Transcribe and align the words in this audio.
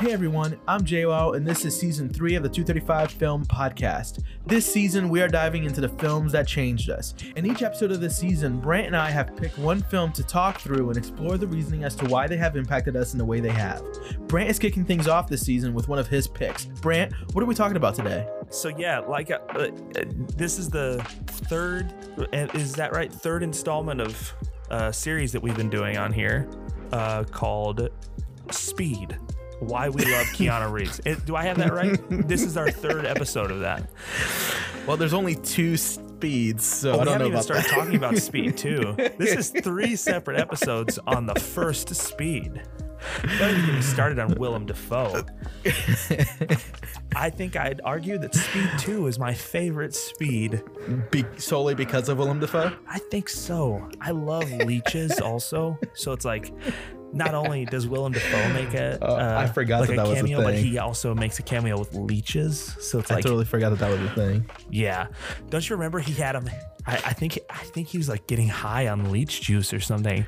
Hey 0.00 0.14
everyone, 0.14 0.58
I'm 0.66 0.80
JWoww, 0.80 1.36
and 1.36 1.46
this 1.46 1.66
is 1.66 1.78
season 1.78 2.08
three 2.08 2.34
of 2.34 2.42
the 2.42 2.48
235 2.48 3.10
Film 3.10 3.44
Podcast. 3.44 4.22
This 4.46 4.64
season, 4.64 5.10
we 5.10 5.20
are 5.20 5.28
diving 5.28 5.64
into 5.64 5.82
the 5.82 5.90
films 5.90 6.32
that 6.32 6.48
changed 6.48 6.88
us. 6.88 7.12
In 7.36 7.44
each 7.44 7.60
episode 7.60 7.92
of 7.92 8.00
this 8.00 8.16
season, 8.16 8.60
Brant 8.60 8.86
and 8.86 8.96
I 8.96 9.10
have 9.10 9.36
picked 9.36 9.58
one 9.58 9.82
film 9.82 10.10
to 10.12 10.24
talk 10.24 10.58
through 10.58 10.88
and 10.88 10.96
explore 10.96 11.36
the 11.36 11.46
reasoning 11.46 11.84
as 11.84 11.94
to 11.96 12.06
why 12.06 12.26
they 12.26 12.38
have 12.38 12.56
impacted 12.56 12.96
us 12.96 13.12
in 13.12 13.18
the 13.18 13.24
way 13.26 13.40
they 13.40 13.50
have. 13.50 13.84
Brant 14.20 14.48
is 14.48 14.58
kicking 14.58 14.86
things 14.86 15.06
off 15.06 15.28
this 15.28 15.42
season 15.42 15.74
with 15.74 15.86
one 15.86 15.98
of 15.98 16.06
his 16.06 16.26
picks. 16.26 16.64
Brant, 16.64 17.12
what 17.34 17.42
are 17.42 17.46
we 17.46 17.54
talking 17.54 17.76
about 17.76 17.94
today? 17.94 18.26
So 18.48 18.68
yeah, 18.68 19.00
like 19.00 19.30
uh, 19.30 19.40
uh, 19.50 19.70
this 20.34 20.58
is 20.58 20.70
the 20.70 21.04
third, 21.26 21.92
uh, 22.18 22.46
is 22.54 22.72
that 22.72 22.94
right? 22.94 23.12
Third 23.12 23.42
installment 23.42 24.00
of 24.00 24.34
a 24.70 24.94
series 24.94 25.30
that 25.32 25.42
we've 25.42 25.58
been 25.58 25.68
doing 25.68 25.98
on 25.98 26.10
here, 26.10 26.48
uh, 26.90 27.24
called 27.24 27.90
Speed. 28.50 29.18
Why 29.60 29.88
we 29.88 30.02
love 30.04 30.26
Keanu 30.28 30.72
Reeves. 30.72 31.00
It- 31.04 31.24
do 31.26 31.36
I 31.36 31.44
have 31.44 31.58
that 31.58 31.72
right? 31.72 31.98
this 32.28 32.42
is 32.42 32.56
our 32.56 32.70
third 32.70 33.04
episode 33.06 33.50
of 33.50 33.60
that. 33.60 33.88
Well, 34.86 34.96
there's 34.96 35.12
only 35.14 35.34
two 35.36 35.76
speeds, 35.76 36.64
so 36.64 36.92
Oh, 36.92 36.94
I 36.94 36.98
we 36.98 37.04
don't 37.04 37.12
haven't 37.12 37.18
know 37.20 37.24
even 37.26 37.32
about 37.34 37.44
started 37.44 37.64
that. 37.66 37.74
talking 37.74 37.96
about 37.96 38.16
Speed 38.18 38.56
too. 38.56 38.94
This 39.18 39.34
is 39.36 39.50
three 39.62 39.96
separate 39.96 40.38
episodes 40.40 40.98
on 41.06 41.26
the 41.26 41.34
first 41.34 41.94
Speed. 41.94 42.62
Don't 43.22 43.50
even 43.50 43.66
get 43.66 43.74
me 43.76 43.80
started 43.82 44.18
on 44.18 44.34
Willem 44.34 44.66
Dafoe. 44.66 45.24
I 47.16 47.30
think 47.30 47.56
I'd 47.56 47.80
argue 47.82 48.18
that 48.18 48.34
Speed 48.34 48.68
2 48.78 49.06
is 49.06 49.18
my 49.18 49.32
favorite 49.34 49.94
Speed. 49.94 50.62
Be- 51.10 51.24
solely 51.38 51.74
because 51.74 52.08
of 52.10 52.18
Willem 52.18 52.40
Dafoe? 52.40 52.72
I 52.88 52.98
think 53.10 53.28
so. 53.30 53.88
I 54.02 54.10
love 54.10 54.50
leeches 54.52 55.18
also. 55.18 55.78
So 55.94 56.12
it's 56.12 56.24
like 56.26 56.52
not 57.12 57.34
only 57.34 57.64
does 57.64 57.86
Willem 57.86 58.12
Dafoe 58.12 58.52
make 58.52 58.74
a 58.74 58.98
Oh, 59.02 59.14
I 59.14 59.44
uh, 59.44 59.52
forgot 59.52 59.80
like 59.80 59.88
that 59.88 59.94
a 59.94 59.96
that 59.96 60.08
was 60.08 60.18
a 60.18 60.22
cameo, 60.22 60.42
but 60.42 60.54
he 60.54 60.78
also 60.78 61.14
makes 61.14 61.38
a 61.38 61.42
cameo 61.42 61.78
with 61.78 61.94
leeches. 61.94 62.76
So 62.80 62.98
it's 62.98 63.10
I 63.10 63.16
like 63.16 63.24
totally 63.24 63.44
forgot 63.44 63.70
that 63.70 63.78
that 63.80 63.90
was 63.90 64.00
a 64.00 64.14
thing. 64.14 64.50
yeah. 64.70 65.08
Don't 65.48 65.68
you 65.68 65.76
remember 65.76 65.98
he 65.98 66.12
had 66.12 66.34
him? 66.34 66.48
I, 66.86 66.94
I 66.96 67.12
think 67.12 67.38
I 67.50 67.58
think 67.58 67.88
he 67.88 67.98
was 67.98 68.08
like 68.08 68.26
getting 68.26 68.48
high 68.48 68.88
on 68.88 69.10
leech 69.10 69.42
juice 69.42 69.72
or 69.74 69.80
something. 69.80 70.26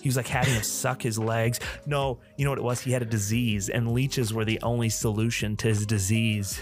He 0.00 0.08
was 0.08 0.16
like 0.16 0.26
having 0.26 0.54
him 0.54 0.62
suck 0.62 1.02
his 1.02 1.18
legs. 1.18 1.60
No, 1.86 2.18
you 2.36 2.44
know 2.44 2.50
what 2.50 2.58
it 2.58 2.64
was? 2.64 2.80
He 2.80 2.92
had 2.92 3.02
a 3.02 3.06
disease, 3.06 3.68
and 3.68 3.92
leeches 3.92 4.32
were 4.32 4.44
the 4.44 4.60
only 4.62 4.88
solution 4.88 5.56
to 5.58 5.68
his 5.68 5.86
disease. 5.86 6.60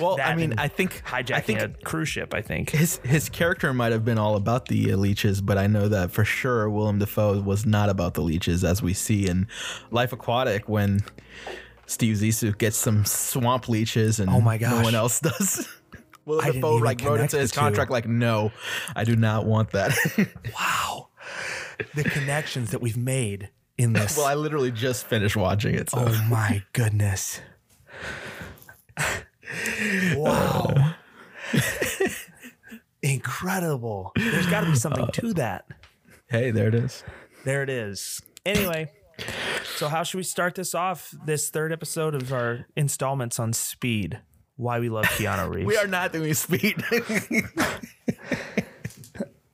Well, 0.00 0.18
I 0.22 0.34
mean, 0.34 0.54
I 0.58 0.68
think 0.68 1.02
Hijacking 1.04 1.32
I 1.34 1.40
think 1.40 1.60
a 1.60 1.68
cruise 1.84 2.08
ship, 2.08 2.32
I 2.34 2.42
think. 2.42 2.70
his 2.70 2.98
his 3.04 3.28
character 3.28 3.72
might 3.74 3.92
have 3.92 4.04
been 4.04 4.18
all 4.18 4.36
about 4.36 4.66
the 4.68 4.92
uh, 4.92 4.96
leeches, 4.96 5.40
but 5.40 5.58
I 5.58 5.66
know 5.66 5.88
that 5.88 6.10
for 6.12 6.24
sure 6.24 6.68
Willem 6.70 6.98
Dafoe 6.98 7.40
was 7.40 7.66
not 7.66 7.88
about 7.88 8.14
the 8.14 8.20
leeches, 8.22 8.64
as 8.64 8.82
we 8.82 8.94
see 8.94 9.26
in 9.28 9.48
Life 9.90 10.12
Aquatic 10.12 10.68
when 10.68 11.00
Steve 11.86 12.16
Zissou 12.16 12.56
gets 12.56 12.76
some 12.76 13.04
swamp 13.04 13.68
leeches 13.68 14.20
and 14.20 14.30
Oh 14.30 14.40
my 14.40 14.56
no 14.58 14.82
one 14.82 14.94
else 14.94 15.20
does. 15.20 15.68
Willem 16.24 16.44
I 16.46 16.50
Dafoe 16.52 16.76
like 16.76 17.02
wrote 17.02 17.20
into 17.20 17.38
his 17.38 17.50
two. 17.50 17.58
contract 17.60 17.90
like, 17.90 18.06
no, 18.06 18.52
I 18.94 19.04
do 19.04 19.16
not 19.16 19.46
want 19.46 19.70
that. 19.70 19.92
Wow, 20.54 21.08
the 21.94 22.04
connections 22.04 22.70
that 22.72 22.80
we've 22.80 22.96
made 22.96 23.48
in 23.78 23.92
this. 23.94 24.16
well, 24.16 24.26
I 24.26 24.34
literally 24.34 24.70
just 24.70 25.06
finished 25.06 25.36
watching 25.36 25.74
it, 25.74 25.88
so 25.90 26.04
Oh 26.06 26.26
my 26.28 26.62
goodness. 26.72 27.40
Wow. 30.16 30.94
Incredible. 33.02 34.12
There's 34.16 34.46
got 34.46 34.62
to 34.62 34.70
be 34.70 34.76
something 34.76 35.08
to 35.12 35.34
that. 35.34 35.66
hey, 36.28 36.50
there 36.50 36.68
it 36.68 36.74
is. 36.74 37.04
There 37.44 37.62
it 37.62 37.70
is. 37.70 38.20
Anyway, 38.44 38.90
so 39.76 39.88
how 39.88 40.02
should 40.02 40.18
we 40.18 40.24
start 40.24 40.54
this 40.56 40.74
off? 40.74 41.14
This 41.24 41.50
third 41.50 41.72
episode 41.72 42.14
of 42.14 42.32
our 42.32 42.66
installments 42.76 43.38
on 43.38 43.52
speed. 43.52 44.20
Why 44.56 44.80
we 44.80 44.88
love 44.88 45.04
Keanu 45.04 45.48
Reeves. 45.54 45.66
We 45.66 45.76
are 45.76 45.86
not 45.86 46.12
doing 46.12 46.34
speed. 46.34 46.82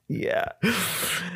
yeah. 0.08 0.52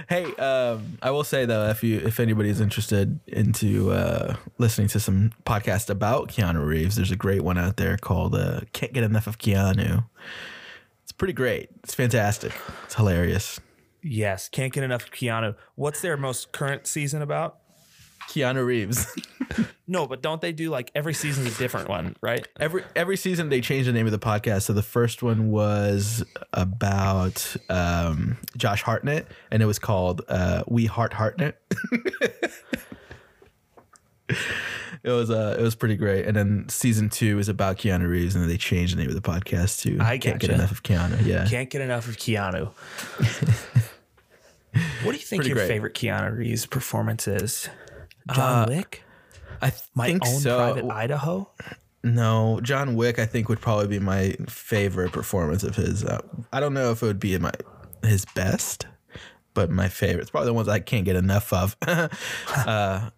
Hey, 0.08 0.24
um, 0.36 0.96
I 1.02 1.10
will 1.10 1.22
say 1.22 1.44
though, 1.44 1.68
if 1.68 1.84
you 1.84 1.98
if 1.98 2.18
anybody's 2.18 2.62
interested 2.62 3.20
into 3.26 3.92
uh, 3.92 4.36
listening 4.56 4.88
to 4.88 5.00
some 5.00 5.32
podcast 5.44 5.90
about 5.90 6.30
Keanu 6.30 6.66
Reeves, 6.66 6.96
there's 6.96 7.10
a 7.10 7.16
great 7.16 7.42
one 7.42 7.58
out 7.58 7.76
there 7.76 7.98
called 7.98 8.34
uh, 8.34 8.60
"Can't 8.72 8.94
Get 8.94 9.04
Enough 9.04 9.26
of 9.26 9.36
Keanu." 9.36 10.06
It's 11.02 11.12
pretty 11.12 11.34
great. 11.34 11.68
It's 11.84 11.94
fantastic. 11.94 12.52
It's 12.84 12.94
hilarious. 12.94 13.60
Yes. 14.02 14.48
Can't 14.48 14.72
get 14.72 14.82
enough 14.82 15.04
of 15.04 15.10
Keanu. 15.10 15.54
What's 15.74 16.00
their 16.00 16.16
most 16.16 16.52
current 16.52 16.86
season 16.86 17.20
about? 17.20 17.58
Keanu 18.28 18.64
Reeves. 18.64 19.06
No, 19.90 20.06
but 20.06 20.20
don't 20.20 20.42
they 20.42 20.52
do 20.52 20.68
like 20.68 20.90
every 20.94 21.14
season's 21.14 21.54
a 21.54 21.58
different 21.58 21.88
one, 21.88 22.14
right? 22.20 22.46
every 22.60 22.84
every 22.94 23.16
season 23.16 23.48
they 23.48 23.62
change 23.62 23.86
the 23.86 23.92
name 23.92 24.04
of 24.04 24.12
the 24.12 24.18
podcast. 24.18 24.64
So 24.64 24.74
the 24.74 24.82
first 24.82 25.22
one 25.22 25.50
was 25.50 26.22
about 26.52 27.56
um, 27.70 28.36
Josh 28.58 28.82
Hartnett, 28.82 29.26
and 29.50 29.62
it 29.62 29.66
was 29.66 29.78
called 29.78 30.20
uh, 30.28 30.64
"We 30.68 30.84
Heart 30.84 31.14
Hartnett." 31.14 31.58
it 34.28 34.36
was 35.04 35.30
uh, 35.30 35.56
it 35.58 35.62
was 35.62 35.74
pretty 35.74 35.96
great. 35.96 36.26
And 36.26 36.36
then 36.36 36.68
season 36.68 37.08
two 37.08 37.38
is 37.38 37.48
about 37.48 37.78
Keanu 37.78 38.06
Reeves, 38.06 38.34
and 38.34 38.42
then 38.42 38.50
they 38.50 38.58
changed 38.58 38.94
the 38.94 39.00
name 39.00 39.08
of 39.08 39.14
the 39.14 39.22
podcast 39.22 39.80
to 39.82 39.96
I 40.00 40.18
"Can't 40.18 40.38
Get. 40.38 40.50
Enough 40.50 40.70
of 40.70 40.82
Keanu." 40.82 41.24
Yeah, 41.24 41.46
Can't 41.46 41.70
get 41.70 41.80
enough 41.80 42.08
of 42.08 42.18
Keanu. 42.18 42.66
what 45.02 45.12
do 45.12 45.12
you 45.12 45.18
think 45.18 45.40
Pretty 45.40 45.48
your 45.48 45.56
great. 45.56 45.68
favorite 45.68 45.94
Keanu 45.94 46.36
Reeves 46.36 46.66
performance 46.66 47.26
is? 47.26 47.70
John 48.34 48.68
Wick? 48.68 49.02
I 49.60 49.72
My 49.94 50.06
think 50.06 50.26
own 50.26 50.40
so. 50.40 50.56
private 50.56 50.92
Idaho? 50.92 51.50
No, 52.04 52.60
John 52.62 52.94
Wick, 52.94 53.18
I 53.18 53.26
think 53.26 53.48
would 53.48 53.60
probably 53.60 53.88
be 53.88 53.98
my 53.98 54.36
favorite 54.48 55.12
performance 55.12 55.64
of 55.64 55.74
his. 55.74 56.04
Uh, 56.04 56.20
I 56.52 56.60
don't 56.60 56.74
know 56.74 56.92
if 56.92 57.02
it 57.02 57.06
would 57.06 57.18
be 57.20 57.36
my 57.38 57.52
his 58.04 58.24
best, 58.36 58.86
but 59.54 59.70
my 59.70 59.88
favorite. 59.88 60.22
It's 60.22 60.30
probably 60.30 60.46
the 60.46 60.54
ones 60.54 60.68
I 60.68 60.78
can't 60.78 61.04
get 61.04 61.16
enough 61.16 61.52
of 61.52 61.76
uh, 61.82 63.10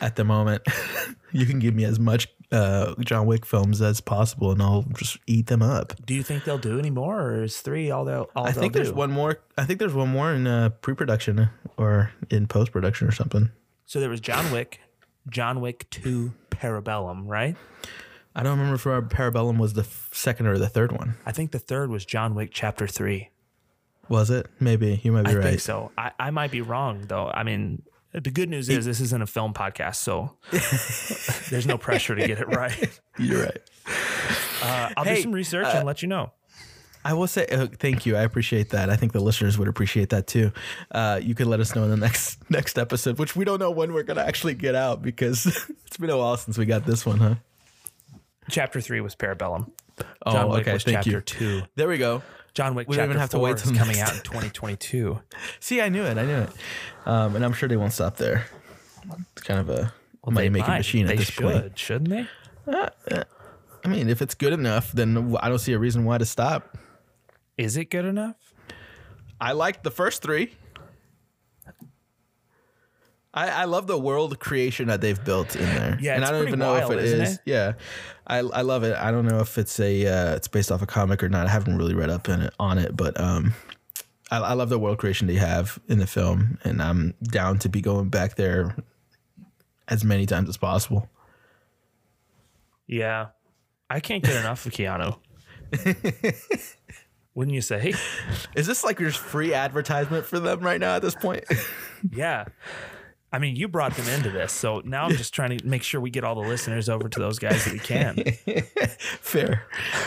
at 0.00 0.16
the 0.16 0.24
moment. 0.24 0.62
you 1.32 1.44
can 1.44 1.58
give 1.58 1.74
me 1.74 1.84
as 1.84 1.98
much 2.00 2.28
uh, 2.52 2.94
John 3.00 3.26
Wick 3.26 3.44
films 3.44 3.82
as 3.82 4.00
possible, 4.00 4.50
and 4.50 4.62
I'll 4.62 4.86
just 4.96 5.18
eat 5.26 5.48
them 5.48 5.60
up. 5.62 5.92
Do 6.06 6.14
you 6.14 6.22
think 6.22 6.44
they'll 6.44 6.56
do 6.56 6.78
any 6.78 6.90
more, 6.90 7.20
or 7.20 7.42
is 7.42 7.60
three 7.60 7.90
all 7.90 8.06
they'll 8.06 8.30
all 8.34 8.46
I 8.46 8.52
they'll 8.52 8.62
think 8.62 8.72
there's 8.72 8.88
do? 8.90 8.94
one 8.94 9.10
more. 9.10 9.40
I 9.58 9.64
think 9.66 9.78
there's 9.78 9.94
one 9.94 10.08
more 10.08 10.32
in 10.32 10.46
uh, 10.46 10.70
pre-production 10.70 11.50
or 11.76 12.12
in 12.30 12.46
post-production 12.46 13.06
or 13.08 13.12
something. 13.12 13.50
So 13.86 14.00
there 14.00 14.10
was 14.10 14.20
John 14.20 14.50
Wick, 14.52 14.80
John 15.30 15.60
Wick 15.60 15.88
Two, 15.90 16.32
Parabellum, 16.50 17.22
right? 17.26 17.56
I 18.34 18.42
don't 18.42 18.58
remember 18.58 18.74
if 18.74 18.86
our 18.86 19.00
Parabellum 19.00 19.58
was 19.58 19.72
the 19.74 19.82
f- 19.82 20.10
second 20.12 20.46
or 20.46 20.58
the 20.58 20.68
third 20.68 20.92
one. 20.92 21.14
I 21.24 21.32
think 21.32 21.52
the 21.52 21.58
third 21.58 21.88
was 21.90 22.04
John 22.04 22.34
Wick 22.34 22.50
Chapter 22.52 22.86
Three. 22.86 23.30
Was 24.08 24.30
it? 24.30 24.46
Maybe 24.60 25.00
you 25.02 25.12
might 25.12 25.24
be 25.24 25.30
I 25.30 25.34
right. 25.36 25.42
think 25.44 25.60
so. 25.60 25.90
I, 25.96 26.10
I 26.18 26.30
might 26.30 26.50
be 26.50 26.60
wrong 26.60 27.04
though. 27.08 27.28
I 27.28 27.42
mean, 27.44 27.82
the 28.12 28.30
good 28.30 28.48
news 28.48 28.68
is 28.68 28.84
this 28.84 29.00
isn't 29.00 29.22
a 29.22 29.26
film 29.26 29.54
podcast, 29.54 29.96
so 29.96 30.36
there's 31.50 31.66
no 31.66 31.78
pressure 31.78 32.14
to 32.14 32.26
get 32.26 32.38
it 32.38 32.48
right. 32.48 33.00
You're 33.18 33.44
right. 33.44 33.58
Uh, 34.62 34.90
I'll 34.96 35.04
Hey, 35.04 35.16
do 35.16 35.22
some 35.22 35.32
research 35.32 35.66
and 35.68 35.86
let 35.86 36.02
you 36.02 36.08
know. 36.08 36.32
I 37.06 37.12
will 37.12 37.28
say 37.28 37.46
uh, 37.46 37.68
thank 37.68 38.04
you. 38.04 38.16
I 38.16 38.22
appreciate 38.22 38.70
that. 38.70 38.90
I 38.90 38.96
think 38.96 39.12
the 39.12 39.20
listeners 39.20 39.56
would 39.58 39.68
appreciate 39.68 40.08
that 40.08 40.26
too. 40.26 40.50
Uh, 40.90 41.20
you 41.22 41.36
could 41.36 41.46
let 41.46 41.60
us 41.60 41.72
know 41.76 41.84
in 41.84 41.90
the 41.90 41.96
next 42.06 42.50
next 42.50 42.78
episode, 42.78 43.20
which 43.20 43.36
we 43.36 43.44
don't 43.44 43.60
know 43.60 43.70
when 43.70 43.92
we're 43.92 44.02
gonna 44.02 44.24
actually 44.24 44.54
get 44.54 44.74
out 44.74 45.02
because 45.02 45.46
it's 45.86 45.96
been 45.98 46.10
a 46.10 46.18
while 46.18 46.36
since 46.36 46.58
we 46.58 46.66
got 46.66 46.84
this 46.84 47.06
one, 47.06 47.18
huh? 47.18 47.34
Chapter 48.50 48.80
three 48.80 49.00
was 49.00 49.14
Parabellum. 49.14 49.70
Oh, 50.26 50.32
John 50.32 50.50
Wick 50.50 50.62
okay. 50.62 50.72
was 50.72 50.82
Thank 50.82 50.96
chapter 50.96 51.10
you. 51.10 51.20
two. 51.20 51.62
There 51.76 51.86
we 51.86 51.96
go. 51.96 52.22
John 52.54 52.74
Wick 52.74 52.88
We 52.88 52.96
don't 52.96 53.04
even 53.04 53.18
have 53.18 53.30
to 53.30 53.38
wait 53.38 53.58
till 53.58 53.72
coming 53.76 54.00
out 54.00 54.12
in 54.12 54.20
2022. 54.24 55.20
See, 55.60 55.80
I 55.80 55.88
knew 55.88 56.02
it. 56.02 56.18
I 56.18 56.24
knew 56.24 56.38
it. 56.38 56.50
Um, 57.04 57.36
and 57.36 57.44
I'm 57.44 57.52
sure 57.52 57.68
they 57.68 57.76
won't 57.76 57.92
stop 57.92 58.16
there. 58.16 58.46
It's 59.32 59.42
kind 59.42 59.60
of 59.60 59.70
a 59.70 59.92
money 60.28 60.48
making 60.48 60.74
machine 60.74 61.06
at 61.06 61.18
this 61.18 61.28
should, 61.28 61.44
point. 61.44 61.78
shouldn't 61.78 62.10
they? 62.10 62.26
I 62.66 63.88
mean, 63.88 64.08
if 64.08 64.20
it's 64.20 64.34
good 64.34 64.52
enough, 64.52 64.90
then 64.90 65.36
I 65.38 65.48
don't 65.48 65.60
see 65.60 65.72
a 65.72 65.78
reason 65.78 66.04
why 66.04 66.18
to 66.18 66.26
stop. 66.26 66.76
Is 67.56 67.76
it 67.76 67.86
good 67.86 68.04
enough? 68.04 68.36
I 69.40 69.52
liked 69.52 69.84
the 69.84 69.90
first 69.90 70.22
three. 70.22 70.54
I, 73.32 73.48
I 73.48 73.64
love 73.64 73.86
the 73.86 73.98
world 73.98 74.38
creation 74.38 74.88
that 74.88 75.02
they've 75.02 75.22
built 75.22 75.56
in 75.56 75.64
there. 75.64 75.98
Yeah, 76.00 76.14
and 76.14 76.22
it's 76.22 76.30
I 76.30 76.32
don't 76.32 76.48
even 76.48 76.58
know 76.58 76.72
wild, 76.72 76.92
if 76.92 76.98
it 76.98 77.04
isn't 77.04 77.20
it? 77.20 77.38
Yeah, 77.44 77.72
I 78.26 78.38
I 78.38 78.62
love 78.62 78.82
it. 78.82 78.96
I 78.96 79.10
don't 79.10 79.26
know 79.26 79.40
if 79.40 79.58
it's 79.58 79.78
a 79.78 80.06
uh, 80.06 80.34
it's 80.36 80.48
based 80.48 80.72
off 80.72 80.80
a 80.80 80.86
comic 80.86 81.22
or 81.22 81.28
not. 81.28 81.46
I 81.46 81.50
haven't 81.50 81.76
really 81.76 81.94
read 81.94 82.08
up 82.08 82.30
in 82.30 82.40
it 82.40 82.54
on 82.58 82.78
it, 82.78 82.96
but 82.96 83.20
um, 83.20 83.52
I, 84.30 84.38
I 84.38 84.52
love 84.54 84.70
the 84.70 84.78
world 84.78 84.96
creation 84.96 85.26
they 85.26 85.34
have 85.34 85.78
in 85.86 85.98
the 85.98 86.06
film, 86.06 86.58
and 86.64 86.80
I'm 86.80 87.12
down 87.24 87.58
to 87.58 87.68
be 87.68 87.82
going 87.82 88.08
back 88.08 88.36
there 88.36 88.74
as 89.88 90.02
many 90.02 90.24
times 90.24 90.48
as 90.48 90.56
possible. 90.56 91.08
Yeah. 92.86 93.28
I 93.88 94.00
can't 94.00 94.22
get 94.22 94.36
enough 94.36 94.66
of 94.66 94.72
Keanu. 94.72 95.16
Wouldn't 97.36 97.54
you 97.54 97.60
say? 97.60 97.92
Is 98.56 98.66
this 98.66 98.82
like 98.82 98.98
your 98.98 99.12
free 99.12 99.52
advertisement 99.54 100.24
for 100.26 100.40
them 100.40 100.58
right 100.60 100.80
now 100.80 100.96
at 100.96 101.02
this 101.02 101.14
point? 101.14 101.44
Yeah. 102.12 102.44
I 103.32 103.38
mean, 103.38 103.56
you 103.56 103.68
brought 103.68 103.94
them 103.96 104.08
into 104.08 104.30
this, 104.30 104.52
so 104.52 104.80
now 104.84 105.04
I'm 105.06 105.16
just 105.16 105.34
trying 105.34 105.56
to 105.58 105.66
make 105.66 105.82
sure 105.82 106.00
we 106.00 106.10
get 106.10 106.24
all 106.24 106.34
the 106.40 106.46
listeners 106.48 106.88
over 106.88 107.08
to 107.08 107.18
those 107.18 107.38
guys 107.38 107.64
that 107.64 107.72
we 107.72 107.78
can. 107.80 108.16
Fair. 108.98 109.64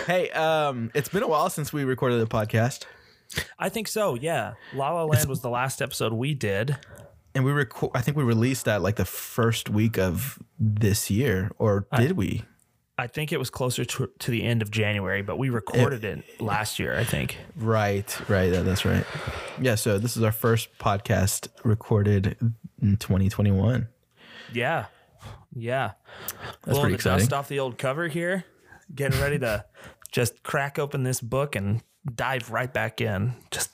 Hey, 0.08 0.30
um, 0.32 0.90
it's 0.94 1.10
been 1.10 1.24
a 1.24 1.28
while 1.28 1.50
since 1.50 1.74
we 1.74 1.84
recorded 1.84 2.22
the 2.22 2.28
podcast, 2.28 2.86
I 3.60 3.70
think 3.70 3.88
so. 3.88 4.16
Yeah, 4.16 4.54
La 4.74 4.92
La 4.94 5.04
Land 5.04 5.28
was 5.28 5.42
the 5.42 5.50
last 5.50 5.82
episode 5.82 6.14
we 6.14 6.34
did. 6.34 6.78
and 7.36 7.44
we 7.44 7.52
record. 7.52 7.92
I 7.94 8.02
think 8.02 8.16
we 8.16 8.24
released 8.24 8.66
that 8.66 8.82
like 8.82 8.96
the 8.96 9.06
first 9.06 9.70
week 9.70 9.98
of 10.00 10.40
this 10.58 11.12
year, 11.12 11.52
or 11.60 11.86
did 11.98 12.14
we? 12.14 12.44
I 13.00 13.08
think 13.08 13.32
it 13.32 13.38
was 13.38 13.50
closer 13.50 13.86
to, 13.86 14.10
to 14.20 14.32
the 14.32 14.44
end 14.44 14.62
of 14.62 14.72
January, 14.72 15.22
but 15.22 15.38
we 15.38 15.50
recorded 15.50 16.04
it 16.04 16.42
last 16.42 16.80
year. 16.80 16.98
I 16.98 17.04
think. 17.04 17.38
Right, 17.56 18.30
right. 18.30 18.50
that- 18.52 18.64
That's 18.66 18.86
right. 18.86 19.06
Yeah. 19.62 19.76
So 19.76 19.98
this 20.00 20.18
is 20.18 20.24
our 20.24 20.32
first 20.32 20.78
podcast 20.78 21.48
recorded 21.64 22.36
in 22.82 22.98
2021. 22.98 23.88
Yeah, 24.54 24.86
yeah. 25.56 25.92
That's 26.64 26.64
Blowing 26.66 26.82
pretty 26.82 26.92
the 26.94 26.96
exciting. 26.96 27.20
dust 27.20 27.34
off 27.34 27.48
the 27.48 27.60
old 27.60 27.78
cover 27.78 28.08
here, 28.08 28.46
getting 28.94 29.20
ready 29.22 29.40
to 29.40 29.66
just 30.12 30.44
crack 30.44 30.78
open 30.80 31.04
this 31.04 31.22
book 31.22 31.56
and 31.56 31.82
dive 32.16 32.50
right 32.52 32.74
back 32.74 33.00
in, 33.02 33.34
just 33.52 33.70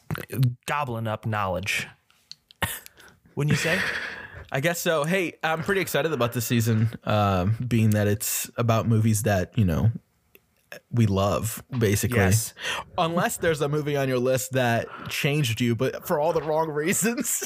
gobbling 0.66 1.08
up 1.08 1.26
knowledge. 1.26 1.88
Wouldn't 3.36 3.52
you 3.52 3.58
say? 3.58 3.80
I 4.52 4.60
guess 4.60 4.80
so. 4.80 5.04
Hey, 5.04 5.34
I'm 5.44 5.64
pretty 5.64 5.82
excited 5.82 6.14
about 6.14 6.34
this 6.34 6.46
season, 6.46 6.90
um, 7.04 7.56
being 7.68 7.92
that 7.92 8.08
it's 8.08 8.50
about 8.58 8.88
movies 8.88 9.24
that 9.24 9.58
you 9.58 9.66
know 9.66 9.92
we 10.92 11.06
love, 11.06 11.64
basically. 11.78 12.20
Yes. 12.20 12.54
Unless 12.98 13.38
there's 13.38 13.62
a 13.62 13.70
movie 13.70 13.98
on 13.98 14.08
your 14.08 14.20
list 14.20 14.54
that 14.54 14.88
changed 15.10 15.62
you, 15.62 15.76
but 15.76 16.08
for 16.08 16.20
all 16.20 16.34
the 16.34 16.42
wrong 16.42 16.70
reasons. 16.70 17.44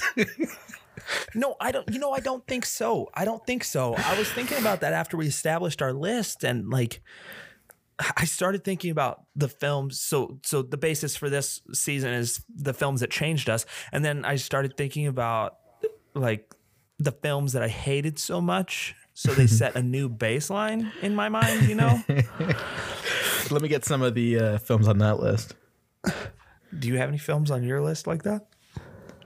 No, 1.34 1.56
I 1.60 1.72
don't. 1.72 1.92
You 1.92 2.00
know, 2.00 2.12
I 2.12 2.19
don't 2.19 2.46
think 2.46 2.66
so. 2.66 3.10
I 3.13 3.25
don't 3.25 3.44
think 3.45 3.63
so. 3.63 3.95
I 3.95 4.18
was 4.18 4.31
thinking 4.31 4.57
about 4.60 4.81
that 4.81 4.94
after 4.94 5.18
we 5.18 5.28
established 5.28 5.81
our 5.81 5.94
list, 5.94 6.44
and 6.44 6.69
like, 6.69 7.02
I 8.16 8.25
started 8.25 8.63
thinking 8.63 8.92
about 8.92 9.24
the 9.36 9.48
films. 9.48 10.00
So, 10.00 10.40
so 10.45 10.62
the 10.62 10.78
basis 10.78 11.16
for 11.16 11.30
this 11.30 11.62
season 11.74 12.13
is 12.13 12.44
the 12.54 12.74
films 12.74 13.00
that 13.02 13.10
changed 13.10 13.50
us, 13.50 13.66
and 13.92 14.06
then 14.06 14.24
I 14.24 14.36
started 14.36 14.78
thinking 14.78 15.07
about 15.07 15.56
like 16.13 16.54
the 17.00 17.12
films 17.12 17.54
that 17.54 17.63
I 17.63 17.68
hated 17.69 18.19
so 18.19 18.40
much. 18.42 18.96
So 19.13 19.34
they 19.34 19.48
set 19.48 19.75
a 19.75 19.81
new 19.84 20.07
baseline 20.10 20.92
in 21.01 21.16
my 21.16 21.28
mind. 21.30 21.68
You 21.68 21.75
know, 21.75 22.01
Let 23.51 23.62
me 23.62 23.68
get 23.68 23.84
some 23.84 24.01
of 24.01 24.13
the 24.13 24.40
uh, 24.40 24.57
films 24.60 24.88
on 24.88 24.98
that 25.00 25.19
list 25.19 25.56
do 26.78 26.88
you 26.88 26.98
have 26.98 27.10
any 27.10 27.18
films 27.18 27.50
on 27.51 27.63
your 27.63 27.81
list 27.81 28.06
like 28.07 28.24
that? 28.24 28.46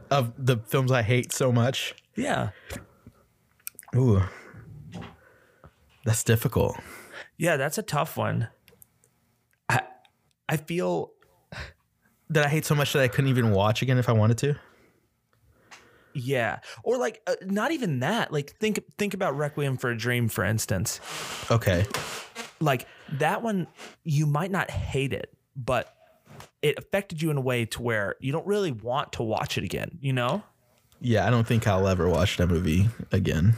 of 0.10 0.34
the 0.38 0.58
films 0.58 0.92
I 0.92 1.02
hate 1.02 1.32
so 1.34 1.52
much. 1.52 1.94
Yeah, 2.16 2.50
Ooh, 3.96 4.22
that's 6.06 6.24
difficult. 6.24 6.78
yeah, 7.38 7.58
that's 7.58 7.78
a 7.78 7.84
tough 7.84 8.16
one. 8.18 8.48
I 9.70 9.82
I 10.48 10.58
feel 10.58 11.12
That 12.30 12.46
I 12.46 12.50
hate 12.50 12.66
so 12.66 12.76
much 12.76 12.94
that 12.94 13.02
I 13.04 13.08
couldn't 13.08 13.30
even 13.30 13.52
watch 13.52 13.82
again 13.82 13.98
if 13.98 14.08
I 14.10 14.14
wanted 14.14 14.38
to. 14.40 14.56
Yeah, 16.14 16.60
or 16.84 16.98
like 16.98 17.22
uh, 17.28 17.36
not 17.42 17.72
even 17.72 18.00
that. 18.00 18.32
Like 18.32 18.56
think 18.58 18.80
think 18.98 19.14
about 19.14 19.38
Requiem 19.38 19.78
for 19.78 19.90
a 19.90 19.98
Dream, 19.98 20.30
for 20.30 20.44
instance. 20.44 21.00
Okay. 21.50 21.86
Like 22.60 22.88
that 23.14 23.42
one, 23.42 23.68
you 24.04 24.26
might 24.26 24.52
not 24.52 24.70
hate 24.70 25.14
it, 25.14 25.36
but 25.56 25.94
it 26.62 26.78
affected 26.78 27.22
you 27.22 27.30
in 27.30 27.38
a 27.38 27.42
way 27.42 27.66
to 27.66 27.82
where 27.82 28.16
you 28.20 28.32
don't 28.32 28.48
really 28.48 28.72
want 28.72 29.14
to 29.14 29.24
watch 29.24 29.58
it 29.58 29.64
again. 29.64 29.98
You 30.02 30.14
know. 30.14 30.44
Yeah, 31.02 31.28
I 31.28 31.30
don't 31.30 31.46
think 31.46 31.68
I'll 31.68 31.88
ever 31.88 32.08
watch 32.08 32.38
that 32.38 32.48
movie 32.48 32.88
again. 33.12 33.56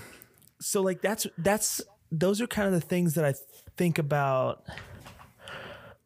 So 0.59 0.81
like 0.81 1.01
that's 1.01 1.27
that's 1.37 1.81
those 2.11 2.41
are 2.41 2.47
kind 2.47 2.67
of 2.67 2.73
the 2.73 2.81
things 2.81 3.15
that 3.15 3.25
I 3.25 3.33
think 3.77 3.99
about, 3.99 4.63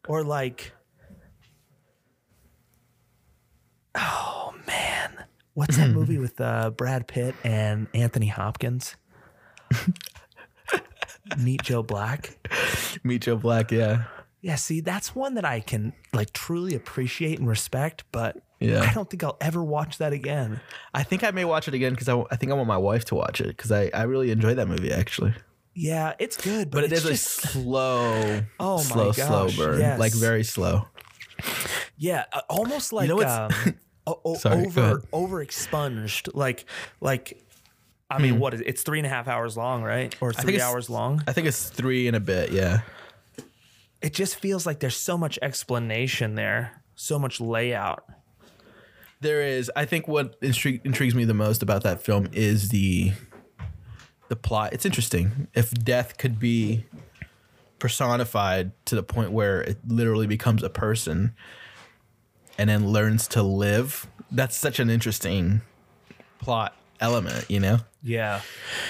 or 0.08 0.24
like, 0.24 0.72
oh 3.94 4.49
what's 5.60 5.76
that 5.76 5.90
movie 5.90 6.16
with 6.26 6.40
uh, 6.40 6.70
Brad 6.70 7.06
Pitt 7.06 7.34
and 7.44 7.86
Anthony 7.94 8.28
Hopkins? 8.28 8.96
Meet 11.38 11.62
Joe 11.62 11.82
Black. 11.82 12.36
Meet 13.04 13.22
Joe 13.22 13.36
Black, 13.36 13.70
yeah. 13.70 14.04
Yeah, 14.40 14.54
see, 14.56 14.80
that's 14.80 15.14
one 15.14 15.34
that 15.34 15.44
I 15.44 15.60
can 15.60 15.92
like 16.14 16.32
truly 16.32 16.74
appreciate 16.74 17.38
and 17.38 17.46
respect, 17.46 18.04
but 18.10 18.38
Yeah. 18.58 18.80
I 18.88 18.94
don't 18.94 19.08
think 19.08 19.22
I'll 19.22 19.36
ever 19.40 19.62
watch 19.62 19.98
that 19.98 20.12
again. 20.14 20.60
I 20.94 21.02
think 21.02 21.22
I 21.22 21.30
may 21.30 21.44
watch 21.44 21.68
it 21.68 21.74
again 21.74 21.92
because 21.92 22.08
I, 22.08 22.18
I 22.30 22.36
think 22.36 22.50
I 22.50 22.54
want 22.54 22.66
my 22.66 22.78
wife 22.78 23.04
to 23.06 23.14
watch 23.14 23.40
it 23.42 23.48
because 23.48 23.70
I, 23.70 23.90
I 23.92 24.04
really 24.04 24.30
enjoy 24.30 24.54
that 24.54 24.66
movie 24.66 24.92
actually. 24.92 25.34
Yeah, 25.74 26.14
it's 26.18 26.36
good, 26.38 26.70
but, 26.70 26.78
But 26.78 26.84
it 26.84 26.92
it's 26.92 27.04
is 27.04 27.10
just 27.10 27.44
a 27.44 27.48
slow, 27.48 28.40
Oh 28.60 28.76
my 28.78 28.82
slow, 28.82 29.12
slow 29.12 29.48
burn, 29.56 29.78
yes. 29.80 30.00
like 30.00 30.14
very 30.14 30.42
slow. 30.42 30.86
Yeah, 31.96 32.24
uh, 32.32 32.40
almost 32.48 32.92
like 32.94 33.08
know 33.08 33.16
what's- 33.16 33.30
um, 33.66 33.74
o- 34.06 34.20
o- 34.24 34.34
Sorry, 34.36 34.66
over 34.66 35.02
over 35.12 35.40
expunged. 35.42 36.28
Like 36.34 36.64
like, 37.00 37.42
I 38.10 38.18
mean, 38.18 38.38
what 38.38 38.54
is 38.54 38.60
it? 38.60 38.66
It's 38.68 38.82
three 38.82 38.98
and 38.98 39.06
a 39.06 39.10
half 39.10 39.28
hours 39.28 39.56
long, 39.56 39.82
right? 39.82 40.14
Or 40.20 40.30
Hmm. 40.30 40.36
think 40.36 40.44
three 40.46 40.54
it's- 40.56 40.68
hours 40.70 40.90
long. 40.90 41.22
I 41.26 41.32
think 41.32 41.46
it's 41.46 41.68
three 41.68 42.06
and 42.06 42.16
a 42.16 42.20
bit. 42.20 42.50
Yeah, 42.52 42.80
It 44.02 44.12
just 44.14 44.36
feels 44.36 44.64
like 44.66 44.80
there's 44.80 44.96
so 44.96 45.18
much 45.18 45.38
explanation 45.42 46.34
there, 46.34 46.82
so 46.94 47.18
much 47.18 47.40
layout. 47.40 48.04
there 49.22 49.42
is. 49.42 49.70
I 49.76 49.84
think 49.84 50.08
what 50.08 50.40
intri- 50.40 50.80
intrigues 50.84 51.14
me 51.14 51.24
the 51.26 51.34
most 51.34 51.62
about 51.62 51.82
that 51.82 52.02
film 52.02 52.28
is 52.32 52.70
the 52.70 53.12
the 54.28 54.36
plot. 54.36 54.72
It's 54.72 54.86
interesting. 54.86 55.48
If 55.54 55.72
death 55.72 56.16
could 56.16 56.38
be 56.38 56.86
personified 57.78 58.72
to 58.86 58.94
the 58.94 59.02
point 59.02 59.32
where 59.32 59.60
it 59.62 59.78
literally 59.86 60.26
becomes 60.26 60.62
a 60.62 60.70
person 60.70 61.34
and 62.60 62.68
then 62.68 62.88
learns 62.92 63.26
to 63.28 63.42
live, 63.42 64.06
that's 64.30 64.54
such 64.54 64.78
an 64.80 64.90
interesting 64.90 65.62
plot 66.40 66.76
element, 67.00 67.46
you 67.48 67.58
know? 67.58 67.78
Yeah, 68.02 68.42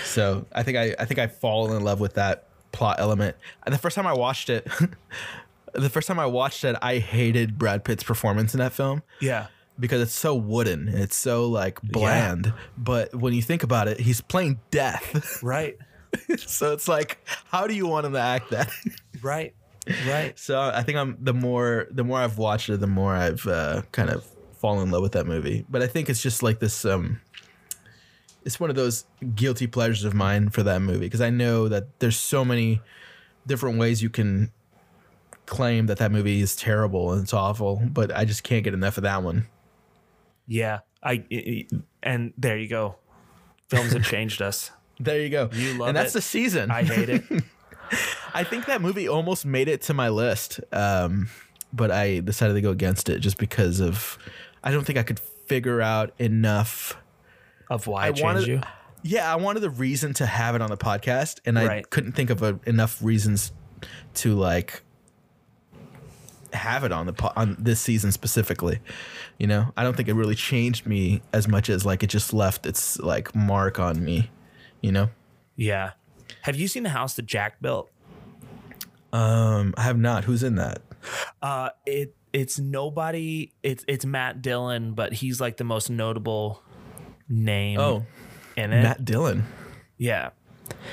So 0.04 0.44
I 0.52 0.64
think 0.64 0.76
I, 0.76 0.96
I 0.98 1.04
think 1.04 1.20
I 1.20 1.28
fall 1.28 1.72
in 1.72 1.84
love 1.84 2.00
with 2.00 2.14
that 2.14 2.48
plot 2.72 2.96
element. 2.98 3.36
And 3.64 3.72
the 3.72 3.78
first 3.78 3.94
time 3.94 4.08
I 4.08 4.12
watched 4.12 4.50
it, 4.50 4.68
the 5.72 5.88
first 5.88 6.08
time 6.08 6.18
I 6.18 6.26
watched 6.26 6.64
it, 6.64 6.74
I 6.82 6.98
hated 6.98 7.58
Brad 7.58 7.84
Pitt's 7.84 8.02
performance 8.02 8.54
in 8.54 8.58
that 8.58 8.72
film 8.72 9.04
yeah, 9.20 9.46
because 9.78 10.02
it's 10.02 10.14
so 10.14 10.34
wooden. 10.34 10.88
It's 10.88 11.16
so 11.16 11.46
like 11.46 11.80
bland. 11.80 12.52
But 12.76 13.14
when 13.14 13.34
you 13.34 13.42
think 13.42 13.62
about 13.62 13.86
it, 13.86 14.00
he's 14.00 14.20
playing 14.20 14.58
death. 14.72 15.44
right, 15.44 15.78
so 16.38 16.72
it's 16.72 16.88
like, 16.88 17.18
how 17.44 17.68
do 17.68 17.74
you 17.74 17.86
want 17.86 18.04
him 18.04 18.14
to 18.14 18.20
act 18.20 18.50
that? 18.50 18.68
right, 19.22 19.54
right. 20.06 20.38
so 20.38 20.60
I 20.60 20.82
think 20.82 20.98
I'm 20.98 21.16
the 21.20 21.34
more 21.34 21.86
the 21.90 22.04
more 22.04 22.18
I've 22.18 22.38
watched 22.38 22.68
it, 22.68 22.80
the 22.80 22.86
more 22.86 23.14
I've 23.14 23.46
uh, 23.46 23.82
kind 23.92 24.10
of 24.10 24.24
fallen 24.58 24.84
in 24.84 24.90
love 24.90 25.02
with 25.02 25.12
that 25.12 25.26
movie. 25.26 25.64
But 25.68 25.82
I 25.82 25.86
think 25.86 26.08
it's 26.08 26.22
just 26.22 26.42
like 26.42 26.60
this. 26.60 26.84
Um, 26.84 27.20
it's 28.44 28.58
one 28.58 28.70
of 28.70 28.76
those 28.76 29.04
guilty 29.34 29.66
pleasures 29.66 30.04
of 30.04 30.14
mine 30.14 30.48
for 30.48 30.62
that 30.62 30.80
movie 30.80 31.00
because 31.00 31.20
I 31.20 31.30
know 31.30 31.68
that 31.68 31.98
there's 32.00 32.16
so 32.16 32.44
many 32.44 32.80
different 33.46 33.78
ways 33.78 34.02
you 34.02 34.10
can 34.10 34.50
claim 35.46 35.86
that 35.86 35.98
that 35.98 36.12
movie 36.12 36.40
is 36.40 36.56
terrible 36.56 37.12
and 37.12 37.22
it's 37.22 37.34
awful, 37.34 37.82
but 37.84 38.14
I 38.14 38.24
just 38.24 38.42
can't 38.42 38.64
get 38.64 38.72
enough 38.72 38.96
of 38.96 39.02
that 39.02 39.22
one. 39.22 39.46
Yeah, 40.46 40.80
I 41.02 41.66
and 42.02 42.32
there 42.38 42.56
you 42.56 42.68
go. 42.68 42.96
Films 43.68 43.92
have 43.92 44.04
changed 44.04 44.42
us. 44.42 44.70
There 45.02 45.18
you 45.18 45.30
go. 45.30 45.48
You 45.54 45.78
love 45.78 45.88
and 45.88 45.96
that's 45.96 46.10
it. 46.10 46.18
the 46.18 46.20
season. 46.20 46.70
I 46.70 46.82
hate 46.82 47.08
it. 47.08 47.24
I 48.34 48.44
think 48.44 48.66
that 48.66 48.80
movie 48.80 49.08
almost 49.08 49.44
made 49.44 49.68
it 49.68 49.82
to 49.82 49.94
my 49.94 50.08
list, 50.08 50.60
um, 50.72 51.28
but 51.72 51.90
I 51.90 52.20
decided 52.20 52.54
to 52.54 52.60
go 52.60 52.70
against 52.70 53.08
it 53.08 53.18
just 53.20 53.38
because 53.38 53.80
of 53.80 54.18
I 54.62 54.70
don't 54.70 54.84
think 54.84 54.98
I 54.98 55.02
could 55.02 55.18
figure 55.18 55.80
out 55.80 56.12
enough. 56.18 56.96
Of 57.68 57.86
why 57.86 58.06
I 58.06 58.08
it 58.08 58.16
changed 58.16 58.22
wanted, 58.24 58.48
you. 58.48 58.60
yeah, 59.02 59.32
I 59.32 59.36
wanted 59.36 59.64
a 59.64 59.70
reason 59.70 60.12
to 60.14 60.26
have 60.26 60.54
it 60.54 60.62
on 60.62 60.70
the 60.70 60.76
podcast, 60.76 61.40
and 61.44 61.58
I 61.58 61.82
couldn't 61.82 62.12
think 62.12 62.30
of 62.30 62.42
a, 62.42 62.58
enough 62.66 63.02
reasons 63.02 63.52
to 64.14 64.34
like 64.34 64.82
have 66.52 66.82
it 66.82 66.90
on 66.90 67.06
the 67.06 67.12
po- 67.12 67.32
on 67.36 67.56
this 67.58 67.80
season 67.80 68.12
specifically. 68.12 68.80
You 69.38 69.46
know, 69.46 69.72
I 69.76 69.84
don't 69.84 69.96
think 69.96 70.08
it 70.08 70.14
really 70.14 70.34
changed 70.34 70.86
me 70.86 71.22
as 71.32 71.46
much 71.46 71.70
as 71.70 71.86
like 71.86 72.02
it 72.02 72.08
just 72.08 72.32
left 72.32 72.66
its 72.66 72.98
like 72.98 73.34
mark 73.34 73.78
on 73.78 74.04
me. 74.04 74.30
You 74.80 74.92
know, 74.92 75.10
Yeah. 75.56 75.92
Have 76.42 76.56
you 76.56 76.68
seen 76.68 76.82
the 76.82 76.90
house 76.90 77.14
that 77.14 77.26
Jack 77.26 77.60
built? 77.60 77.90
um, 79.12 79.74
I 79.76 79.82
have 79.82 79.98
not. 79.98 80.24
Who's 80.24 80.42
in 80.42 80.56
that? 80.56 80.82
Uh, 81.42 81.70
it 81.86 82.14
it's 82.32 82.58
nobody. 82.58 83.52
It's 83.62 83.84
it's 83.88 84.04
Matt 84.04 84.42
Dillon, 84.42 84.92
but 84.94 85.12
he's 85.12 85.40
like 85.40 85.56
the 85.56 85.64
most 85.64 85.90
notable 85.90 86.62
name. 87.28 87.80
Oh, 87.80 88.06
in 88.56 88.72
it. 88.72 88.82
Matt 88.82 89.04
Dillon. 89.04 89.44
Yeah. 89.98 90.30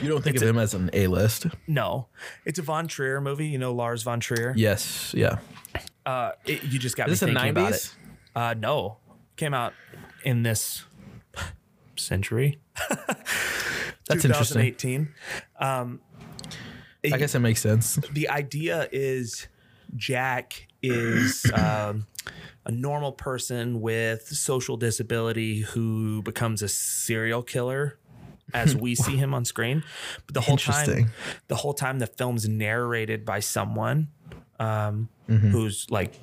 You 0.01 0.09
don't 0.09 0.23
think 0.23 0.35
It's 0.35 0.41
of 0.43 0.47
a- 0.47 0.51
him 0.51 0.57
as 0.57 0.73
an 0.73 0.89
A 0.93 1.05
list? 1.07 1.45
No, 1.67 2.07
it's 2.45 2.57
a 2.57 2.63
Von 2.63 2.87
Trier 2.87 3.21
movie. 3.21 3.45
You 3.47 3.59
know 3.59 3.73
Lars 3.73 4.01
Von 4.01 4.19
Trier. 4.19 4.53
Yes. 4.57 5.13
Yeah. 5.15 5.37
Uh, 6.03 6.31
it, 6.45 6.63
you 6.63 6.79
just 6.79 6.95
got 6.97 7.09
Is 7.09 7.19
this 7.19 7.27
me 7.27 7.33
the 7.35 7.39
thinking 7.39 7.51
about 7.63 7.73
it. 7.73 7.95
Uh, 8.35 8.55
no, 8.57 8.97
came 9.35 9.53
out 9.53 9.73
in 10.23 10.41
this 10.41 10.83
century. 11.99 12.59
That's 14.07 14.23
interesting. 14.23 14.73
2018. 14.75 15.09
Um, 15.59 16.01
I 17.13 17.17
guess 17.17 17.35
it 17.35 17.39
makes 17.39 17.61
sense. 17.61 17.95
the 18.11 18.29
idea 18.29 18.87
is 18.91 19.47
Jack 19.95 20.67
is 20.81 21.49
um, 21.53 22.07
a 22.65 22.71
normal 22.71 23.11
person 23.13 23.81
with 23.81 24.23
social 24.27 24.77
disability 24.77 25.61
who 25.61 26.21
becomes 26.23 26.61
a 26.61 26.67
serial 26.67 27.43
killer 27.43 27.97
as 28.53 28.75
we 28.75 28.95
see 28.95 29.17
him 29.17 29.33
on 29.33 29.43
screen. 29.45 29.83
But 30.25 30.33
the 30.33 30.41
whole 30.41 30.57
time, 30.57 31.11
the 31.49 31.55
whole 31.55 31.73
time, 31.73 31.99
the 31.99 32.07
film's 32.07 32.47
narrated 32.47 33.25
by 33.25 33.39
someone 33.41 34.09
um, 34.59 35.09
Mm-hmm. 35.29 35.49
whose 35.49 35.85
like 35.91 36.13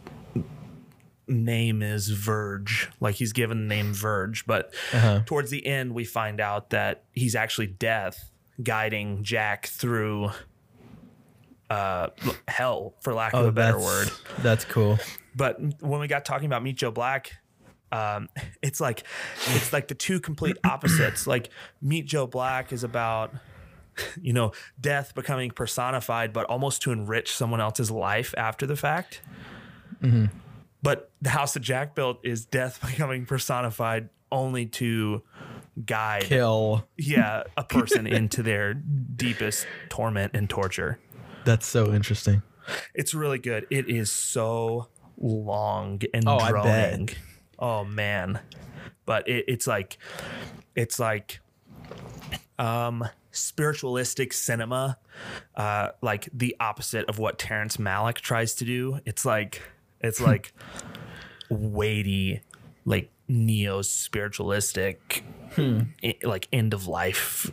name 1.27 1.83
is 1.83 2.09
Verge. 2.09 2.91
Like 3.01 3.15
he's 3.17 3.33
given 3.33 3.67
the 3.69 3.75
name 3.75 3.93
Verge, 3.95 4.47
but 4.47 4.75
Uh-huh. 4.93 5.23
towards 5.27 5.51
the 5.51 5.65
end, 5.67 5.95
we 5.95 6.05
find 6.05 6.41
out 6.41 6.71
that 6.71 7.05
he's 7.13 7.35
actually 7.35 7.67
Death 7.69 8.31
guiding 8.63 9.23
Jack 9.25 9.67
through 9.67 10.31
uh 11.71 12.09
hell 12.47 12.95
for 13.01 13.15
lack 13.15 13.33
of 13.33 13.47
Oh, 13.47 13.49
a 13.49 13.53
better 13.53 13.73
that's 13.79 13.85
word 13.85 14.11
that's 14.43 14.65
cool. 14.67 14.99
but 15.35 15.59
when 15.81 15.99
we 15.99 16.07
got 16.07 16.25
talking 16.27 16.45
about 16.47 16.63
meet 16.63 16.77
joe 16.77 16.91
black 16.91 17.33
um 17.91 18.29
it's 18.63 18.83
like 18.83 19.05
it's 19.55 19.73
like 19.73 19.89
the 19.89 19.95
two 19.95 20.21
complete 20.21 20.59
opposites 20.63 21.27
like 21.27 21.49
meet 21.81 22.05
joe 22.05 22.27
black 22.27 22.71
is 22.71 22.85
about 22.85 23.35
you 24.21 24.35
know 24.35 24.53
death 24.79 25.15
becoming 25.15 25.51
personified 25.51 26.35
but 26.35 26.45
almost 26.47 26.83
to 26.83 26.93
enrich 26.93 27.33
someone 27.35 27.63
else's 27.63 27.91
life 27.91 28.35
after 28.37 28.67
the 28.67 28.77
fact 28.77 29.23
but 30.85 31.11
the 31.21 31.31
house 31.31 31.55
that 31.55 31.61
jack 31.61 31.97
built 31.97 32.21
is 32.23 32.45
death 32.45 32.79
becoming 32.87 33.27
personified 33.27 34.09
only 34.31 34.67
to 34.67 35.23
guide 35.85 36.23
Kill. 36.23 36.87
yeah 36.97 37.43
a 37.57 37.65
person 37.77 38.07
into 38.07 38.43
their 38.45 38.75
deepest 38.75 39.67
torment 39.89 40.31
and 40.35 40.49
torture 40.49 40.99
That's 41.45 41.67
so 41.67 41.93
interesting. 41.93 42.43
it's 42.95 43.13
really 43.15 43.39
good. 43.39 43.67
It 43.71 43.89
is 43.91 44.11
so 44.13 44.89
long 45.19 46.01
and 46.15 46.25
Oh, 46.27 46.39
droning. 46.49 47.09
Oh 47.59 47.85
man. 47.85 48.41
But 49.07 49.29
it, 49.29 49.45
it's 49.49 49.67
like 49.67 49.99
it's 50.75 50.99
like 50.99 51.41
um 52.59 53.05
spiritualistic 53.33 54.33
cinema, 54.33 54.97
uh 55.57 55.89
like 56.01 56.29
the 56.33 56.57
opposite 56.61 57.05
of 57.09 57.19
what 57.19 57.39
Terrence 57.39 57.77
Malick 57.77 58.17
tries 58.17 58.55
to 58.57 58.65
do. 58.65 59.01
It's 59.05 59.25
like 59.25 59.61
it's 60.07 60.21
like 60.21 60.53
weighty, 61.49 62.41
like 62.85 63.11
neo 63.29 63.83
spiritualistic 63.83 65.25
i- 65.59 66.17
like 66.23 66.49
end 66.53 66.75
of 66.75 66.87
life. 66.87 67.51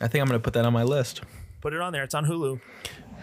I 0.00 0.08
think 0.08 0.22
I'm 0.22 0.26
gonna 0.26 0.40
put 0.40 0.54
that 0.54 0.64
on 0.64 0.72
my 0.72 0.82
list. 0.82 1.22
Put 1.60 1.74
it 1.74 1.80
on 1.80 1.92
there. 1.92 2.02
It's 2.02 2.14
on 2.14 2.24
Hulu. 2.26 2.60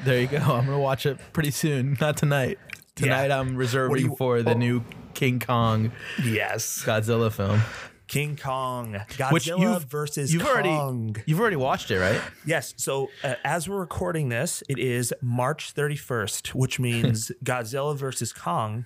There 0.05 0.21
you 0.21 0.27
go. 0.27 0.37
I'm 0.37 0.65
gonna 0.65 0.79
watch 0.79 1.05
it 1.05 1.17
pretty 1.33 1.51
soon. 1.51 1.97
Not 2.01 2.17
tonight. 2.17 2.59
Tonight 2.95 3.31
I'm 3.31 3.55
reserving 3.55 4.05
you- 4.11 4.15
for 4.15 4.41
the 4.43 4.53
oh. 4.53 4.57
new 4.57 4.83
King 5.13 5.39
Kong 5.39 5.91
Yes. 6.23 6.83
Godzilla 6.85 7.31
film. 7.31 7.61
King 8.07 8.37
Kong. 8.37 8.93
Godzilla 9.09 9.31
Which 9.31 9.47
you've 9.47 9.83
versus 9.85 10.33
you've 10.33 10.45
already 10.45 10.69
Kong. 10.69 11.15
you've 11.25 11.39
already 11.39 11.55
watched 11.57 11.91
it, 11.91 11.99
right? 11.99 12.21
Yes. 12.45 12.73
So 12.77 13.09
uh, 13.23 13.35
as 13.43 13.67
we're 13.67 13.79
recording 13.79 14.29
this, 14.29 14.63
it 14.69 14.79
is 14.79 15.13
March 15.21 15.73
31st, 15.73 16.49
which 16.55 16.79
means 16.87 17.31
Godzilla 17.43 17.95
versus 17.97 18.31
Kong 18.33 18.85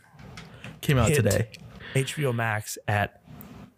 Came 0.81 0.97
out 0.97 1.13
today. 1.13 1.49
HBO 1.93 2.33
Max 2.33 2.77
at 2.87 3.21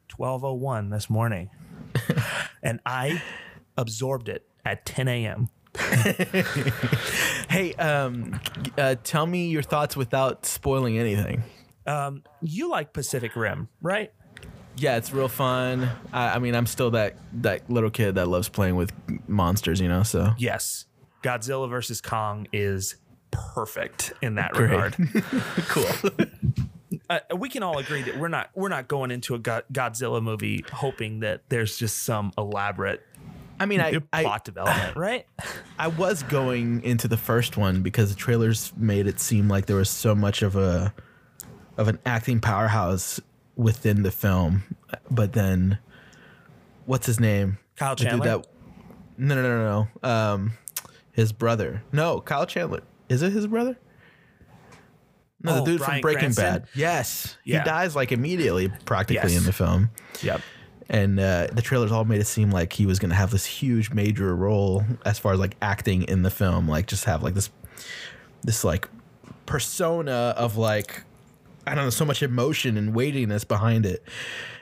12:01 0.09 0.89
this 0.91 1.09
morning, 1.09 1.50
and 2.63 2.79
I 2.85 3.21
absorbed 3.77 4.29
it 4.29 4.47
at 4.65 4.85
10 4.85 5.07
a.m. 5.07 5.50
Hey, 7.50 7.73
um, 7.75 8.39
uh, 8.79 8.95
tell 9.03 9.27
me 9.27 9.50
your 9.50 9.62
thoughts 9.62 9.95
without 9.95 10.45
spoiling 10.45 10.97
anything. 10.97 11.43
Um, 11.85 12.23
you 12.41 12.67
like 12.67 12.93
Pacific 12.93 13.35
Rim, 13.35 13.67
right? 13.79 14.12
Yeah, 14.77 14.98
it's 14.98 15.13
real 15.13 15.27
fun. 15.27 15.89
I, 16.12 16.36
I 16.36 16.39
mean, 16.39 16.56
I'm 16.56 16.65
still 16.65 16.92
that 16.92 17.15
that 17.42 17.70
little 17.70 17.89
kid 17.89 18.15
that 18.15 18.27
loves 18.27 18.50
playing 18.50 18.75
with 18.75 18.92
monsters, 19.27 19.80
you 19.80 19.88
know. 19.88 20.03
So 20.03 20.34
Yes. 20.38 20.86
Godzilla 21.22 21.70
versus 21.70 22.01
Kong 22.01 22.48
is 22.51 22.96
perfect 23.32 24.13
in 24.22 24.36
that 24.36 24.51
Great. 24.51 24.70
regard. 24.72 24.96
cool. 25.68 26.12
uh, 27.10 27.20
we 27.38 27.50
can 27.50 27.63
all 27.63 27.77
agree 27.77 28.01
that 28.03 28.18
we're 28.18 28.27
not 28.27 28.50
we're 28.56 28.70
not 28.70 28.88
going 28.88 29.12
into 29.12 29.36
a 29.36 29.39
Go- 29.39 29.62
Godzilla 29.72 30.22
movie 30.22 30.65
hoping 30.72 31.22
that 31.22 31.42
there's 31.50 31.77
just 31.77 32.03
some 32.03 32.32
elaborate 32.38 33.01
I 33.60 33.65
mean, 33.65 33.80
I, 33.80 34.00
I 34.12 34.24
plot 34.24 34.44
development, 34.44 34.96
right? 34.98 35.25
I 35.77 35.88
was 35.88 36.24
going 36.24 36.84
into 36.84 37.08
the 37.08 37.18
first 37.18 37.56
one 37.56 37.82
because 37.82 38.10
the 38.10 38.15
trailers 38.15 38.74
made 38.75 39.08
it 39.08 39.20
seem 39.20 39.48
like 39.48 39.68
there 39.68 39.75
was 39.77 39.89
so 39.92 40.15
much 40.15 40.42
of 40.42 40.56
a 40.56 40.94
of 41.77 41.88
an 41.88 42.00
acting 42.06 42.39
powerhouse 42.39 43.22
within 43.55 44.03
the 44.03 44.12
film, 44.12 44.63
but 45.12 45.33
then 45.33 45.77
what's 46.86 47.05
his 47.05 47.19
name? 47.19 47.57
Kyle 47.75 47.95
The 47.95 48.03
Chandler? 48.05 48.25
that- 48.39 48.48
no, 49.17 49.36
no, 49.36 49.41
no, 49.43 49.88
no. 50.03 50.10
Um, 50.10 50.51
his 51.12 51.31
brother. 51.31 51.83
No, 51.91 52.19
Kyle 52.19 52.45
Chandler. 52.48 52.81
Is 53.10 53.22
it 53.22 53.31
his 53.31 53.45
brother? 53.48 53.77
No, 55.41 55.51
Oh, 55.51 55.55
the 55.60 55.65
dude 55.65 55.79
Bryan 55.79 55.91
from 55.95 56.01
Breaking 56.01 56.19
Cranston? 56.22 56.43
Bad. 56.62 56.67
Yes, 56.74 57.38
Yeah. 57.43 57.60
he 57.60 57.65
dies 57.65 57.95
like 57.95 58.12
immediately, 58.12 58.72
practically 58.86 59.31
Yes. 59.33 59.38
in 59.39 59.45
the 59.45 59.51
film 59.53 59.89
Yep. 60.22 60.41
and 60.89 61.19
uh, 61.19 61.48
the 61.51 61.62
trailers 61.62 61.91
all 61.91 62.05
made 62.05 62.22
it 62.22 62.27
seem 62.27 62.50
like 62.50 62.74
he 62.74 62.86
was 62.86 62.98
going 62.98 63.10
to 63.10 63.15
have 63.15 63.29
this 63.31 63.45
huge 63.45 63.91
major 63.91 64.36
role 64.36 64.83
as 65.05 65.19
far 65.19 65.33
as 65.33 65.39
like 65.39 65.55
acting 65.62 66.03
in 66.03 66.22
the 66.24 66.29
film 66.31 66.67
like 66.67 66.88
just 66.88 67.05
have 67.05 67.22
like 67.24 67.33
this 67.33 67.50
this 68.43 68.63
like 68.63 68.88
persona 69.45 70.33
of 70.38 70.57
like 70.57 71.03
i 71.67 71.74
don't 71.75 71.86
know 71.86 71.89
so 71.89 72.05
much 72.05 72.22
emotion 72.24 72.77
and 72.77 72.93
weightiness 72.96 73.43
behind 73.43 73.86
it 73.86 74.03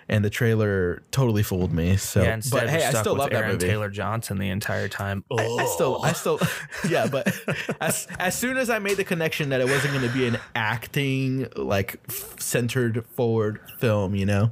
and 0.10 0.26
the 0.26 0.30
trailer 0.30 1.04
totally 1.12 1.44
fooled 1.44 1.72
me 1.72 1.96
so 1.96 2.22
Yeah, 2.24 2.40
but 2.52 2.70
hey 2.70 2.84
i 2.84 2.92
still 2.92 3.16
love 3.16 3.30
that 3.32 3.48
movie 3.48 3.68
Taylor 3.68 3.90
Johnson 3.90 4.38
the 4.38 4.50
entire 4.50 4.88
time. 4.90 5.24
I, 5.32 5.48
I 5.60 5.66
still, 5.66 6.00
I 6.04 6.14
still, 6.14 6.40
yeah, 6.90 7.08
but 7.08 7.34
as 7.80 8.08
as 8.20 8.38
soon 8.38 8.58
as 8.58 8.70
I 8.70 8.80
made 8.80 8.98
the 8.98 9.04
connection 9.06 9.50
that 9.50 9.62
it 9.62 9.68
wasn't 9.70 9.94
going 9.94 10.02
to 10.04 10.10
be 10.10 10.26
an 10.28 10.38
acting 10.56 11.48
like 11.56 12.00
centered 12.40 13.06
forward 13.16 13.62
film, 13.80 14.16
you 14.16 14.26
know, 14.26 14.52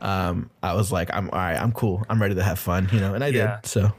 um, 0.00 0.50
I 0.62 0.74
was 0.74 0.92
like, 0.92 1.10
I'm 1.12 1.28
all 1.30 1.38
right, 1.38 1.60
I'm 1.60 1.72
cool, 1.72 2.04
I'm 2.08 2.20
ready 2.22 2.34
to 2.36 2.42
have 2.42 2.58
fun, 2.58 2.88
you 2.92 3.00
know, 3.00 3.14
and 3.14 3.24
I 3.24 3.30
Yeah. 3.30 3.56
did. 3.56 3.66
So 3.66 3.92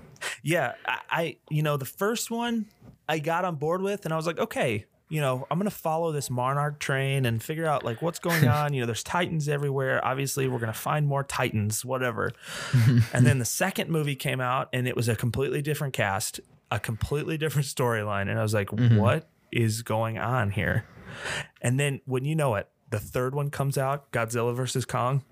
yeah, 0.43 0.73
I, 0.87 0.99
I 1.09 1.37
you 1.49 1.61
know 1.63 1.75
the 1.77 1.85
first 1.85 2.31
one 2.31 2.67
I 3.09 3.19
got 3.19 3.43
on 3.43 3.55
board 3.55 3.81
with, 3.81 4.05
and 4.05 4.13
I 4.13 4.17
was 4.17 4.27
like, 4.27 4.39
okay, 4.39 4.85
you 5.09 5.21
know, 5.21 5.45
I'm 5.49 5.57
gonna 5.59 5.69
follow 5.69 6.11
this 6.11 6.29
Monarch 6.29 6.79
train 6.79 7.25
and 7.25 7.41
figure 7.41 7.65
out 7.65 7.83
like 7.83 8.01
what's 8.01 8.19
going 8.19 8.47
on. 8.47 8.73
you 8.73 8.81
know, 8.81 8.85
there's 8.85 9.03
Titans 9.03 9.47
everywhere. 9.47 10.03
Obviously, 10.03 10.47
we're 10.47 10.59
gonna 10.59 10.73
find 10.73 11.07
more 11.07 11.23
Titans, 11.23 11.85
whatever. 11.85 12.31
and 13.13 13.25
then 13.25 13.39
the 13.39 13.45
second 13.45 13.89
movie 13.89 14.15
came 14.15 14.41
out, 14.41 14.69
and 14.73 14.87
it 14.87 14.95
was 14.95 15.07
a 15.07 15.15
completely 15.15 15.61
different 15.61 15.93
cast, 15.93 16.39
a 16.71 16.79
completely 16.79 17.37
different 17.37 17.67
storyline, 17.67 18.29
and 18.29 18.39
I 18.39 18.43
was 18.43 18.53
like, 18.53 18.69
mm-hmm. 18.69 18.97
what 18.97 19.29
is 19.51 19.81
going 19.81 20.17
on 20.17 20.51
here? 20.51 20.85
And 21.61 21.79
then 21.79 22.01
when 22.05 22.25
you 22.25 22.35
know 22.35 22.55
it, 22.55 22.67
the 22.89 22.99
third 22.99 23.35
one 23.35 23.49
comes 23.49 23.77
out, 23.77 24.11
Godzilla 24.11 24.55
versus 24.55 24.85
Kong. 24.85 25.23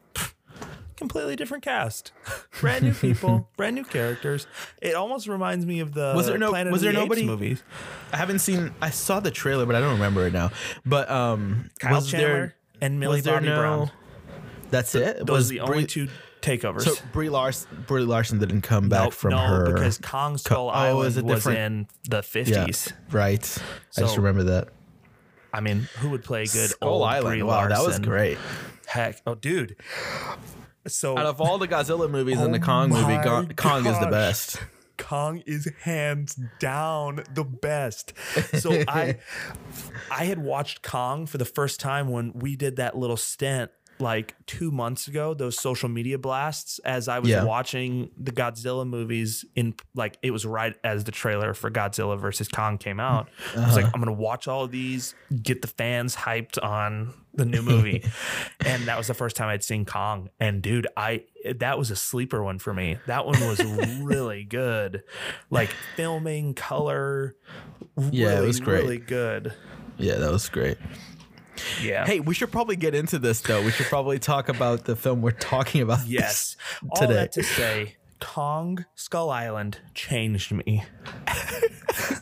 Completely 0.95 1.35
different 1.35 1.63
cast, 1.63 2.11
brand 2.61 2.83
new 2.83 2.93
people, 2.93 3.49
brand 3.57 3.75
new 3.75 3.83
characters. 3.83 4.47
It 4.81 4.95
almost 4.95 5.27
reminds 5.27 5.65
me 5.65 5.79
of 5.79 5.93
the 5.93 6.13
Was 6.15 6.27
there 6.27 6.37
no- 6.37 6.49
Planet 6.51 6.71
was 6.71 6.81
of 6.83 6.87
the 6.87 6.91
there 6.93 7.01
Apes 7.01 7.09
nobody- 7.09 7.25
movies. 7.25 7.63
I 8.11 8.17
haven't 8.17 8.39
seen. 8.39 8.73
I 8.81 8.89
saw 8.89 9.19
the 9.19 9.31
trailer, 9.31 9.65
but 9.65 9.75
I 9.75 9.79
don't 9.79 9.93
remember 9.93 10.27
it 10.27 10.33
now. 10.33 10.51
But 10.85 11.09
um, 11.09 11.69
Kyle 11.79 11.95
was 11.95 12.11
Chandler 12.11 12.27
there 12.27 12.55
and 12.81 12.99
Millie 12.99 13.17
was 13.17 13.23
there 13.23 13.35
Bobby 13.35 13.47
no? 13.47 13.57
Brown. 13.57 13.91
That's 14.69 14.95
it. 14.95 15.17
Those 15.25 15.29
was 15.29 15.49
the 15.49 15.59
only 15.61 15.79
Brie- 15.79 15.85
two 15.87 16.07
takeovers. 16.41 16.81
So 16.81 16.93
Brie 17.11 17.29
Larson, 17.29 17.85
Brie 17.87 18.03
Larson 18.03 18.39
didn't 18.39 18.61
come 18.61 18.89
back 18.89 19.03
Nope, 19.05 19.13
from 19.13 19.31
no, 19.31 19.37
her 19.37 19.73
because 19.73 19.97
Kong 19.97 20.37
Skull 20.37 20.67
oh, 20.67 20.69
Island 20.69 21.07
is 21.07 21.17
it 21.17 21.25
was 21.25 21.47
in 21.47 21.87
the 22.09 22.17
yeah, 22.17 22.21
fifties. 22.21 22.93
right. 23.11 23.57
I 23.97 24.01
just 24.01 24.17
remember 24.17 24.43
that. 24.43 24.69
I 25.53 25.61
mean, 25.61 25.87
who 25.99 26.09
would 26.09 26.23
play 26.23 26.45
good 26.45 26.71
Skull 26.71 26.89
old 26.89 27.03
Island. 27.07 27.35
Brie 27.39 27.43
wow, 27.43 27.67
that 27.67 27.83
was 27.83 27.99
great. 27.99 28.37
Heck, 28.87 29.21
oh, 29.25 29.35
dude. 29.35 29.75
So 30.87 31.17
Out 31.17 31.25
of 31.25 31.39
all 31.39 31.57
the 31.57 31.67
Godzilla 31.67 32.09
movies 32.09 32.39
and 32.39 32.53
the 32.53 32.59
Oh 32.59 32.61
Kong 32.61 32.89
movie, 32.89 33.53
Kong 33.55 33.85
is 33.85 33.99
the 33.99 34.07
best. 34.11 34.61
Kong 34.97 35.41
is 35.45 35.69
hands 35.81 36.39
down 36.59 37.23
the 37.33 37.43
best. 37.43 38.13
So 38.59 38.83
I 38.87 39.17
I 40.11 40.25
had 40.25 40.39
watched 40.39 40.81
Kong 40.83 41.25
for 41.25 41.37
the 41.37 41.45
first 41.45 41.79
time 41.79 42.09
when 42.09 42.33
we 42.33 42.55
did 42.55 42.75
that 42.77 42.97
little 42.97 43.17
stint 43.17 43.71
like 43.99 44.35
2 44.47 44.71
months 44.71 45.07
ago, 45.07 45.33
those 45.33 45.57
social 45.59 45.87
media 45.87 46.17
blasts 46.17 46.79
as 46.79 47.07
I 47.07 47.19
was 47.19 47.29
Yeah. 47.29 47.43
watching 47.43 48.09
the 48.17 48.31
Godzilla 48.31 48.87
movies 48.87 49.45
in 49.55 49.75
like 49.95 50.17
it 50.21 50.31
was 50.31 50.45
right 50.45 50.75
as 50.83 51.03
the 51.05 51.11
trailer 51.11 51.53
for 51.53 51.69
Godzilla 51.71 52.19
versus 52.19 52.47
Kong 52.47 52.77
came 52.77 52.99
out. 52.99 53.29
I 53.55 53.65
was 53.65 53.75
like 53.75 53.85
uh-huh. 53.85 53.91
I'm 53.95 54.01
going 54.03 54.15
to 54.15 54.21
watch 54.21 54.47
all 54.47 54.63
of 54.65 54.71
these, 54.71 55.15
get 55.41 55.61
the 55.61 55.67
fans 55.67 56.15
hyped 56.15 56.61
on 56.63 57.13
the 57.33 57.45
new 57.45 57.61
movie, 57.61 58.03
and 58.65 58.87
that 58.87 58.97
was 58.97 59.07
the 59.07 59.13
first 59.13 59.35
time 59.35 59.49
I'd 59.49 59.63
seen 59.63 59.85
Kong. 59.85 60.29
And 60.39 60.61
dude, 60.61 60.87
I 60.95 61.23
that 61.55 61.77
was 61.77 61.91
a 61.91 61.95
sleeper 61.95 62.43
one 62.43 62.59
for 62.59 62.73
me. 62.73 62.97
That 63.07 63.25
one 63.25 63.39
was 63.41 63.63
really 64.01 64.43
good, 64.49 65.03
like 65.49 65.69
filming, 65.95 66.53
color. 66.53 67.35
Yeah, 68.11 68.39
it 68.39 68.45
was 68.45 68.59
great. 68.59 68.83
Really 68.83 68.97
good. 68.97 69.53
Yeah, 69.97 70.15
that 70.15 70.31
was 70.31 70.49
great. 70.49 70.77
Yeah. 71.81 72.05
Hey, 72.05 72.19
we 72.19 72.33
should 72.33 72.51
probably 72.51 72.75
get 72.75 72.95
into 72.95 73.19
this 73.19 73.41
though. 73.41 73.61
We 73.61 73.71
should 73.71 73.85
probably 73.85 74.19
talk 74.19 74.49
about 74.49 74.85
the 74.85 74.95
film 74.95 75.21
we're 75.21 75.31
talking 75.31 75.81
about. 75.81 76.05
Yes. 76.07 76.57
All 76.89 77.01
today. 77.01 77.13
that 77.13 77.31
to 77.33 77.43
say, 77.43 77.95
Kong 78.23 78.85
Skull 78.95 79.29
Island 79.29 79.79
changed 79.93 80.53
me. 80.53 80.83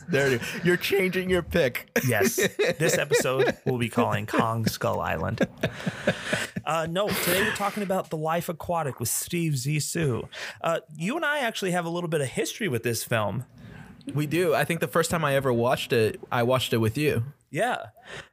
There 0.09 0.27
it 0.27 0.41
is. 0.41 0.65
You're 0.65 0.75
changing 0.75 1.29
your 1.29 1.41
pick. 1.41 1.89
Yes. 2.05 2.35
this 2.35 2.97
episode 2.97 3.55
we'll 3.63 3.77
be 3.77 3.87
calling 3.87 4.25
Kong 4.25 4.65
Skull 4.65 4.99
Island. 4.99 5.47
Uh, 6.65 6.85
no, 6.89 7.07
today 7.07 7.41
we're 7.43 7.55
talking 7.55 7.81
about 7.81 8.09
The 8.09 8.17
Life 8.17 8.49
Aquatic 8.49 8.99
with 8.99 9.07
Steve 9.07 9.53
Zissou. 9.53 10.27
Uh, 10.61 10.81
you 10.97 11.15
and 11.15 11.23
I 11.23 11.39
actually 11.39 11.71
have 11.71 11.85
a 11.85 11.89
little 11.89 12.09
bit 12.09 12.19
of 12.19 12.27
history 12.27 12.67
with 12.67 12.83
this 12.83 13.05
film. 13.05 13.45
We 14.13 14.27
do. 14.27 14.53
I 14.53 14.65
think 14.65 14.81
the 14.81 14.87
first 14.89 15.11
time 15.11 15.23
I 15.23 15.35
ever 15.35 15.53
watched 15.53 15.93
it, 15.93 16.19
I 16.29 16.43
watched 16.43 16.73
it 16.73 16.77
with 16.79 16.97
you, 16.97 17.23
Yeah. 17.51 17.87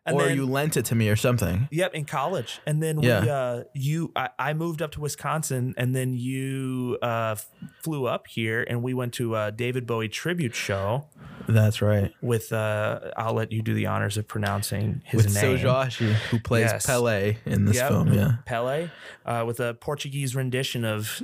And 0.07 0.15
or 0.17 0.27
then, 0.27 0.37
you 0.37 0.47
lent 0.47 0.77
it 0.77 0.85
to 0.87 0.95
me 0.95 1.09
or 1.09 1.17
something. 1.17 1.69
Yep, 1.73 1.95
in 1.95 2.05
college, 2.05 2.61
and 2.67 2.81
then 2.83 3.01
we, 3.01 3.09
Yeah. 3.09 3.19
uh, 3.25 3.63
you, 3.75 4.13
I, 4.15 4.29
I 4.39 4.53
moved 4.55 4.81
up 4.81 4.93
to 4.93 5.01
Wisconsin, 5.01 5.75
and 5.77 5.95
then 5.95 6.15
you 6.15 6.99
uh, 7.03 7.35
flew 7.83 8.07
up 8.07 8.29
here, 8.29 8.65
and 8.69 8.83
we 8.83 8.95
went 8.95 9.13
to 9.15 9.35
a 9.37 9.51
David 9.51 9.87
Bowie 9.89 10.09
tribute 10.09 10.55
show 10.55 11.09
That's 11.49 11.83
right. 11.83 12.13
with. 12.23 12.53
Uh, 12.53 13.11
I'll 13.17 13.35
let 13.35 13.51
you 13.51 13.61
do 13.61 13.75
the 13.75 13.87
honors 13.87 14.17
of 14.17 14.29
pronouncing 14.29 15.03
his 15.05 15.25
name. 15.35 15.35
With 15.35 15.35
name. 15.35 15.59
Seu 15.59 15.69
Jorge, 15.69 16.13
who 16.31 16.39
plays 16.39 16.71
Yes. 16.71 16.87
Pele 16.87 17.37
in 17.45 17.65
this 17.65 17.77
Yep. 17.77 17.89
film. 17.89 18.13
Yeah. 18.13 18.33
Pele, 18.47 18.89
uh, 19.27 19.43
with 19.47 19.59
a 19.59 19.75
Portuguese 19.75 20.37
rendition 20.37 20.85
of 20.85 21.23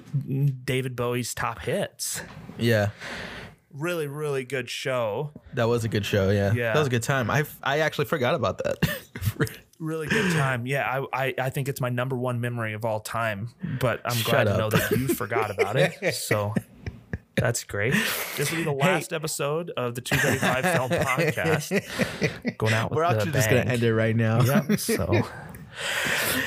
David 0.65 0.97
Bowie's 0.97 1.33
top 1.33 1.61
hits. 1.61 2.23
Yeah. 2.59 2.91
Really, 3.75 4.07
really 4.07 4.45
good 4.45 4.71
show. 4.71 5.33
That 5.55 5.69
was 5.69 5.85
a 5.85 5.89
good 5.89 6.07
show. 6.07 6.31
Yeah. 6.31 6.53
Yeah. 6.53 6.73
That 6.73 6.79
was 6.79 6.87
a 6.87 6.91
good 6.91 7.03
time. 7.03 7.31
I 7.31 7.45
I 7.63 7.81
actually 7.81 8.05
forgot 8.07 8.35
about 8.35 8.59
that. 8.59 8.79
Really 9.81 10.07
good 10.07 10.33
time. 10.33 10.67
Yeah, 10.67 11.05
I, 11.13 11.25
I, 11.27 11.35
I 11.37 11.51
think 11.51 11.69
it's 11.69 11.81
my 11.81 11.89
number 11.89 12.17
one 12.17 12.41
memory 12.41 12.75
of 12.75 12.85
all 12.85 13.01
time. 13.01 13.51
But 13.81 14.01
I'm 14.05 14.15
Shut 14.15 14.31
glad 14.31 14.45
to 14.45 14.57
know 14.57 14.71
that 14.71 14.91
you 14.93 15.09
forgot 15.09 15.51
about 15.51 15.77
it. 15.77 15.93
So 16.15 16.55
that's 17.35 17.65
great. 17.65 17.93
This 18.37 18.51
will 18.51 18.59
be 18.59 18.65
the 18.65 18.73
last 18.73 19.13
episode 19.13 19.73
of 19.77 19.97
the 19.97 20.01
235 20.01 20.77
Film 20.77 20.91
Podcast. 21.03 22.57
Going 22.57 22.73
out 22.73 22.91
with 22.91 22.97
We're 22.97 23.03
actually 23.03 23.33
just 23.33 23.51
gonna 23.51 23.63
end 23.63 23.83
it 23.83 23.93
right 23.93 24.15
now. 24.15 24.43
Yep. 24.43 24.79
So. 24.79 25.23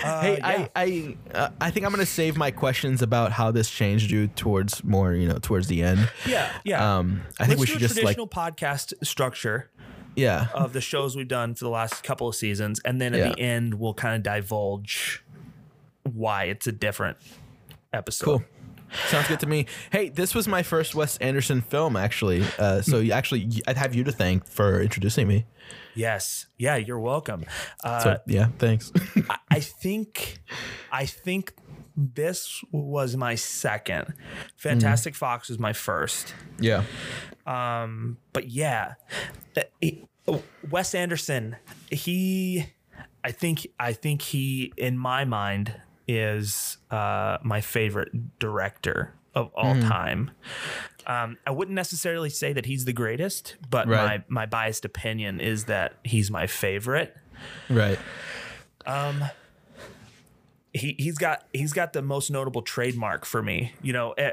Uh, 0.03 0.21
Hey, 0.21 0.37
yeah. 0.37 0.47
I 0.47 0.69
I 0.75 1.17
uh, 1.33 1.49
I 1.61 1.71
think 1.71 1.85
I'm 1.85 1.91
gonna 1.91 2.05
save 2.05 2.37
my 2.37 2.51
questions 2.51 3.01
about 3.01 3.31
how 3.31 3.51
this 3.51 3.69
changed 3.69 4.11
you 4.11 4.27
towards 4.27 4.83
more, 4.83 5.13
you 5.13 5.27
know, 5.27 5.37
towards 5.41 5.67
the 5.67 5.83
end. 5.83 6.09
yeah, 6.27 6.51
yeah. 6.63 6.97
Um, 6.97 7.21
I 7.39 7.45
think 7.45 7.59
Let's 7.59 7.61
we 7.61 7.65
do 7.67 7.71
should 7.73 7.79
just 7.81 7.95
like, 7.95 8.15
traditional 8.17 8.27
podcast 8.27 8.93
structure. 9.05 9.69
yeah, 10.15 10.47
of 10.53 10.73
the 10.73 10.81
shows 10.81 11.15
we've 11.15 11.27
done 11.27 11.55
for 11.55 11.63
the 11.65 11.69
last 11.71 12.03
couple 12.03 12.27
of 12.27 12.35
seasons, 12.35 12.79
and 12.85 12.99
then 13.01 13.13
at 13.13 13.19
Yeah. 13.19 13.29
the 13.33 13.39
end 13.39 13.73
we'll 13.75 13.93
kind 13.93 14.15
of 14.15 14.23
divulge 14.23 15.23
why 16.03 16.45
it's 16.45 16.65
a 16.67 16.71
different 16.71 17.17
episode. 17.93 18.25
cool. 18.25 18.43
Sounds 19.07 19.27
good 19.27 19.39
to 19.41 19.47
me. 19.47 19.65
Hey, 19.91 20.09
this 20.09 20.33
was 20.33 20.47
my 20.47 20.63
first 20.63 20.95
Wes 20.95 21.17
Anderson 21.17 21.61
film, 21.61 21.95
actually. 21.95 22.43
Uh, 22.57 22.81
so 22.81 22.99
you 22.99 23.11
actually, 23.11 23.49
I'd 23.67 23.77
have 23.77 23.93
you 23.95 24.03
to 24.05 24.11
thank 24.11 24.45
for 24.47 24.81
introducing 24.81 25.27
me. 25.27 25.45
Yes, 25.95 26.45
yeah, 26.57 26.75
you're 26.77 26.99
welcome. 26.99 27.43
Uh, 27.83 27.99
So 27.99 28.17
yeah, 28.27 28.47
thanks. 28.59 28.91
I, 29.29 29.37
I 29.51 29.59
think, 29.59 30.39
I 30.91 31.05
think 31.05 31.53
this 31.95 32.63
was 32.71 33.17
my 33.17 33.35
second. 33.35 34.13
Fantastic 34.55 35.15
Fox 35.15 35.49
was 35.49 35.57
my 35.59 35.73
first. 35.73 36.33
yeah, 36.59 36.83
Um, 37.45 38.17
but 38.33 38.49
yeah, 38.49 38.93
he- 39.81 40.05
oh, 40.27 40.43
Wes 40.69 40.93
Anderson, 40.93 41.55
he, 41.91 42.67
I 43.23 43.31
think, 43.31 43.67
I 43.79 43.93
think 43.93 44.21
he, 44.21 44.71
in 44.77 44.97
my 44.97 45.25
mind, 45.25 45.73
is 46.07 46.77
uh, 46.91 47.37
my 47.43 47.61
favorite 47.61 48.39
director 48.39 49.13
of 49.35 49.51
all 49.55 49.73
time. 49.81 50.31
Um, 51.05 51.37
I 51.45 51.51
wouldn't 51.51 51.75
necessarily 51.75 52.29
say 52.29 52.53
that 52.53 52.65
he's 52.65 52.85
the 52.85 52.93
greatest, 52.93 53.55
but 53.69 53.87
Right. 53.87 54.23
my 54.27 54.41
my 54.41 54.45
biased 54.45 54.83
opinion 54.85 55.39
is 55.39 55.65
that 55.65 55.93
he's 56.03 56.29
my 56.31 56.47
favorite. 56.47 57.15
right. 57.69 57.99
Um. 58.85 59.23
he 60.73 60.95
he's 60.99 61.17
got 61.17 61.45
he's 61.53 61.73
got 61.73 61.93
the 61.93 62.01
most 62.01 62.29
notable 62.31 62.61
trademark 62.61 63.25
for 63.25 63.41
me. 63.41 63.73
You 63.81 63.93
know, 63.93 64.11
eh, 64.13 64.31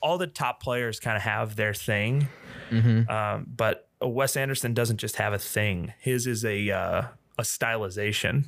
all 0.00 0.16
the 0.18 0.26
top 0.26 0.62
players 0.62 0.98
kind 1.00 1.16
of 1.16 1.22
have 1.22 1.56
their 1.56 1.74
thing, 1.74 2.28
Mm-hmm. 2.70 3.10
um, 3.10 3.46
but 3.54 3.88
Wes 4.00 4.36
Anderson 4.36 4.72
doesn't 4.74 4.96
just 4.98 5.16
have 5.16 5.32
a 5.32 5.38
thing. 5.38 5.92
His 6.00 6.26
is 6.26 6.44
a 6.44 6.70
uh, 6.70 7.02
a 7.38 7.42
stylization. 7.42 8.44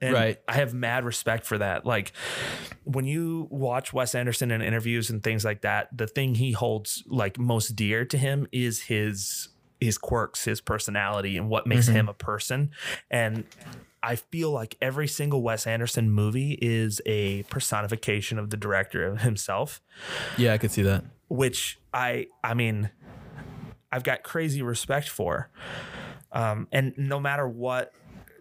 And 0.00 0.14
Right. 0.14 0.38
I 0.48 0.54
have 0.54 0.72
mad 0.72 1.04
respect 1.04 1.44
for 1.46 1.58
that. 1.58 1.84
Like 1.84 2.12
when 2.84 3.04
you 3.04 3.46
watch 3.50 3.92
Wes 3.92 4.14
Anderson 4.14 4.50
in 4.50 4.62
interviews 4.62 5.10
and 5.10 5.22
things 5.22 5.44
like 5.44 5.60
that, 5.62 5.88
the 5.96 6.06
thing 6.06 6.36
he 6.36 6.52
holds 6.52 7.02
like 7.06 7.38
most 7.38 7.76
dear 7.76 8.04
to 8.06 8.16
him 8.18 8.46
is 8.52 8.82
his 8.82 9.48
his 9.80 9.96
quirks, 9.98 10.44
his 10.44 10.60
personality, 10.60 11.36
and 11.38 11.48
what 11.48 11.66
makes 11.66 11.86
him 11.86 12.06
a 12.08 12.12
person. 12.14 12.70
And 13.10 13.44
I 14.02 14.16
feel 14.16 14.50
like 14.50 14.76
every 14.82 15.08
single 15.08 15.42
Wes 15.42 15.66
Anderson 15.66 16.10
movie 16.10 16.58
is 16.60 17.00
a 17.06 17.42
personification 17.44 18.38
of 18.38 18.50
the 18.50 18.56
director 18.58 19.16
himself, 19.16 19.80
Yeah, 20.38 20.52
I 20.54 20.58
could 20.58 20.70
see 20.70 20.82
that. 20.82 21.04
which 21.28 21.78
I 21.94 22.26
I 22.44 22.54
mean 22.54 22.90
I've 23.92 24.04
got 24.04 24.22
crazy 24.22 24.62
respect 24.62 25.08
for. 25.08 25.50
Um, 26.32 26.68
and 26.70 26.94
no 26.96 27.18
matter 27.18 27.48
what 27.48 27.92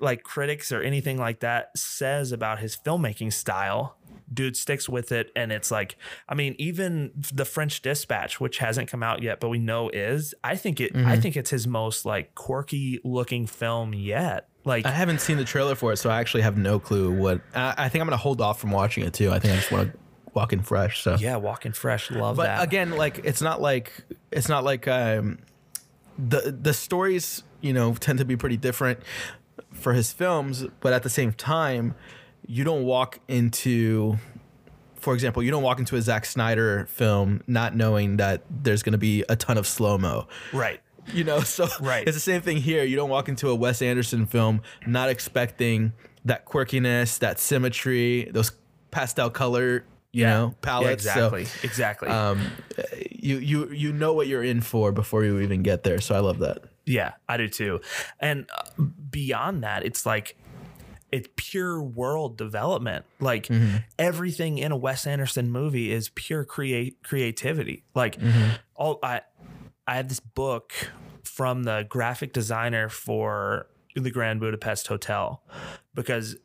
like 0.01 0.23
critics 0.23 0.71
or 0.71 0.81
anything 0.81 1.17
like 1.17 1.39
that 1.41 1.77
says 1.77 2.31
about 2.31 2.59
his 2.59 2.75
filmmaking 2.77 3.33
style, 3.33 3.97
dude 4.31 4.55
sticks 4.55 4.87
with 4.87 5.11
it 5.11 5.31
and 5.35 5.51
it's 5.51 5.71
like 5.71 5.95
I 6.27 6.35
mean 6.35 6.55
even 6.59 7.11
the 7.33 7.45
French 7.45 7.81
Dispatch 7.81 8.39
which 8.39 8.59
hasn't 8.59 8.87
come 8.87 9.01
out 9.01 9.23
yet 9.23 9.39
but 9.39 9.49
we 9.49 9.57
know 9.57 9.89
is 9.89 10.35
I 10.43 10.55
think 10.55 10.79
it 10.79 10.95
I 10.95 11.17
think 11.19 11.35
it's 11.35 11.49
his 11.49 11.65
most 11.65 12.05
like 12.05 12.35
quirky 12.35 12.99
looking 13.03 13.47
film 13.47 13.93
yet. 13.93 14.47
Like 14.65 14.85
I 14.85 14.91
haven't 14.91 15.21
seen 15.21 15.37
the 15.37 15.45
trailer 15.45 15.73
for 15.73 15.93
it, 15.93 15.97
so 15.97 16.09
I 16.09 16.19
actually 16.19 16.43
have 16.43 16.57
no 16.57 16.79
clue 16.79 17.11
what. 17.11 17.41
I, 17.55 17.73
I 17.77 17.89
think 17.89 18.01
I'm 18.01 18.07
gonna 18.07 18.17
hold 18.17 18.41
off 18.41 18.59
from 18.59 18.71
watching 18.71 19.03
it 19.05 19.13
too. 19.13 19.31
I 19.31 19.39
think 19.39 19.53
I 19.53 19.57
just 19.57 19.71
want 19.71 19.93
to 19.93 19.99
walk 20.33 20.53
in 20.53 20.61
fresh. 20.61 21.01
So 21.01 21.15
yeah, 21.19 21.37
Walking 21.37 21.71
Fresh, 21.71 22.11
love 22.11 22.35
but 22.35 22.43
that. 22.43 22.63
again 22.63 22.91
like 22.91 23.21
it's 23.23 23.41
not 23.41 23.61
like 23.61 24.03
it's 24.31 24.49
not 24.49 24.63
like 24.63 24.87
um 24.87 25.39
the 26.17 26.55
the 26.61 26.73
stories 26.73 27.43
you 27.61 27.73
know 27.73 27.93
tend 27.93 28.19
to 28.19 28.25
be 28.25 28.35
pretty 28.35 28.57
different 28.57 28.99
for 29.71 29.93
his 29.93 30.11
films 30.11 30.65
but 30.79 30.93
at 30.93 31.03
the 31.03 31.09
same 31.09 31.31
time 31.33 31.95
you 32.47 32.63
don't 32.63 32.83
walk 32.83 33.19
into 33.27 34.17
for 34.95 35.13
example 35.13 35.41
you 35.43 35.51
don't 35.51 35.63
walk 35.63 35.79
into 35.79 35.95
a 35.95 36.01
Zack 36.01 36.25
Snyder 36.25 36.85
film 36.89 37.41
not 37.47 37.75
knowing 37.75 38.17
that 38.17 38.43
there's 38.49 38.83
going 38.83 38.93
to 38.93 38.97
be 38.99 39.23
a 39.29 39.35
ton 39.35 39.57
of 39.57 39.65
slow-mo 39.67 40.27
right. 40.53 40.81
you 41.13 41.23
know 41.23 41.39
so 41.55 41.67
Right. 41.79 42.07
it's 42.07 42.15
the 42.17 42.21
same 42.21 42.41
thing 42.41 42.57
here 42.57 42.83
you 42.83 42.95
don't 42.95 43.09
walk 43.09 43.29
into 43.29 43.49
a 43.49 43.55
Wes 43.55 43.81
Anderson 43.81 44.25
film 44.25 44.61
not 44.85 45.09
expecting 45.09 45.93
that 46.25 46.45
quirkiness 46.45 47.19
that 47.19 47.39
symmetry 47.39 48.29
those 48.33 48.51
pastel 48.91 49.29
color 49.29 49.85
you 50.11 50.25
know 50.25 50.47
Yeah, 50.47 50.53
palettes 50.61 51.03
So- 51.03 51.09
exactly. 51.35 51.45
exactly. 51.63 52.09
um, 52.09 52.41
you 53.11 53.37
you 53.37 53.69
you 53.71 53.93
know 53.93 54.11
what 54.13 54.25
you're 54.27 54.43
in 54.43 54.59
for 54.61 54.91
before 54.91 55.23
you 55.23 55.39
even 55.39 55.61
get 55.61 55.83
there. 55.83 56.01
So 56.01 56.15
I 56.15 56.19
love 56.19 56.39
that. 56.39 56.63
Yeah, 56.89 57.13
I 57.27 57.37
do 57.37 57.47
too. 57.47 57.81
And 58.19 58.49
uh, 58.55 58.83
beyond 59.09 59.63
that, 59.63 59.85
it's 59.85 60.05
like 60.05 60.35
it's 61.11 61.27
pure 61.35 61.81
world 61.81 62.37
development. 62.37 63.05
Like 63.19 63.47
Mm-hmm. 63.47 63.77
everything 63.97 64.57
in 64.57 64.71
a 64.71 64.77
Wes 64.77 65.07
Anderson 65.07 65.49
movie 65.51 65.91
is 65.91 66.09
pure 66.09 66.43
create 66.45 67.01
creativity. 67.03 67.83
Like 67.95 68.17
Mm-hmm. 68.19 68.55
all 68.75 68.99
I 69.03 69.21
I 69.87 69.95
have 69.95 70.09
this 70.09 70.19
book 70.19 70.73
from 71.23 71.63
the 71.63 71.85
graphic 71.89 72.33
designer 72.33 72.89
for 72.89 73.67
the 73.95 74.11
Grand 74.11 74.39
Budapest 74.39 74.87
Hotel 74.87 75.41
because 75.95 76.35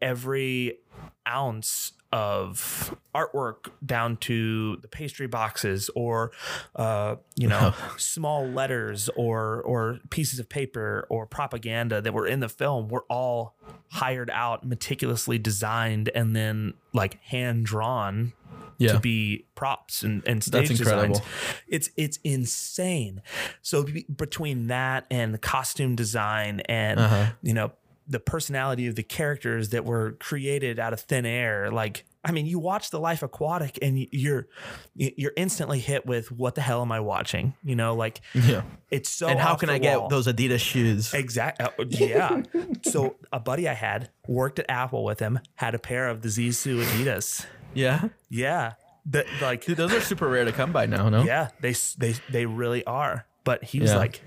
every 0.00 0.78
ounce 1.26 1.92
of 2.12 2.96
artwork 3.14 3.70
down 3.84 4.16
to 4.16 4.76
the 4.76 4.88
pastry 4.88 5.26
boxes 5.26 5.90
or 5.94 6.30
uh, 6.76 7.16
you 7.36 7.46
know 7.48 7.74
small 7.96 8.46
letters 8.46 9.08
or 9.16 9.60
or 9.62 9.98
pieces 10.10 10.38
of 10.38 10.48
paper 10.48 11.06
or 11.10 11.26
propaganda 11.26 12.00
that 12.00 12.12
were 12.14 12.26
in 12.26 12.40
the 12.40 12.48
film 12.48 12.88
were 12.88 13.04
all 13.10 13.54
hired 13.90 14.30
out 14.30 14.64
meticulously 14.64 15.38
designed 15.38 16.10
and 16.14 16.34
then 16.34 16.72
like 16.94 17.20
hand 17.24 17.66
drawn 17.66 18.32
Yeah. 18.78 18.92
to 18.92 19.00
be 19.00 19.44
props 19.54 20.02
and, 20.02 20.22
and 20.26 20.42
stage 20.42 20.68
That's 20.68 20.78
designs. 20.78 21.20
It's 21.66 21.90
it's 21.96 22.18
insane. 22.24 23.22
So 23.60 23.82
be, 23.82 24.04
between 24.04 24.68
that 24.68 25.04
and 25.10 25.34
the 25.34 25.38
costume 25.38 25.96
design 25.96 26.60
and 26.68 27.00
Uh-huh. 27.00 27.26
you 27.42 27.54
know 27.54 27.72
the 28.08 28.18
personality 28.20 28.86
of 28.86 28.94
the 28.94 29.02
characters 29.02 29.68
that 29.70 29.84
were 29.84 30.12
created 30.12 30.78
out 30.78 30.92
of 30.92 31.00
thin 31.00 31.26
air. 31.26 31.70
Like, 31.70 32.04
I 32.24 32.32
mean, 32.32 32.46
you 32.46 32.58
watch 32.58 32.90
The 32.90 32.98
Life 32.98 33.22
Aquatic 33.22 33.78
and 33.82 33.98
you're 34.10 34.46
you're 34.94 35.32
instantly 35.36 35.78
hit 35.78 36.06
with 36.06 36.32
what 36.32 36.54
the 36.54 36.60
hell 36.62 36.80
am 36.82 36.90
I 36.90 37.00
watching? 37.00 37.54
You 37.62 37.76
know, 37.76 37.94
like 37.94 38.20
Yeah. 38.34 38.62
it's 38.90 39.08
so. 39.10 39.28
and 39.28 39.38
how 39.38 39.54
can 39.56 39.68
the 39.68 39.74
I 39.74 39.78
get 39.78 40.08
those 40.08 40.26
Adidas 40.26 40.60
shoes? 40.60 41.12
Exactly. 41.14 41.66
Uh, 41.66 41.84
yeah. 41.88 42.42
so 42.82 43.16
a 43.32 43.38
buddy 43.40 43.68
I 43.68 43.74
had 43.74 44.10
worked 44.26 44.58
at 44.58 44.66
Apple 44.70 45.04
with 45.04 45.20
him, 45.20 45.38
had 45.56 45.74
a 45.74 45.78
pair 45.78 46.08
of 46.08 46.22
the 46.22 46.28
Zissou 46.28 46.82
Adidas. 46.82 47.44
Yeah. 47.74 48.08
Yeah. 48.30 48.72
That 49.06 49.26
like 49.40 49.64
Dude, 49.64 49.76
those 49.76 49.92
are 49.92 50.00
super 50.00 50.28
rare 50.28 50.44
to 50.44 50.52
come 50.52 50.72
by 50.72 50.86
now, 50.86 51.08
no? 51.08 51.22
yeah, 51.24 51.48
they 51.60 51.72
they 51.98 52.14
they 52.30 52.46
really 52.46 52.84
are. 52.84 53.26
But 53.44 53.64
he 53.64 53.80
was 53.80 53.90
Yeah. 53.92 53.96
like 53.98 54.22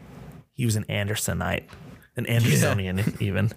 he 0.54 0.65
was 0.65 0.76
an 0.76 0.86
Andersonite, 0.89 1.63
an 2.15 2.26
Andersonian 2.26 3.21
even. 3.21 3.52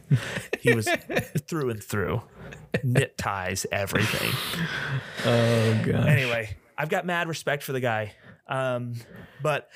He 0.60 0.72
was 0.74 0.88
through 1.48 1.70
and 1.70 1.82
through. 1.82 2.22
Knit 2.82 3.16
ties, 3.18 3.66
everything. 3.70 4.30
Oh 5.24 5.82
god. 5.84 6.06
Anyway, 6.08 6.56
I've 6.76 6.88
got 6.88 7.06
mad 7.06 7.28
respect 7.28 7.62
for 7.62 7.72
the 7.72 7.80
guy. 7.80 8.14
Um, 8.48 8.94
but 9.42 9.68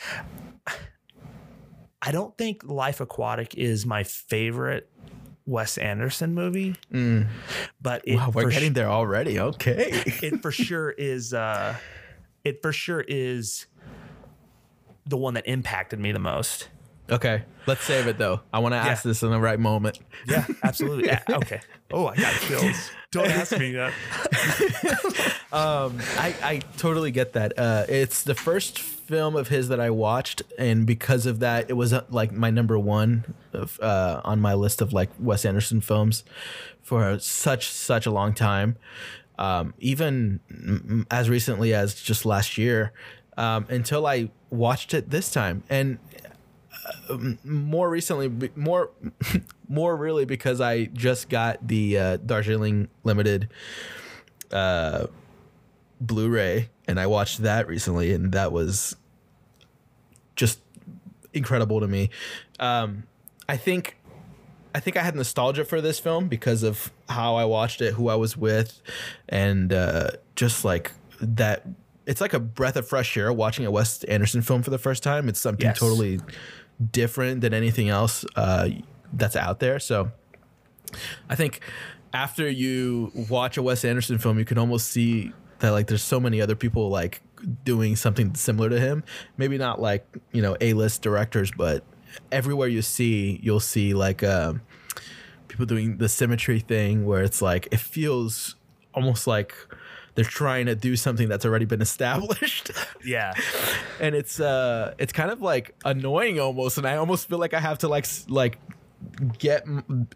I 2.02 2.12
don't 2.12 2.36
think 2.36 2.62
Life 2.64 3.00
Aquatic 3.00 3.54
is 3.56 3.86
my 3.86 4.02
favorite 4.04 4.90
Wes 5.46 5.78
Anderson 5.78 6.34
movie. 6.34 6.76
But 6.90 8.02
it, 8.04 8.16
Mm. 8.16 8.16
Wow, 8.18 8.30
we're 8.34 8.50
getting 8.50 8.74
there 8.74 8.88
already. 8.90 9.40
Okay. 9.40 9.90
it 10.22 10.42
for 10.42 10.50
sure 10.52 10.90
is 10.90 11.32
uh 11.32 11.76
it 12.44 12.62
for 12.62 12.72
sure 12.72 13.04
is 13.06 13.66
the 15.06 15.16
one 15.16 15.34
that 15.34 15.46
impacted 15.46 15.98
me 15.98 16.12
the 16.12 16.18
most. 16.18 16.68
Okay. 17.10 17.42
Let's 17.66 17.84
save 17.84 18.06
it 18.06 18.18
though. 18.18 18.40
I 18.52 18.60
want 18.60 18.72
to 18.72 18.78
ask 18.78 19.02
this 19.02 19.22
in 19.22 19.30
the 19.30 19.40
right 19.40 19.60
moment. 19.60 19.98
Yeah, 20.26 20.46
absolutely. 20.62 21.04
Yeah, 21.08 21.22
okay. 21.28 21.60
Oh, 21.90 22.06
I 22.06 22.16
got 22.16 22.32
chills. 22.34 22.90
Don't 23.10 23.30
ask 23.30 23.58
me 23.58 23.72
that. 23.72 23.94
Um, 25.50 25.98
I, 26.18 26.34
I 26.42 26.58
totally 26.76 27.10
get 27.10 27.32
that. 27.32 27.58
Uh, 27.58 27.86
it's 27.88 28.22
the 28.22 28.34
first 28.34 28.78
film 28.78 29.34
of 29.34 29.48
his 29.48 29.68
that 29.68 29.80
I 29.80 29.88
watched, 29.88 30.42
and 30.58 30.86
because 30.86 31.24
of 31.24 31.38
that, 31.40 31.70
it 31.70 31.72
was 31.72 31.94
uh, 31.94 32.04
like 32.10 32.32
my 32.32 32.50
number 32.50 32.78
one 32.78 33.34
of, 33.54 33.80
uh, 33.80 34.20
on 34.24 34.40
my 34.40 34.52
list 34.52 34.82
of 34.82 34.92
like 34.92 35.08
Wes 35.18 35.46
Anderson 35.46 35.80
films 35.80 36.22
for 36.82 37.18
such 37.18 37.70
such 37.70 38.04
a 38.04 38.10
long 38.10 38.34
time. 38.34 38.76
Um, 39.38 39.72
even 39.78 40.40
mm, 40.52 41.06
as 41.10 41.30
recently 41.30 41.72
as 41.72 41.94
just 41.94 42.26
last 42.26 42.58
year, 42.58 42.92
um, 43.38 43.64
until 43.70 44.06
I 44.06 44.30
watched 44.50 44.92
it 44.92 45.08
this 45.08 45.30
time, 45.32 45.62
and 45.70 45.98
more 47.44 47.88
recently, 47.90 48.50
more, 48.56 48.90
more 49.68 49.96
really 49.96 50.24
because 50.24 50.60
I 50.60 50.84
just 50.86 51.28
got 51.28 51.66
the 51.66 51.98
uh, 51.98 52.16
Darjeeling 52.18 52.88
Limited 53.04 53.48
uh, 54.52 55.06
Blu-ray, 56.00 56.68
and 56.86 56.98
I 57.00 57.06
watched 57.06 57.42
that 57.42 57.66
recently, 57.68 58.12
and 58.12 58.32
that 58.32 58.52
was 58.52 58.96
just 60.36 60.60
incredible 61.32 61.80
to 61.80 61.88
me. 61.88 62.10
Um, 62.60 63.04
I 63.48 63.56
think. 63.56 63.94
I 64.74 64.80
think 64.80 64.96
I 64.98 65.02
had 65.02 65.16
nostalgia 65.16 65.64
for 65.64 65.80
this 65.80 65.98
film 65.98 66.28
because 66.28 66.62
of 66.62 66.92
how 67.08 67.34
I 67.36 67.46
watched 67.46 67.80
it, 67.80 67.94
who 67.94 68.08
I 68.08 68.14
was 68.14 68.36
with, 68.36 68.80
and 69.28 69.72
uh, 69.72 70.10
just 70.36 70.64
like 70.64 70.92
that. 71.20 71.64
It's 72.06 72.20
like 72.20 72.34
a 72.34 72.38
breath 72.38 72.76
of 72.76 72.86
fresh 72.86 73.16
air 73.16 73.32
watching 73.32 73.64
a 73.66 73.70
Wes 73.70 74.04
Anderson 74.04 74.40
film 74.42 74.62
for 74.62 74.70
the 74.70 74.78
first 74.78 75.02
time. 75.02 75.28
It's 75.28 75.40
something 75.40 75.66
Yes. 75.66 75.78
totally 75.78 76.20
different 76.92 77.40
than 77.40 77.52
anything 77.54 77.88
else 77.88 78.24
uh, 78.36 78.68
that's 79.12 79.36
out 79.36 79.60
there. 79.60 79.78
So 79.78 80.10
I 81.28 81.34
think 81.34 81.60
after 82.12 82.48
you 82.48 83.12
watch 83.28 83.56
a 83.56 83.62
Wes 83.62 83.84
Anderson 83.84 84.18
film, 84.18 84.38
you 84.38 84.44
can 84.44 84.58
almost 84.58 84.88
see 84.88 85.32
that 85.60 85.70
like 85.70 85.86
there's 85.88 86.02
so 86.02 86.20
many 86.20 86.40
other 86.40 86.54
people 86.54 86.88
like 86.88 87.20
doing 87.64 87.96
something 87.96 88.34
similar 88.34 88.68
to 88.68 88.80
him. 88.80 89.04
Maybe 89.36 89.58
not 89.58 89.80
like 89.80 90.06
you 90.32 90.42
know 90.42 90.56
A 90.60 90.72
list 90.72 91.02
directors, 91.02 91.50
but 91.50 91.84
everywhere 92.32 92.68
you 92.68 92.82
see, 92.82 93.40
you'll 93.42 93.60
see 93.60 93.94
like 93.94 94.22
um, 94.22 94.62
people 95.48 95.66
doing 95.66 95.98
the 95.98 96.08
symmetry 96.08 96.60
thing 96.60 97.04
where 97.04 97.22
it's 97.22 97.42
like 97.42 97.68
it 97.70 97.80
feels 97.80 98.56
almost 98.94 99.26
like 99.26 99.54
they're 100.18 100.24
trying 100.24 100.66
to 100.66 100.74
do 100.74 100.96
something 100.96 101.28
that's 101.28 101.44
already 101.46 101.64
been 101.64 101.80
established 101.90 102.72
Yeah. 103.04 103.32
and 104.00 104.16
it's 104.16 104.40
uh 104.40 104.94
it's 104.98 105.12
kind 105.12 105.30
of 105.30 105.40
like 105.40 105.76
annoying 105.84 106.40
almost 106.40 106.76
and 106.76 106.88
i 106.88 106.96
almost 106.96 107.28
feel 107.28 107.38
like 107.38 107.54
i 107.54 107.60
have 107.60 107.78
to 107.78 107.88
like 107.88 108.04
like 108.28 108.58
get 109.38 109.64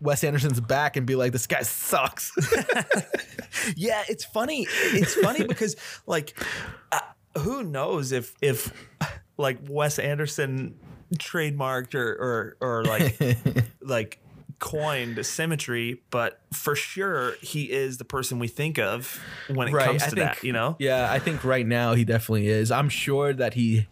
wes 0.01 0.25
anderson's 0.25 0.59
back 0.59 0.97
and 0.97 1.07
be 1.07 1.15
like 1.15 1.31
this 1.31 1.47
guy 1.47 1.63
sucks 1.63 2.33
Yeah, 3.77 4.03
it's 4.09 4.25
funny. 4.25 4.67
It's 4.93 5.15
funny 5.15 5.45
because 5.47 5.77
like 6.07 6.37
uh, 6.91 7.01
who 7.39 7.63
knows 7.63 8.11
if 8.13 8.35
if 8.41 8.73
like 9.37 9.59
Wes 9.69 9.99
Anderson 9.99 10.75
trademarked 11.17 11.95
or 11.95 12.09
or 12.15 12.57
or 12.61 12.85
like 12.85 13.39
like 13.81 14.19
coined 14.63 15.27
symmetry, 15.27 16.01
but 16.11 16.41
for 16.53 16.77
sure 16.77 17.35
he 17.43 17.65
is 17.71 17.99
the 17.99 18.05
person 18.05 18.39
we 18.39 18.47
think 18.47 18.79
of 18.79 19.21
when 19.49 19.67
it 19.67 19.73
comes 19.73 20.07
to 20.07 20.15
that, 20.15 20.45
you 20.45 20.53
know? 20.53 20.77
yeah 20.79 21.11
i 21.11 21.19
think 21.19 21.43
right 21.45 21.67
now 21.67 21.95
he 21.95 22.05
definitely 22.05 22.47
is 22.47 22.71
i'm 22.71 22.89
sure 22.89 23.33
that 23.33 23.55
he 23.55 23.89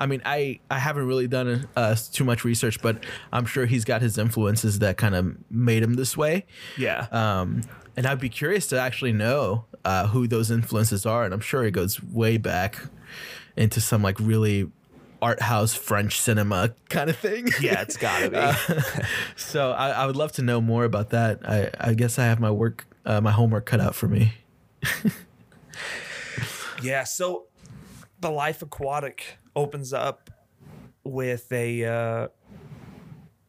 i 0.00 0.06
mean 0.06 0.20
i 0.24 0.58
i 0.68 0.78
haven't 0.80 1.06
really 1.06 1.28
done 1.28 1.68
uh, 1.76 1.94
too 2.12 2.24
much 2.24 2.42
research 2.44 2.82
but 2.82 3.04
i'm 3.32 3.46
sure 3.46 3.66
he's 3.66 3.84
got 3.84 4.02
his 4.02 4.18
influences 4.18 4.80
that 4.80 4.96
kind 4.96 5.14
of 5.14 5.36
made 5.48 5.80
him 5.82 5.94
this 5.94 6.16
way 6.16 6.44
Yeah. 6.76 7.06
um, 7.12 7.62
and 7.96 8.04
I'd 8.06 8.18
be 8.20 8.28
curious 8.30 8.66
to 8.68 8.80
actually 8.80 9.12
know 9.12 9.66
uh, 9.84 10.06
who 10.08 10.26
those 10.26 10.50
influences 10.50 11.04
are, 11.04 11.24
and 11.24 11.34
I'm 11.34 11.40
sure 11.40 11.64
it 11.64 11.72
goes 11.72 12.02
way 12.02 12.36
back 12.38 12.78
into 13.56 13.80
some 13.80 14.00
like 14.02 14.18
really 14.20 14.70
art 15.22 15.42
house 15.42 15.74
French 15.74 16.20
cinema 16.20 16.74
kind 16.88 17.10
of 17.10 17.16
thing. 17.16 17.48
yeah, 17.60 17.82
it's 17.82 17.96
gotta 17.96 18.30
be. 18.30 18.82
so 19.36 19.72
I, 19.72 19.90
I 19.90 20.06
would 20.06 20.16
love 20.16 20.32
to 20.32 20.42
know 20.42 20.60
more 20.60 20.84
about 20.84 21.10
that. 21.10 21.40
I, 21.48 21.70
I 21.78 21.94
guess 21.94 22.18
I 22.18 22.24
have 22.24 22.40
my 22.40 22.50
work, 22.50 22.86
uh, 23.04 23.20
my 23.20 23.30
homework 23.32 23.66
cut 23.66 23.80
out 23.80 23.94
for 23.94 24.08
me. 24.08 24.34
Yeah, 26.82 27.04
so 27.04 27.44
the 28.20 28.30
Life 28.30 28.62
Aquatic 28.62 29.38
opens 29.54 29.92
up 29.92 30.30
with 31.04 31.50
a. 31.52 31.84
Uh, 31.84 32.28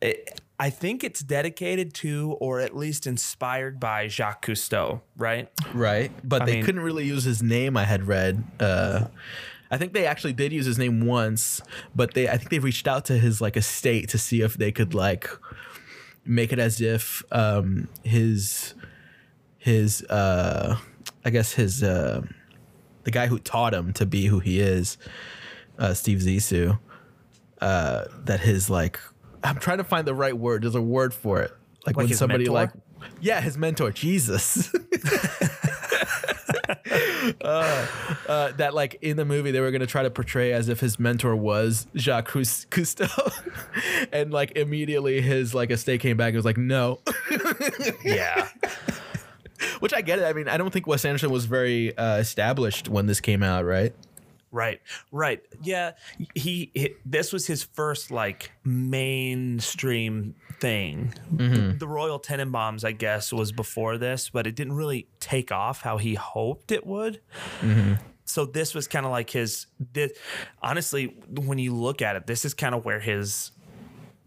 it, 0.01 0.41
I 0.59 0.69
think 0.69 1.03
it's 1.03 1.21
dedicated 1.21 1.93
to, 1.95 2.35
or 2.39 2.59
at 2.59 2.75
least 2.75 3.07
inspired 3.07 3.79
by 3.79 4.07
Jacques 4.09 4.45
Cousteau, 4.45 5.01
right? 5.17 5.49
Right, 5.73 6.11
but 6.27 6.41
I 6.41 6.45
they 6.45 6.53
mean- 6.55 6.65
couldn't 6.65 6.81
really 6.81 7.05
use 7.05 7.23
his 7.23 7.41
name. 7.41 7.77
I 7.77 7.85
had 7.85 8.05
read. 8.07 8.43
Uh, 8.59 9.05
I 9.71 9.77
think 9.77 9.93
they 9.93 10.05
actually 10.05 10.33
did 10.33 10.51
use 10.51 10.65
his 10.65 10.77
name 10.77 11.05
once, 11.05 11.61
but 11.95 12.13
they 12.13 12.27
I 12.27 12.37
think 12.37 12.49
they 12.49 12.59
reached 12.59 12.87
out 12.87 13.05
to 13.05 13.17
his 13.17 13.39
like 13.41 13.55
estate 13.55 14.09
to 14.09 14.17
see 14.17 14.41
if 14.41 14.55
they 14.55 14.71
could 14.71 14.93
like 14.93 15.29
make 16.25 16.51
it 16.51 16.59
as 16.59 16.81
if 16.81 17.23
um, 17.31 17.87
his 18.03 18.73
his 19.57 20.03
uh, 20.03 20.77
I 21.23 21.29
guess 21.29 21.53
his 21.53 21.81
uh, 21.83 22.21
the 23.03 23.11
guy 23.11 23.27
who 23.27 23.39
taught 23.39 23.73
him 23.73 23.93
to 23.93 24.05
be 24.05 24.25
who 24.25 24.39
he 24.39 24.59
is, 24.59 24.97
uh, 25.79 25.93
Steve 25.93 26.19
Zissou. 26.19 26.77
Uh, 27.61 28.05
that 28.25 28.39
his 28.39 28.69
like 28.69 28.99
I'm 29.43 29.57
trying 29.59 29.77
to 29.77 29.83
find 29.83 30.05
the 30.07 30.15
right 30.15 30.35
word. 30.35 30.63
There's 30.63 30.75
a 30.75 30.81
word 30.81 31.13
for 31.13 31.41
it. 31.41 31.51
Like, 31.85 31.95
Like 31.95 32.07
when 32.07 32.15
somebody 32.15 32.45
mentor? 32.45 32.53
like 32.53 32.69
yeah, 33.21 33.39
his 33.39 33.57
mentor, 33.57 33.91
Jesus. 33.91 34.73
uh, 37.41 37.87
uh, 38.27 38.51
that 38.53 38.73
like 38.73 38.97
in 39.01 39.17
the 39.17 39.25
movie 39.25 39.51
they 39.51 39.59
were 39.59 39.71
gonna 39.71 39.85
try 39.87 40.03
to 40.03 40.09
portray 40.09 40.51
as 40.53 40.69
if 40.69 40.79
his 40.79 40.99
mentor 40.99 41.35
was 41.35 41.87
Jacques 41.95 42.29
Cousteau, 42.31 43.31
and 44.11 44.31
like 44.31 44.51
immediately 44.57 45.21
his 45.21 45.53
like 45.53 45.71
estate 45.71 46.01
came 46.01 46.17
back 46.17 46.29
and 46.29 46.35
was 46.37 46.45
like 46.45 46.57
no, 46.57 46.99
Yeah. 48.03 48.47
which 49.79 49.93
I 49.93 50.01
get 50.01 50.19
it. 50.19 50.25
I 50.25 50.33
mean, 50.33 50.47
I 50.47 50.57
don't 50.57 50.71
think 50.71 50.87
Wes 50.87 51.05
Anderson 51.05 51.29
was 51.29 51.45
very 51.45 51.95
uh, 51.97 52.17
established 52.17 52.89
when 52.89 53.05
this 53.05 53.21
came 53.21 53.43
out, 53.43 53.65
right? 53.65 53.93
Right, 54.53 54.81
right. 55.11 55.41
Yeah, 55.61 55.91
he, 56.35 56.71
he 56.73 56.95
this 57.05 57.31
was 57.31 57.47
his 57.47 57.63
first 57.63 58.11
like 58.11 58.51
mainstream 58.65 60.35
thing. 60.61 61.13
The, 61.31 61.43
mm-hmm. 61.43 61.77
the 61.79 61.87
Royal 61.87 62.19
Tenenbaums, 62.19 62.85
I 62.85 62.93
guess, 62.93 63.33
was 63.33 63.51
before 63.51 63.97
this, 63.97 64.29
but 64.29 64.47
it 64.47 64.55
didn't 64.55 64.73
really 64.73 65.07
take 65.19 65.51
off 65.51 65.81
how 65.81 65.97
he 65.97 66.13
hoped 66.13 66.71
it 66.71 66.85
would. 66.85 67.19
Mm-hmm. 67.59 67.95
So 68.23 68.45
this 68.45 68.73
was 68.73 68.87
kind 68.87 69.05
of 69.05 69.11
like 69.11 69.31
his. 69.31 69.65
This, 69.91 70.13
honestly, 70.61 71.17
when 71.27 71.57
you 71.57 71.75
look 71.75 72.01
at 72.01 72.15
it, 72.15 72.27
this 72.27 72.45
is 72.45 72.53
kind 72.53 72.73
of 72.73 72.85
where 72.85 73.01
his 73.01 73.51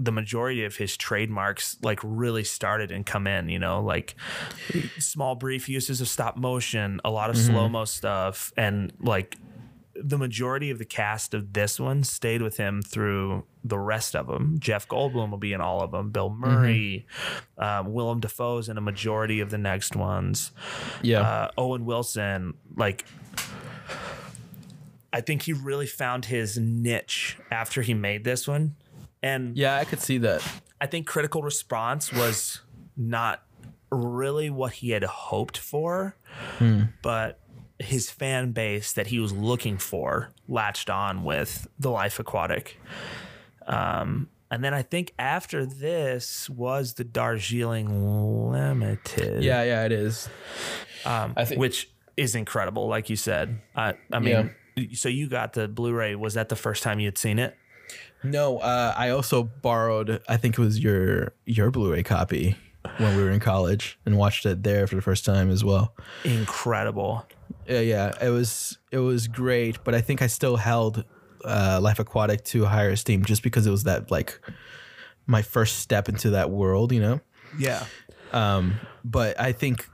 the 0.00 0.12
majority 0.12 0.64
of 0.64 0.76
his 0.76 0.96
trademarks 0.96 1.76
like 1.80 2.00
really 2.02 2.42
started 2.42 2.90
and 2.90 3.06
come 3.06 3.28
in 3.28 3.48
you 3.48 3.60
know 3.60 3.80
like 3.80 4.16
small 4.98 5.36
brief 5.36 5.68
uses 5.68 6.00
of 6.00 6.08
stop 6.08 6.36
motion 6.36 7.00
a 7.04 7.10
lot 7.10 7.30
of 7.30 7.36
mm-hmm. 7.36 7.52
slow-mo 7.52 7.84
stuff 7.84 8.52
and 8.56 8.92
like 8.98 9.36
the 9.96 10.18
majority 10.18 10.70
of 10.70 10.78
the 10.78 10.84
cast 10.84 11.34
of 11.34 11.52
this 11.52 11.78
one 11.78 12.02
stayed 12.02 12.42
with 12.42 12.56
him 12.56 12.82
through 12.82 13.44
the 13.62 13.78
rest 13.78 14.16
of 14.16 14.26
them. 14.26 14.56
Jeff 14.58 14.88
Goldblum 14.88 15.30
will 15.30 15.38
be 15.38 15.52
in 15.52 15.60
all 15.60 15.82
of 15.82 15.90
them. 15.92 16.10
Bill 16.10 16.30
Murray, 16.30 17.06
um, 17.58 17.92
Willem 17.92 18.20
Dafoe's 18.20 18.68
in 18.68 18.76
a 18.76 18.80
majority 18.80 19.40
of 19.40 19.50
the 19.50 19.58
next 19.58 19.96
ones. 19.96 20.52
Yeah. 21.02 21.20
Uh, 21.20 21.50
Owen 21.56 21.84
Wilson, 21.84 22.54
like, 22.76 23.04
I 25.12 25.20
think 25.20 25.42
he 25.42 25.52
really 25.52 25.86
found 25.86 26.24
his 26.24 26.58
niche 26.58 27.38
after 27.50 27.82
he 27.82 27.94
made 27.94 28.24
this 28.24 28.48
one, 28.48 28.74
and 29.22 29.56
yeah, 29.56 29.76
I 29.76 29.84
could 29.84 30.00
see 30.00 30.18
that. 30.18 30.42
I 30.80 30.86
think 30.86 31.06
critical 31.06 31.42
response 31.42 32.12
was 32.12 32.60
not 32.96 33.42
really 33.92 34.50
what 34.50 34.72
he 34.72 34.90
had 34.90 35.04
hoped 35.04 35.56
for, 35.56 36.16
but 37.00 37.38
his 37.78 38.10
fan 38.10 38.52
base 38.52 38.92
that 38.92 39.08
he 39.08 39.18
was 39.18 39.32
looking 39.32 39.78
for 39.78 40.30
latched 40.48 40.88
on 40.90 41.24
with 41.24 41.66
The 41.78 41.90
Life 41.90 42.18
Aquatic. 42.20 42.78
Um, 43.66 44.28
and 44.50 44.62
then 44.62 44.74
I 44.74 44.82
think 44.82 45.12
after 45.18 45.66
this 45.66 46.48
was 46.50 46.94
the 46.94 47.04
Darjeeling 47.04 48.50
Limited, 48.52 49.42
Yeah, 49.42 49.62
yeah, 49.64 49.84
it 49.84 49.92
is. 49.92 50.28
um, 51.04 51.32
I 51.36 51.44
think- 51.44 51.60
which 51.60 51.90
is 52.16 52.34
incredible, 52.34 52.86
like 52.86 53.10
you 53.10 53.16
said. 53.16 53.58
I, 53.74 53.94
I 54.12 54.20
mean, 54.20 54.54
so 54.92 55.08
you 55.08 55.28
got 55.28 55.54
the 55.54 55.66
Blu-ray. 55.66 56.14
Was 56.14 56.34
that 56.34 56.48
the 56.48 56.56
first 56.56 56.82
time 56.84 57.00
you 57.00 57.06
had 57.06 57.18
seen 57.18 57.38
it? 57.40 57.56
No, 58.22 58.58
uh, 58.58 58.94
I 58.96 59.10
also 59.10 59.42
borrowed. 59.42 60.22
I 60.28 60.36
think 60.36 60.56
it 60.56 60.60
was 60.62 60.78
your 60.78 61.32
your 61.44 61.70
Blu-ray 61.70 62.04
copy 62.04 62.56
when 62.98 63.16
we 63.16 63.22
were 63.22 63.30
in 63.30 63.40
college 63.40 63.98
and 64.06 64.16
watched 64.16 64.46
it 64.46 64.62
there 64.62 64.86
for 64.86 64.94
the 64.94 65.02
first 65.02 65.24
time 65.24 65.50
as 65.50 65.62
well. 65.64 65.94
Incredible. 66.24 67.26
Yeah, 67.68 67.80
yeah, 67.80 68.12
it 68.24 68.30
was 68.30 68.78
it 68.90 68.98
was 68.98 69.28
great, 69.28 69.82
but 69.84 69.94
I 69.94 70.00
think 70.00 70.22
I 70.22 70.26
still 70.26 70.56
held 70.56 71.04
uh, 71.44 71.78
Life 71.82 71.98
Aquatic 71.98 72.44
to 72.46 72.64
higher 72.64 72.90
esteem 72.90 73.24
just 73.24 73.42
because 73.42 73.66
it 73.66 73.70
was 73.70 73.84
that 73.84 74.10
like 74.10 74.40
my 75.26 75.42
first 75.42 75.78
step 75.78 76.08
into 76.08 76.30
that 76.30 76.50
world, 76.50 76.92
you 76.92 77.00
know. 77.00 77.20
Yeah. 77.58 77.84
Um, 78.32 78.80
but 79.04 79.38
I 79.40 79.52
think 79.52 79.88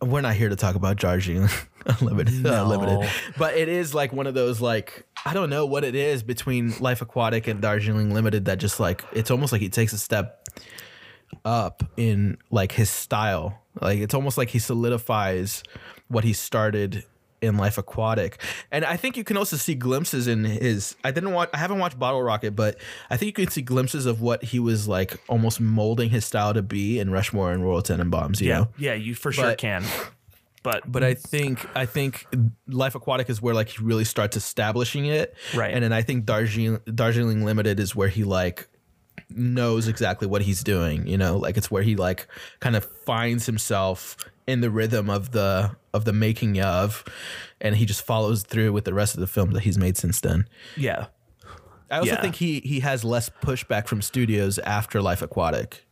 we're 0.00 0.20
not 0.20 0.34
here 0.34 0.48
to 0.48 0.56
talk 0.56 0.74
about 0.74 0.96
Darjeeling 0.98 1.48
Unlimited, 1.86 2.42
No. 2.42 2.62
Unlimited, 2.64 3.10
but 3.38 3.56
it 3.56 3.68
is 3.68 3.94
like 3.94 4.12
one 4.12 4.26
of 4.26 4.34
those 4.34 4.60
like 4.60 5.06
I 5.26 5.34
don't 5.34 5.50
know 5.50 5.66
what 5.66 5.84
it 5.84 5.94
is 5.94 6.22
between 6.22 6.74
Life 6.78 7.02
Aquatic 7.02 7.46
and 7.46 7.60
Darjeeling 7.60 8.12
Limited 8.12 8.46
that 8.46 8.58
just 8.58 8.80
like 8.80 9.04
it's 9.12 9.30
almost 9.30 9.52
like 9.52 9.60
he 9.60 9.68
takes 9.68 9.92
a 9.92 9.98
step 9.98 10.48
up 11.44 11.82
in 11.96 12.38
like 12.50 12.72
his 12.72 12.90
style. 12.90 13.60
Like 13.80 13.98
it's 13.98 14.14
almost 14.14 14.38
like 14.38 14.50
he 14.50 14.58
solidifies 14.58 15.62
what 16.08 16.24
he 16.24 16.32
started 16.32 17.04
in 17.42 17.56
Life 17.58 17.76
Aquatic. 17.76 18.40
And 18.72 18.84
I 18.86 18.96
think 18.96 19.16
you 19.18 19.24
can 19.24 19.36
also 19.36 19.56
see 19.56 19.74
glimpses 19.74 20.26
in 20.28 20.44
his 20.44 20.96
I 21.04 21.10
didn't 21.10 21.32
watch 21.32 21.50
I 21.52 21.58
haven't 21.58 21.78
watched 21.78 21.98
Bottle 21.98 22.22
Rocket, 22.22 22.56
but 22.56 22.78
I 23.10 23.16
think 23.18 23.36
you 23.38 23.44
can 23.44 23.52
see 23.52 23.60
glimpses 23.62 24.06
of 24.06 24.20
what 24.22 24.42
he 24.42 24.58
was 24.58 24.88
like 24.88 25.20
almost 25.28 25.60
molding 25.60 26.08
his 26.10 26.24
style 26.24 26.54
to 26.54 26.62
be 26.62 26.98
in 26.98 27.10
Rushmore 27.10 27.52
and 27.52 27.62
Royal 27.62 27.82
Tenenbaums, 27.82 28.40
you 28.40 28.48
Yeah. 28.48 28.58
know? 28.58 28.68
Yeah, 28.78 28.94
you 28.94 29.14
for 29.14 29.30
sure 29.32 29.44
But- 29.44 29.58
can. 29.58 29.84
But 30.62 30.90
But 30.90 31.04
I 31.04 31.12
think 31.12 31.66
I 31.76 31.84
think 31.84 32.26
Life 32.66 32.94
Aquatic 32.94 33.28
is 33.28 33.42
where 33.42 33.54
like 33.54 33.68
he 33.68 33.82
really 33.84 34.04
starts 34.04 34.34
establishing 34.38 35.04
it. 35.04 35.34
Right. 35.54 35.74
And 35.74 35.84
then 35.84 35.92
I 35.92 36.00
think 36.00 36.24
Darjeeling 36.24 36.80
Darjeeling 36.94 37.44
Limited 37.44 37.78
is 37.78 37.94
where 37.94 38.08
he 38.08 38.24
like 38.24 38.66
knows 39.28 39.88
exactly 39.88 40.26
what 40.26 40.40
he's 40.40 40.62
doing, 40.64 41.06
you 41.06 41.18
know? 41.18 41.36
Like 41.36 41.58
it's 41.58 41.70
where 41.70 41.82
he 41.82 41.96
like 41.96 42.26
kind 42.60 42.74
of 42.76 42.84
finds 43.04 43.44
himself 43.44 44.16
in 44.46 44.60
the 44.60 44.70
rhythm 44.70 45.08
of 45.10 45.30
the 45.32 45.76
of 45.92 46.04
the 46.04 46.12
making 46.12 46.60
of 46.60 47.04
and 47.60 47.76
he 47.76 47.86
just 47.86 48.04
follows 48.04 48.42
through 48.42 48.72
with 48.72 48.84
the 48.84 48.92
rest 48.94 49.14
of 49.14 49.20
the 49.20 49.26
films 49.26 49.54
that 49.54 49.62
he's 49.62 49.78
made 49.78 49.96
since 49.96 50.20
then. 50.20 50.46
yeah. 50.76 51.06
I 51.90 51.98
also 51.98 52.12
Yeah. 52.12 52.20
think 52.22 52.36
he 52.36 52.60
he 52.60 52.80
has 52.80 53.04
less 53.04 53.28
pushback 53.42 53.86
from 53.86 54.02
studios 54.02 54.58
after 54.60 55.00
Life 55.02 55.22
Aquatic. 55.22 55.84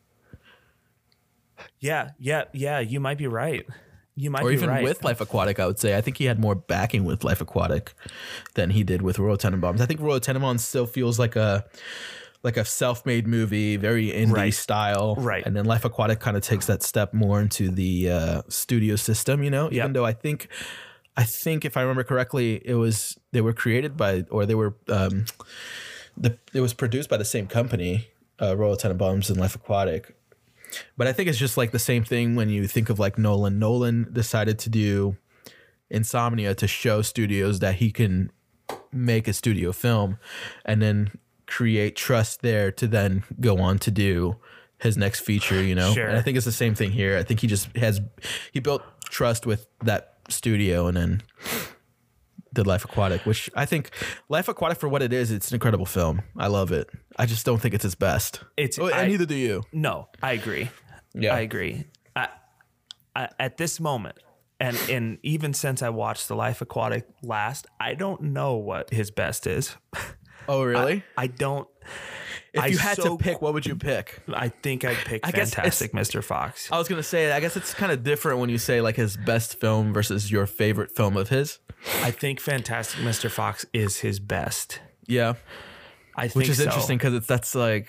Yeah, 1.80 2.10
yeah, 2.18 2.44
yeah, 2.52 2.80
you 2.80 2.98
might 3.00 3.18
be 3.18 3.26
right. 3.26 3.66
You 4.14 4.30
might 4.30 4.40
be 4.40 4.44
right. 4.46 4.50
or 4.50 4.54
even 4.54 4.68
right. 4.68 4.84
with 4.84 5.04
Life 5.04 5.20
Aquatic, 5.20 5.58
I 5.60 5.66
would 5.66 5.78
say. 5.78 5.96
I 5.96 6.00
think 6.00 6.16
he 6.18 6.24
had 6.26 6.38
more 6.38 6.54
backing 6.54 7.04
with 7.04 7.24
Life 7.24 7.40
Aquatic 7.40 7.94
than 8.54 8.70
he 8.70 8.82
did 8.84 9.02
with 9.02 9.18
Royal 9.18 9.36
Tenenbaums. 9.36 9.80
I 9.80 9.86
think 9.86 10.00
Royal 10.00 10.20
Tenenbaums 10.20 10.60
still 10.60 10.86
feels 10.86 11.18
like 11.18 11.36
a 11.36 11.64
like 12.42 12.56
a 12.56 12.64
self-made 12.64 13.26
movie, 13.26 13.76
very 13.76 14.08
indie 14.08 14.32
Right. 14.32 14.54
style. 14.54 15.14
Right. 15.16 15.44
And 15.46 15.54
then 15.54 15.64
Life 15.64 15.84
Aquatic 15.84 16.18
kind 16.20 16.36
of 16.36 16.42
takes 16.42 16.66
that 16.66 16.82
step 16.82 17.14
more 17.14 17.40
into 17.40 17.70
the 17.70 18.10
uh, 18.10 18.42
studio 18.48 18.96
system, 18.96 19.42
you 19.44 19.50
know? 19.50 19.64
Yep. 19.66 19.72
Even 19.72 19.92
though 19.92 20.04
I 20.04 20.12
think 20.12 20.48
I 21.16 21.24
think 21.24 21.64
if 21.64 21.76
I 21.76 21.82
remember 21.82 22.04
correctly, 22.04 22.60
it 22.64 22.74
was 22.74 23.16
they 23.32 23.40
were 23.40 23.52
created 23.52 23.96
by 23.96 24.24
or 24.30 24.46
they 24.46 24.54
were 24.54 24.74
um 24.88 25.26
the 26.16 26.36
it 26.52 26.60
was 26.60 26.74
produced 26.74 27.08
by 27.08 27.16
the 27.16 27.24
same 27.24 27.46
company, 27.46 28.08
uh, 28.40 28.56
Royal 28.56 28.76
Tenenbaums 28.76 29.30
and 29.30 29.38
Life 29.38 29.54
Aquatic. 29.54 30.14
But 30.96 31.06
I 31.06 31.12
think 31.12 31.28
it's 31.28 31.38
just 31.38 31.56
like 31.58 31.70
the 31.70 31.78
same 31.78 32.02
thing 32.02 32.34
when 32.34 32.48
you 32.48 32.66
think 32.66 32.88
of 32.90 32.98
like 32.98 33.18
Nolan. 33.18 33.58
Nolan 33.58 34.08
decided 34.12 34.58
to 34.60 34.70
do 34.70 35.16
Insomnia 35.90 36.54
to 36.54 36.66
show 36.66 37.02
studios 37.02 37.58
that 37.60 37.76
he 37.76 37.90
can 37.92 38.30
make 38.90 39.28
a 39.28 39.32
studio 39.34 39.70
film 39.72 40.18
and 40.64 40.80
then 40.80 41.10
create 41.56 41.96
trust 41.96 42.40
there 42.42 42.70
to 42.72 42.86
then 42.86 43.24
go 43.40 43.58
on 43.58 43.78
to 43.78 43.90
do 43.90 44.36
his 44.80 44.96
next 44.96 45.20
feature, 45.20 45.62
you 45.62 45.74
know? 45.74 45.92
Sure. 45.92 46.06
And 46.08 46.16
I 46.16 46.22
think 46.22 46.36
it's 46.36 46.46
the 46.46 46.52
same 46.52 46.74
thing 46.74 46.90
here. 46.92 47.16
I 47.18 47.22
think 47.22 47.40
he 47.40 47.46
just 47.46 47.74
has 47.76 48.00
he 48.52 48.60
built 48.60 48.82
trust 49.10 49.46
with 49.46 49.66
that 49.84 50.14
studio 50.28 50.86
and 50.86 50.96
then 50.96 51.22
did 52.54 52.66
Life 52.66 52.84
Aquatic, 52.84 53.24
which 53.26 53.50
I 53.54 53.64
think 53.66 53.90
Life 54.28 54.48
Aquatic 54.48 54.78
for 54.78 54.88
what 54.88 55.02
it 55.02 55.12
is, 55.12 55.30
it's 55.30 55.50
an 55.50 55.54
incredible 55.54 55.86
film. 55.86 56.22
I 56.36 56.48
love 56.48 56.72
it. 56.72 56.88
I 57.18 57.26
just 57.26 57.46
don't 57.46 57.60
think 57.60 57.74
it's 57.74 57.84
his 57.84 57.94
best. 57.94 58.40
It's- 58.56 58.78
Oh, 58.78 58.86
and 58.86 58.94
I- 58.94 59.06
neither 59.06 59.26
do 59.26 59.34
you. 59.36 59.62
No, 59.72 60.08
I 60.22 60.32
agree. 60.32 60.70
Yeah. 61.14 61.34
I 61.34 61.40
agree. 61.40 61.84
I, 62.16 62.28
I, 63.14 63.28
at 63.38 63.56
this 63.58 63.78
moment, 63.80 64.16
and 64.60 64.76
and 64.88 65.18
even 65.22 65.52
since 65.54 65.82
I 65.82 65.88
watched 65.90 66.28
The 66.28 66.36
Life 66.36 66.60
Aquatic 66.62 67.06
last, 67.22 67.66
I 67.80 67.94
don't 67.94 68.20
know 68.22 68.54
what 68.56 68.90
his 68.92 69.10
best 69.10 69.46
is. 69.46 69.76
Oh, 70.48 70.62
really? 70.64 71.04
I 71.16 71.26
don't. 71.28 71.68
if 72.52 72.62
I 72.62 72.66
you 72.66 72.78
had 72.78 72.96
so- 72.96 73.16
to 73.16 73.22
pick, 73.22 73.40
what 73.40 73.54
would 73.54 73.64
you 73.66 73.76
pick? 73.76 74.20
I 74.32 74.48
think 74.48 74.84
I'd 74.84 74.96
pick 74.96 75.26
I 75.26 75.30
Fantastic 75.30 75.92
Mr. 75.92 76.22
Fox. 76.22 76.70
I 76.70 76.78
was 76.78 76.88
gonna 76.88 77.02
say, 77.02 77.30
I 77.32 77.40
guess 77.40 77.56
it's 77.56 77.72
kind 77.74 77.92
of 77.92 78.02
different 78.02 78.38
when 78.40 78.50
you 78.50 78.58
say 78.58 78.80
like 78.80 78.96
his 78.96 79.16
best 79.16 79.60
film 79.60 79.92
versus 79.92 80.30
your 80.30 80.46
favorite 80.46 80.90
film 80.94 81.16
of 81.16 81.28
his. 81.28 81.58
I 82.02 82.10
think 82.10 82.40
Fantastic 82.40 83.00
Mr. 83.00 83.30
Fox 83.30 83.64
is 83.72 84.00
his 84.00 84.20
best. 84.20 84.80
Yeah, 85.06 85.34
I 86.16 86.22
think 86.28 86.34
which 86.36 86.48
is 86.48 86.58
so. 86.58 86.64
interesting 86.64 86.98
because 86.98 87.14
it's 87.14 87.26
that's 87.26 87.54
like, 87.54 87.88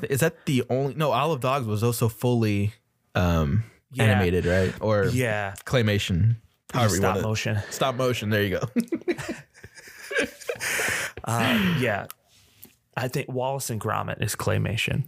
th- 0.00 0.10
is 0.10 0.20
that 0.20 0.44
the 0.46 0.64
only? 0.70 0.94
No, 0.94 1.12
Isle 1.12 1.32
of 1.32 1.40
Dogs 1.40 1.66
was 1.66 1.82
also 1.84 2.08
fully 2.08 2.72
um, 3.14 3.64
Yeah. 3.92 4.04
animated, 4.04 4.44
right? 4.46 4.74
Or 4.80 5.06
Yeah, 5.06 5.54
claymation, 5.64 6.36
however 6.72 6.94
you 6.94 7.00
stop 7.00 7.20
motion. 7.22 7.58
Stop 7.70 7.94
motion. 7.94 8.28
There 8.30 8.42
you 8.42 8.58
go. 8.58 8.68
Uh, 11.30 11.76
yeah, 11.80 12.06
I 12.96 13.08
think 13.08 13.30
Wallace 13.30 13.70
and 13.70 13.80
Gromit 13.80 14.22
is 14.22 14.34
claymation, 14.34 15.04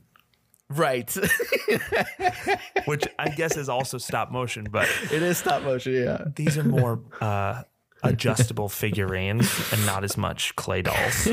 right. 0.69 1.13
which 2.85 3.07
I 3.19 3.29
guess 3.31 3.57
is 3.57 3.69
also 3.69 3.99
stop 3.99 4.31
motion, 4.31 4.69
but 4.71 4.89
it 5.11 5.23
is 5.23 5.39
stop 5.39 5.63
motion. 5.63 5.95
Yeah. 5.95 6.25
these 6.35 6.57
are 6.57 6.65
more 6.65 7.01
uh, 7.21 7.63
adjustable 8.03 8.69
figurines 8.69 9.73
and 9.73 9.85
not 9.85 10.05
as 10.05 10.17
much 10.17 10.55
clay 10.57 10.83
dolls. 10.83 11.29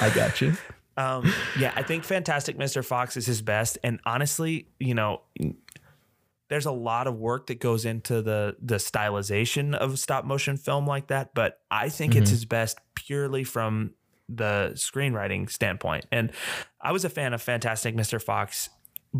I 0.00 0.10
got 0.14 0.40
you. 0.40 0.54
Um, 0.96 1.32
yeah, 1.58 1.72
I 1.76 1.84
think 1.84 2.02
Fantastic 2.02 2.58
Mr. 2.58 2.84
Fox 2.84 3.16
is 3.16 3.24
his 3.24 3.40
best, 3.40 3.78
and 3.84 4.00
honestly, 4.04 4.66
you 4.80 4.94
know, 4.94 5.22
there's 6.48 6.66
a 6.66 6.72
lot 6.72 7.06
of 7.06 7.16
work 7.16 7.46
that 7.48 7.60
goes 7.60 7.84
into 7.84 8.22
the 8.22 8.56
the 8.60 8.76
stylization 8.76 9.74
of 9.74 9.98
stop 9.98 10.24
motion 10.24 10.56
film 10.56 10.86
like 10.86 11.08
that, 11.08 11.34
but 11.34 11.60
I 11.70 11.88
think 11.88 12.14
it's 12.16 12.30
his 12.30 12.44
best 12.44 12.78
purely 12.94 13.44
from 13.44 13.92
the 14.28 14.72
screenwriting 14.74 15.50
standpoint. 15.50 16.06
And 16.12 16.32
I 16.80 16.92
was 16.92 17.04
a 17.04 17.08
fan 17.10 17.32
of 17.34 17.42
Fantastic 17.42 17.94
Mr. 17.94 18.22
Fox 18.22 18.68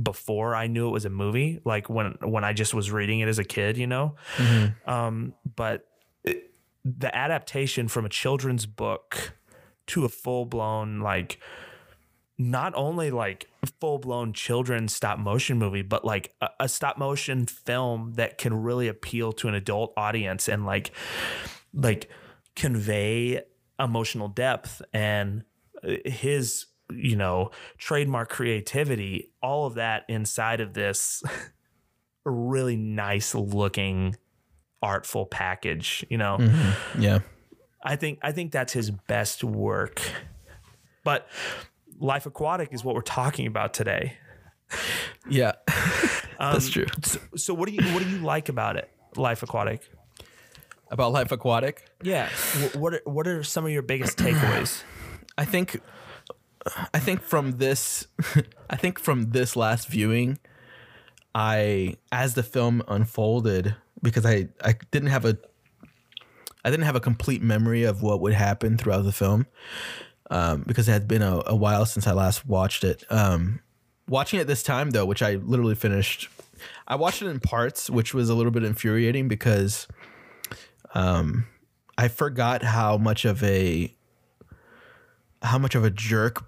before 0.03 0.55
I 0.55 0.67
knew 0.67 0.89
it 0.89 0.93
was 0.93 1.05
a 1.07 1.11
movie, 1.11 1.61
like 1.65 1.89
when 1.89 2.17
when 2.23 2.45
I 2.45 2.53
just 2.53 2.75
was 2.75 2.91
reading 2.91 3.21
it 3.21 3.29
as 3.29 3.39
a 3.39 3.45
kid, 3.45 3.77
you 3.79 3.87
know. 3.87 4.17
Um, 4.87 5.35
but 5.57 5.87
it, 6.25 6.53
the 6.85 7.15
adaptation 7.15 7.89
from 7.89 8.05
a 8.05 8.09
children's 8.11 8.67
book 8.67 9.35
to 9.89 10.05
a 10.05 10.09
full 10.09 10.45
blown 10.45 11.01
like 11.01 11.41
not 12.39 12.73
only 12.77 13.11
like 13.11 13.49
full 13.81 13.99
blown 13.99 14.33
children's 14.33 14.95
stop 14.95 15.19
motion 15.19 15.59
movie, 15.59 15.83
but 15.83 16.05
like 16.05 16.35
a, 16.41 16.49
a 16.61 16.69
stop 16.69 16.97
motion 16.97 17.47
film 17.47 18.13
that 18.15 18.39
can 18.39 18.63
really 18.63 18.89
appeal 18.89 19.33
to 19.33 19.49
an 19.49 19.55
adult 19.55 19.93
audience 19.97 20.49
and 20.49 20.65
like 20.65 20.93
like 21.75 22.09
convey 22.55 23.43
emotional 23.79 24.29
depth 24.29 24.83
and 24.93 25.45
uh, 25.85 25.95
his 26.05 26.67
you 26.91 27.15
know 27.15 27.51
trademark 27.77 28.29
creativity 28.29 29.31
all 29.43 29.67
of 29.67 29.75
that 29.75 30.05
inside 30.09 30.61
of 30.61 30.75
this 30.75 31.23
really 32.25 32.77
nice 32.77 33.35
looking 33.35 34.17
artful 34.83 35.27
package 35.27 36.05
you 36.09 36.17
know 36.19 36.37
Yeah. 36.99 37.21
I 37.83 37.97
think 37.97 38.19
I 38.23 38.33
think 38.33 38.53
that's 38.53 38.73
his 38.73 38.91
best 38.91 39.45
work. 39.45 40.03
But 41.05 41.29
Life 41.99 42.27
Aquatic 42.27 42.73
is 42.73 42.85
what 42.85 42.95
we're 42.95 43.03
talking 43.03 43.47
about 43.47 43.75
today. 43.75 44.19
Yeah, 45.29 45.53
um, 46.39 46.53
that's 46.53 46.69
true. 46.69 46.87
So, 47.03 47.21
so 47.37 47.55
what 47.55 47.69
do 47.69 47.75
you 47.75 47.83
what 47.93 48.03
do 48.03 48.09
you 48.09 48.19
like 48.19 48.49
about 48.49 48.77
it? 48.77 48.91
Life 49.17 49.43
Aquatic. 49.43 49.89
About 50.91 51.13
Life 51.13 51.33
Aquatic, 51.33 51.85
Yeah. 52.03 52.31
What 52.75 52.95
are, 52.95 53.03
what 53.05 53.27
are 53.27 53.43
some 53.43 53.67
of 53.67 53.71
your 53.71 53.83
biggest 53.83 54.17
takeaways? 54.17 54.83
I 55.39 55.45
think, 55.45 55.83
I 56.95 56.99
think 56.99 57.21
from 57.21 57.59
this, 57.59 58.07
I 58.71 58.77
think 58.77 58.99
from 58.99 59.33
this 59.33 59.55
last 59.55 59.89
viewing, 59.89 60.39
I 61.35 61.97
as 62.11 62.35
the 62.35 62.43
film 62.43 62.83
unfolded 62.89 63.77
because 64.03 64.25
I 64.25 64.49
I 64.65 64.77
didn't 64.91 65.11
have 65.11 65.27
a 65.27 65.37
I 66.65 66.71
didn't 66.71 66.87
have 66.87 66.97
a 66.97 67.01
complete 67.01 67.43
memory 67.43 67.85
of 67.85 68.03
what 68.03 68.21
would 68.21 68.33
happen 68.33 68.79
throughout 68.79 69.03
the 69.03 69.13
film 69.13 69.47
um, 70.31 70.65
because 70.67 70.89
it 70.89 70.93
had 70.93 71.09
been 71.09 71.23
a, 71.23 71.43
a 71.47 71.57
while 71.57 71.87
since 71.87 72.07
I 72.07 72.13
last 72.13 72.47
watched 72.47 72.85
it. 72.85 73.05
Um, 73.11 73.61
watching 74.09 74.41
it 74.41 74.47
this 74.47 74.63
time 74.63 74.91
though, 74.91 75.05
which 75.07 75.23
I 75.23 75.37
literally 75.37 75.75
finished, 75.75 76.29
I 76.87 76.97
watched 76.97 77.23
it 77.23 77.27
in 77.29 77.41
parts, 77.41 77.89
which 77.89 78.15
was 78.15 78.29
a 78.29 78.35
little 78.35 78.53
bit 78.53 78.65
infuriating 78.65 79.29
because 79.29 79.87
um, 80.95 81.47
I 81.97 82.09
forgot 82.09 82.63
how 82.63 82.97
much 82.97 83.25
of 83.25 83.43
a 83.43 83.95
how 85.43 85.59
much 85.59 85.75
of 85.75 85.85
a 85.85 85.91
jerk 85.91 86.45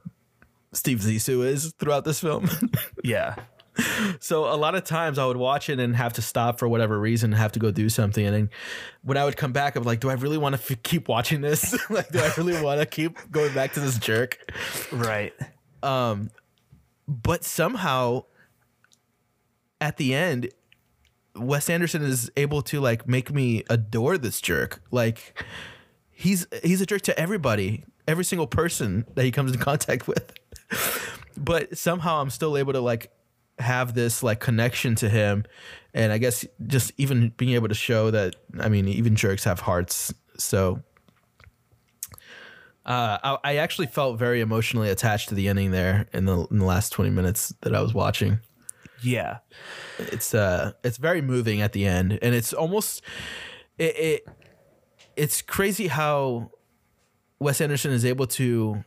Steve 0.72 0.98
Zissou 0.98 1.44
is 1.44 1.72
throughout 1.78 2.04
this 2.04 2.20
film. 2.20 2.48
Yeah. 3.02 3.36
so 4.20 4.44
a 4.52 4.56
lot 4.56 4.74
of 4.74 4.84
times 4.84 5.18
I 5.18 5.26
would 5.26 5.36
watch 5.36 5.68
it 5.68 5.78
and 5.78 5.94
have 5.96 6.12
to 6.14 6.22
stop 6.22 6.58
for 6.58 6.68
whatever 6.68 6.98
reason, 6.98 7.32
have 7.32 7.52
to 7.52 7.58
go 7.58 7.70
do 7.70 7.88
something, 7.88 8.24
and 8.24 8.34
then 8.34 8.50
when 9.02 9.16
I 9.16 9.24
would 9.24 9.36
come 9.36 9.52
back, 9.52 9.76
I'm 9.76 9.84
like, 9.84 10.00
do 10.00 10.08
I 10.10 10.14
really 10.14 10.38
want 10.38 10.56
to 10.56 10.60
f- 10.74 10.82
keep 10.82 11.08
watching 11.08 11.40
this? 11.40 11.76
like, 11.90 12.08
do 12.10 12.18
I 12.20 12.32
really 12.36 12.60
want 12.62 12.80
to 12.80 12.86
keep 12.86 13.16
going 13.30 13.52
back 13.54 13.72
to 13.74 13.80
this 13.80 13.98
jerk? 13.98 14.38
Right. 14.92 15.32
Um, 15.82 16.30
But 17.08 17.44
somehow, 17.44 18.24
at 19.80 19.96
the 19.96 20.14
end, 20.14 20.50
Wes 21.36 21.70
Anderson 21.70 22.02
is 22.02 22.30
able 22.36 22.62
to 22.62 22.80
like 22.80 23.08
make 23.08 23.32
me 23.32 23.64
adore 23.70 24.18
this 24.18 24.40
jerk. 24.40 24.82
Like, 24.90 25.42
he's 26.10 26.46
he's 26.62 26.80
a 26.80 26.86
jerk 26.86 27.02
to 27.02 27.18
everybody, 27.18 27.84
every 28.06 28.24
single 28.24 28.46
person 28.46 29.06
that 29.14 29.24
he 29.24 29.30
comes 29.30 29.52
in 29.52 29.58
contact 29.70 30.06
with. 30.06 30.32
but 31.36 31.76
somehow 31.78 32.20
I'm 32.20 32.30
still 32.30 32.56
able 32.56 32.72
to 32.74 32.80
like 32.80 33.10
have 33.60 33.94
this 33.94 34.22
like 34.22 34.40
connection 34.40 34.94
to 34.96 35.08
him. 35.08 35.44
And 35.94 36.12
I 36.12 36.18
guess 36.18 36.44
just 36.66 36.92
even 36.96 37.32
being 37.36 37.52
able 37.52 37.68
to 37.68 37.74
show 37.74 38.10
that 38.10 38.36
I 38.58 38.68
mean 38.68 38.88
even 38.88 39.16
jerks 39.16 39.44
have 39.44 39.60
hearts. 39.60 40.12
So 40.36 40.82
uh, 42.86 43.18
I, 43.22 43.38
I 43.44 43.56
actually 43.56 43.86
felt 43.86 44.18
very 44.18 44.40
emotionally 44.40 44.88
attached 44.90 45.28
to 45.28 45.34
the 45.34 45.48
ending 45.48 45.70
there 45.70 46.06
in 46.12 46.24
the 46.24 46.46
in 46.50 46.58
the 46.58 46.64
last 46.64 46.90
20 46.90 47.10
minutes 47.10 47.54
that 47.62 47.74
I 47.74 47.80
was 47.80 47.94
watching. 47.94 48.40
Yeah. 49.02 49.38
it's 49.98 50.34
uh 50.34 50.72
it's 50.84 50.98
very 50.98 51.22
moving 51.22 51.60
at 51.60 51.72
the 51.72 51.86
end. 51.86 52.18
And 52.22 52.34
it's 52.34 52.52
almost 52.52 53.02
it, 53.78 53.98
it 53.98 54.28
it's 55.16 55.42
crazy 55.42 55.88
how 55.88 56.50
Wes 57.38 57.60
Anderson 57.60 57.92
is 57.92 58.04
able 58.04 58.26
to 58.28 58.84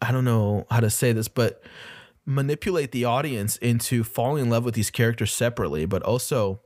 I 0.00 0.12
don't 0.12 0.24
know 0.24 0.66
how 0.70 0.80
to 0.80 0.90
say 0.90 1.12
this 1.12 1.28
but 1.28 1.62
manipulate 2.26 2.92
the 2.92 3.04
audience 3.04 3.56
into 3.58 4.02
falling 4.02 4.44
in 4.44 4.50
love 4.50 4.64
with 4.64 4.74
these 4.74 4.90
characters 4.90 5.32
separately 5.32 5.84
but 5.84 6.02
also 6.02 6.60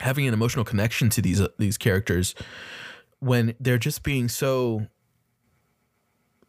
having 0.00 0.26
an 0.26 0.34
emotional 0.34 0.64
connection 0.64 1.08
to 1.08 1.22
these 1.22 1.40
uh, 1.40 1.48
these 1.58 1.78
characters 1.78 2.34
when 3.20 3.54
they're 3.58 3.78
just 3.78 4.02
being 4.02 4.28
so 4.28 4.86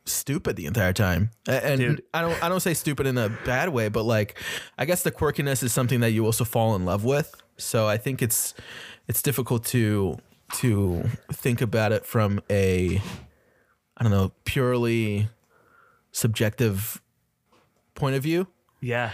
stupid 0.05 0.55
the 0.55 0.65
entire 0.65 0.93
time. 0.93 1.31
And 1.47 1.79
Dude. 1.79 2.03
I 2.13 2.21
don't 2.21 2.43
I 2.43 2.49
don't 2.49 2.59
say 2.59 2.73
stupid 2.73 3.07
in 3.07 3.17
a 3.17 3.29
bad 3.45 3.69
way, 3.69 3.89
but 3.89 4.03
like 4.03 4.39
I 4.77 4.85
guess 4.85 5.03
the 5.03 5.11
quirkiness 5.11 5.63
is 5.63 5.73
something 5.73 5.99
that 6.01 6.11
you 6.11 6.25
also 6.25 6.43
fall 6.43 6.75
in 6.75 6.85
love 6.85 7.03
with. 7.03 7.33
So 7.57 7.87
I 7.87 7.97
think 7.97 8.21
it's 8.21 8.53
it's 9.07 9.21
difficult 9.21 9.65
to 9.65 10.17
to 10.55 11.03
think 11.31 11.61
about 11.61 11.91
it 11.91 12.05
from 12.05 12.41
a 12.49 13.01
I 13.97 14.03
don't 14.03 14.11
know, 14.11 14.31
purely 14.43 15.29
subjective 16.11 17.01
point 17.95 18.15
of 18.15 18.23
view. 18.23 18.47
Yeah. 18.81 19.11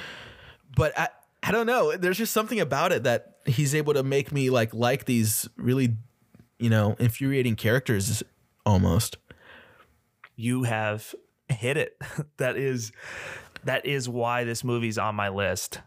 But 0.75 0.97
I 0.97 1.09
I 1.43 1.51
don't 1.51 1.65
know. 1.65 1.95
There's 1.95 2.17
just 2.17 2.33
something 2.33 2.59
about 2.59 2.91
it 2.91 3.03
that 3.03 3.37
he's 3.45 3.73
able 3.73 3.93
to 3.93 4.03
make 4.03 4.31
me 4.31 4.49
like 4.49 4.73
like 4.73 5.05
these 5.05 5.47
really, 5.57 5.95
you 6.59 6.69
know, 6.69 6.95
infuriating 6.99 7.55
characters 7.55 8.21
almost. 8.65 9.17
You 10.35 10.63
have 10.63 11.13
hit 11.49 11.77
it. 11.77 11.97
that 12.37 12.57
is 12.57 12.91
that 13.63 13.85
is 13.85 14.07
why 14.09 14.43
this 14.43 14.63
movie's 14.63 14.97
on 14.97 15.15
my 15.15 15.29
list. 15.29 15.79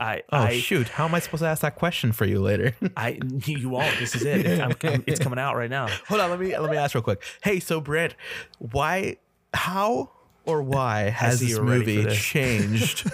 I 0.00 0.22
Oh 0.32 0.38
I 0.38 0.58
shoot! 0.58 0.88
How 0.88 1.04
am 1.04 1.14
I 1.14 1.20
supposed 1.20 1.42
to 1.42 1.46
ask 1.48 1.62
that 1.62 1.76
question 1.76 2.10
for 2.10 2.24
you 2.24 2.40
later? 2.40 2.74
I 2.96 3.20
you 3.44 3.68
won't. 3.68 3.96
This 4.00 4.16
is 4.16 4.24
it. 4.24 4.44
It's, 4.44 4.60
I'm, 4.60 4.72
I'm- 4.90 5.04
it's 5.06 5.20
coming 5.22 5.38
out 5.38 5.54
right 5.54 5.70
now. 5.70 5.86
Hold 6.08 6.20
on, 6.20 6.30
let 6.30 6.40
me 6.40 6.56
let 6.58 6.68
me 6.68 6.76
ask 6.76 6.96
real 6.96 7.02
quick. 7.02 7.22
Hey, 7.44 7.60
so 7.60 7.80
Brent, 7.80 8.16
why, 8.58 9.18
how, 9.52 10.10
or 10.44 10.62
why 10.62 11.02
has 11.10 11.40
this 11.40 11.50
you're 11.50 11.62
ready 11.62 11.84
for 11.84 11.90
movie 11.90 12.04
this. 12.04 12.18
changed 12.18 13.10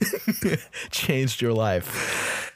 changed 0.90 1.40
your 1.42 1.52
life? 1.52 2.54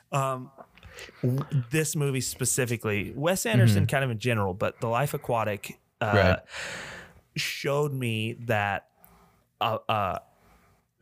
This 1.71 1.97
movie 1.97 2.21
specifically, 2.21 3.13
Wes 3.17 3.47
Anderson, 3.47 3.87
kind 3.87 4.05
of 4.05 4.11
in 4.11 4.19
general, 4.19 4.55
but 4.55 4.81
The 4.81 4.89
Life 4.89 5.15
Aquatic 5.15 5.79
uh, 6.01 6.13
Right. 6.15 6.39
showed 7.37 7.93
me 7.93 8.35
that 8.47 8.89
uh, 9.61 9.79
uh, 9.89 10.19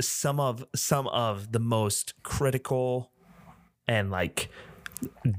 some 0.00 0.38
of 0.40 0.64
some 0.74 1.08
of 1.08 1.52
the 1.52 1.58
most 1.58 2.14
critical 2.22 3.10
and 3.88 4.10
like 4.10 4.48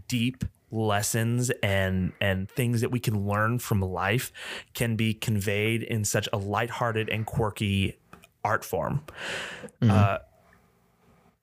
deep 0.07 0.43
lessons 0.73 1.51
and 1.61 2.11
and 2.19 2.49
things 2.49 2.81
that 2.81 2.89
we 2.89 2.99
can 2.99 3.27
learn 3.27 3.59
from 3.59 3.79
life 3.79 4.31
can 4.73 4.95
be 4.95 5.13
conveyed 5.13 5.83
in 5.83 6.03
such 6.03 6.27
a 6.33 6.37
lighthearted 6.37 7.09
and 7.09 7.25
quirky 7.25 7.97
art 8.43 8.65
form. 8.65 9.01
Uh, 9.81 10.17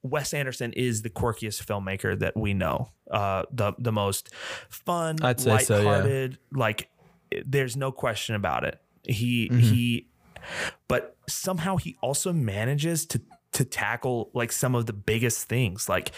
Wes 0.03 0.35
Anderson 0.35 0.73
is 0.73 1.03
the 1.03 1.11
quirkiest 1.11 1.65
filmmaker 1.65 2.19
that 2.19 2.37
we 2.37 2.55
know. 2.55 2.91
Uh, 3.11 3.45
the 3.53 3.73
the 3.79 3.93
most 3.93 4.31
fun, 4.69 5.17
I'd 5.23 5.41
say 5.41 5.59
so, 5.59 5.79
yeah. 5.79 5.89
lighthearted. 5.89 6.39
Like, 6.53 6.89
there's 7.47 7.77
no 7.77 7.93
question 7.93 8.35
about 8.35 8.65
it. 8.65 8.81
He 9.05 9.49
Mm-hmm. 9.49 9.59
he, 9.61 10.09
but 10.89 11.17
somehow 11.29 11.77
he 11.77 11.97
also 12.01 12.33
manages 12.33 13.07
to 13.07 13.21
to 13.61 13.65
tackle 13.67 14.31
like 14.33 14.51
some 14.51 14.75
of 14.75 14.87
the 14.87 14.93
biggest 14.95 15.47
things. 15.47 15.87
Like 15.87 16.13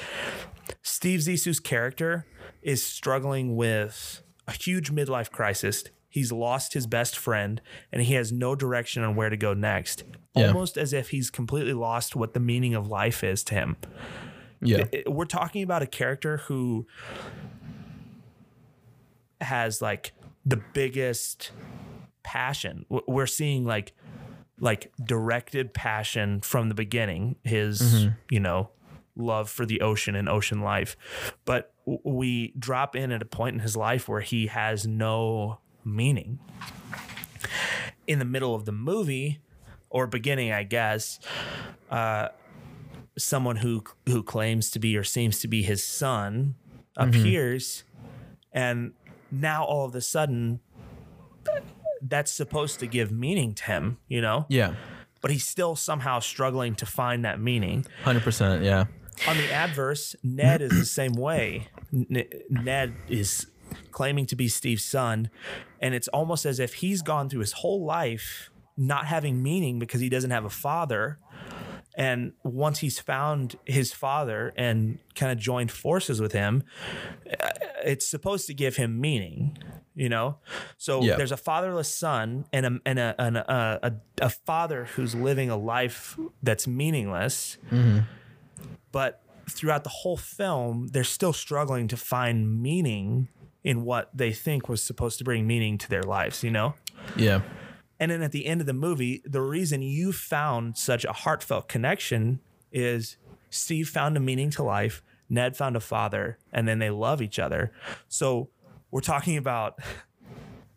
Steve 0.80 1.18
Zissou's 1.18 1.58
character 1.58 2.24
is 2.62 2.86
struggling 2.86 3.56
with 3.56 4.22
a 4.46 4.52
huge 4.52 4.92
midlife 4.92 5.32
crisis. 5.32 5.82
He's 6.08 6.30
lost 6.30 6.72
his 6.72 6.86
best 6.86 7.18
friend 7.18 7.60
and 7.90 8.00
he 8.00 8.14
has 8.14 8.30
no 8.30 8.54
direction 8.54 9.02
on 9.02 9.16
where 9.16 9.28
to 9.28 9.36
go 9.36 9.54
next. 9.54 10.04
Yeah. 10.36 10.46
Almost 10.46 10.78
as 10.78 10.92
if 10.92 11.10
he's 11.10 11.30
completely 11.30 11.72
lost 11.72 12.14
what 12.14 12.32
the 12.32 12.38
meaning 12.38 12.76
of 12.76 12.86
life 12.86 13.24
is 13.24 13.42
to 13.44 13.56
him. 13.56 13.76
Yeah, 14.60 14.84
We're 15.08 15.24
talking 15.24 15.64
about 15.64 15.82
a 15.82 15.88
character 15.88 16.36
who 16.36 16.86
has 19.40 19.82
like 19.82 20.12
the 20.46 20.62
biggest 20.72 21.50
passion. 22.22 22.86
We're 22.88 23.26
seeing 23.26 23.64
like 23.64 23.94
like 24.62 24.92
directed 25.04 25.74
passion 25.74 26.40
from 26.40 26.68
the 26.68 26.74
beginning. 26.74 27.34
His, 27.42 28.06
you 28.30 28.38
know, 28.40 28.70
love 29.16 29.50
for 29.50 29.66
the 29.66 29.80
ocean 29.80 30.14
and 30.14 30.28
ocean 30.28 30.60
life. 30.62 30.96
But 31.44 31.74
we 31.84 32.54
drop 32.56 32.94
in 32.94 33.10
at 33.10 33.20
a 33.20 33.24
point 33.26 33.54
in 33.54 33.60
his 33.60 33.76
life 33.76 34.08
where 34.08 34.20
he 34.20 34.46
has 34.46 34.86
no 34.86 35.58
meaning. 35.84 36.38
In 38.06 38.20
the 38.20 38.24
middle 38.24 38.54
of 38.54 38.64
the 38.64 38.72
movie 38.72 39.40
or 39.90 40.06
beginning, 40.06 40.52
I 40.52 40.62
guess, 40.62 41.18
uh, 41.90 42.28
someone 43.18 43.56
who 43.56 43.82
who 44.06 44.22
claims 44.22 44.70
to 44.70 44.78
be 44.78 44.96
or 44.96 45.04
seems 45.04 45.40
to 45.40 45.48
be 45.48 45.62
his 45.62 45.84
son 45.84 46.54
appears 46.96 47.84
and 48.52 48.92
now 49.30 49.64
all 49.64 49.84
of 49.84 49.94
a 49.94 50.00
sudden 50.00 50.60
that's 52.02 52.32
supposed 52.32 52.80
to 52.80 52.86
give 52.86 53.10
meaning 53.12 53.54
to 53.54 53.64
him, 53.64 53.98
you 54.08 54.20
know? 54.20 54.46
yeah, 54.48 54.74
But 55.20 55.30
he's 55.30 55.46
still 55.46 55.76
somehow 55.76 56.18
struggling 56.20 56.74
to 56.76 56.86
find 56.86 57.24
that 57.24 57.40
meaning. 57.40 57.86
hundred 58.02 58.22
percent. 58.24 58.62
Yeah, 58.64 58.84
On 59.28 59.36
the 59.36 59.52
adverse, 59.52 60.16
Ned 60.22 60.62
is 60.62 60.70
the 60.72 60.84
same 60.84 61.12
way. 61.12 61.68
N- 61.92 62.24
Ned 62.50 62.94
is 63.08 63.46
claiming 63.90 64.26
to 64.26 64.36
be 64.36 64.48
Steve's 64.48 64.84
son, 64.84 65.30
and 65.80 65.94
it's 65.94 66.08
almost 66.08 66.44
as 66.44 66.58
if 66.60 66.74
he's 66.74 67.02
gone 67.02 67.28
through 67.28 67.40
his 67.40 67.52
whole 67.52 67.84
life 67.84 68.50
not 68.76 69.06
having 69.06 69.42
meaning 69.42 69.78
because 69.78 70.00
he 70.00 70.08
doesn't 70.08 70.30
have 70.30 70.44
a 70.44 70.50
father. 70.50 71.18
And 71.96 72.32
once 72.42 72.78
he's 72.78 72.98
found 72.98 73.56
his 73.66 73.92
father 73.92 74.52
and 74.56 74.98
kind 75.14 75.30
of 75.30 75.38
joined 75.38 75.70
forces 75.70 76.20
with 76.20 76.32
him, 76.32 76.62
uh, 77.40 77.48
it's 77.84 78.06
supposed 78.08 78.46
to 78.46 78.54
give 78.54 78.76
him 78.76 79.00
meaning, 79.00 79.58
you 79.94 80.08
know? 80.08 80.38
So 80.78 81.02
Yeah. 81.02 81.16
there's 81.16 81.32
a 81.32 81.36
fatherless 81.36 81.94
son 81.94 82.46
and 82.52 82.64
a, 82.66 82.80
and 82.86 82.98
a, 82.98 83.14
and 83.18 83.36
a, 83.36 83.78
a, 83.82 83.92
a 84.24 84.30
father 84.30 84.86
who's 84.94 85.14
living 85.14 85.50
a 85.50 85.56
life 85.56 86.16
that's 86.42 86.66
meaningless. 86.66 87.58
But 88.90 89.22
throughout 89.50 89.84
the 89.84 89.90
whole 89.90 90.16
film, 90.16 90.88
they're 90.92 91.04
still 91.04 91.32
struggling 91.32 91.88
to 91.88 91.96
find 91.96 92.62
meaning 92.62 93.28
in 93.64 93.84
what 93.84 94.10
they 94.14 94.32
think 94.32 94.68
was 94.68 94.82
supposed 94.82 95.18
to 95.18 95.24
bring 95.24 95.46
meaning 95.46 95.78
to 95.78 95.88
their 95.88 96.02
lives, 96.02 96.42
you 96.42 96.50
know? 96.50 96.74
Yeah. 97.16 97.42
And 98.02 98.10
then 98.10 98.20
at 98.20 98.32
the 98.32 98.46
end 98.46 98.60
of 98.60 98.66
the 98.66 98.72
movie, 98.72 99.22
the 99.24 99.40
reason 99.40 99.80
you 99.80 100.10
found 100.10 100.76
such 100.76 101.04
a 101.04 101.12
heartfelt 101.12 101.68
connection 101.68 102.40
is 102.72 103.16
Steve 103.48 103.88
found 103.88 104.16
a 104.16 104.20
meaning 104.20 104.50
to 104.50 104.64
life, 104.64 105.04
Ned 105.28 105.56
found 105.56 105.76
a 105.76 105.80
father, 105.80 106.36
and 106.52 106.66
then 106.66 106.80
they 106.80 106.90
love 106.90 107.22
each 107.22 107.38
other. 107.38 107.70
So 108.08 108.48
we're 108.90 109.02
talking 109.02 109.36
about 109.36 109.78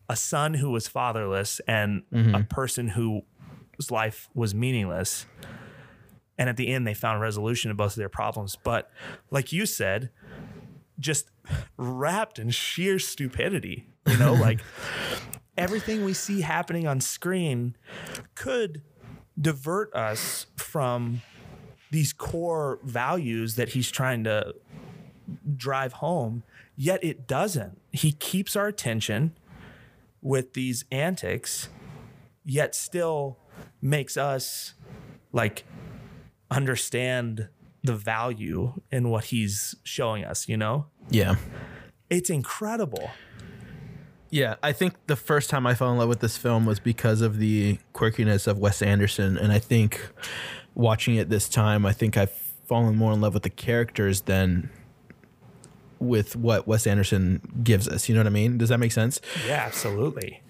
a 0.07 0.15
son 0.15 0.53
who 0.53 0.69
was 0.69 0.87
fatherless 0.87 1.59
and 1.67 2.03
a 2.11 2.15
mm-hmm. 2.15 2.41
person 2.43 2.89
whose 2.89 3.89
life 3.89 4.29
was 4.35 4.53
meaningless. 4.53 5.25
And 6.37 6.47
at 6.47 6.57
the 6.57 6.67
end, 6.67 6.85
they 6.85 6.93
found 6.93 7.21
resolution 7.21 7.69
to 7.69 7.75
both 7.75 7.93
of 7.93 7.97
their 7.97 8.07
problems. 8.07 8.55
But 8.55 8.91
like 9.31 9.51
you 9.51 9.65
said, 9.65 10.11
just 10.99 11.31
wrapped 11.75 12.37
in 12.37 12.51
sheer 12.51 12.99
stupidity, 12.99 13.87
you 14.05 14.17
know, 14.17 14.33
like 14.39 14.59
everything 15.57 16.03
we 16.03 16.13
see 16.13 16.41
happening 16.41 16.87
on 16.87 17.01
screen 17.01 17.75
could 18.35 18.81
divert 19.39 19.93
us 19.93 20.47
from 20.55 21.21
these 21.91 22.13
core 22.13 22.79
values 22.83 23.55
that 23.55 23.69
he's 23.69 23.91
trying 23.91 24.23
to 24.23 24.53
drive 25.55 25.93
home, 25.93 26.43
yet 26.75 27.03
it 27.03 27.27
doesn't. 27.27 27.79
He 27.91 28.11
keeps 28.11 28.55
our 28.55 28.67
attention 28.67 29.37
with 30.21 30.53
these 30.53 30.85
antics, 30.91 31.69
yet 32.43 32.75
still 32.75 33.37
makes 33.81 34.17
us 34.17 34.73
like 35.31 35.65
understand 36.49 37.49
the 37.83 37.95
value 37.95 38.73
in 38.91 39.09
what 39.09 39.25
he's 39.25 39.75
showing 39.83 40.23
us, 40.25 40.49
you 40.49 40.57
know? 40.57 40.87
Yeah. 41.09 41.35
It's 42.09 42.29
incredible. 42.29 43.11
Yeah, 44.35 44.55
I 44.61 44.73
think 44.73 44.95
the 45.07 45.15
first 45.15 45.49
time 45.49 45.65
I 45.65 45.75
fell 45.75 45.89
in 45.93 45.97
love 45.97 46.09
with 46.09 46.19
this 46.19 46.35
film 46.35 46.65
was 46.65 46.77
because 46.81 47.21
of 47.21 47.37
the 47.37 47.79
quirkiness 47.93 48.47
of 48.47 48.57
Wes 48.57 48.81
Anderson, 48.81 49.37
and 49.37 49.49
I 49.49 49.59
think 49.59 50.09
watching 50.73 51.15
it 51.15 51.29
this 51.29 51.47
time, 51.47 51.85
I 51.85 51.93
think 51.93 52.17
I've 52.17 52.33
fallen 52.65 52.97
more 52.97 53.13
in 53.13 53.21
love 53.21 53.33
with 53.33 53.43
the 53.43 53.49
characters 53.49 54.23
than 54.23 54.69
with 55.99 56.35
what 56.35 56.67
Wes 56.67 56.85
Anderson 56.85 57.61
gives 57.63 57.87
us. 57.87 58.09
You 58.09 58.15
know 58.15 58.19
what 58.19 58.27
I 58.27 58.31
mean? 58.31 58.57
Does 58.57 58.67
that 58.67 58.77
make 58.77 58.91
sense? 58.91 59.21
Yeah, 59.47 59.63
absolutely. 59.65 60.41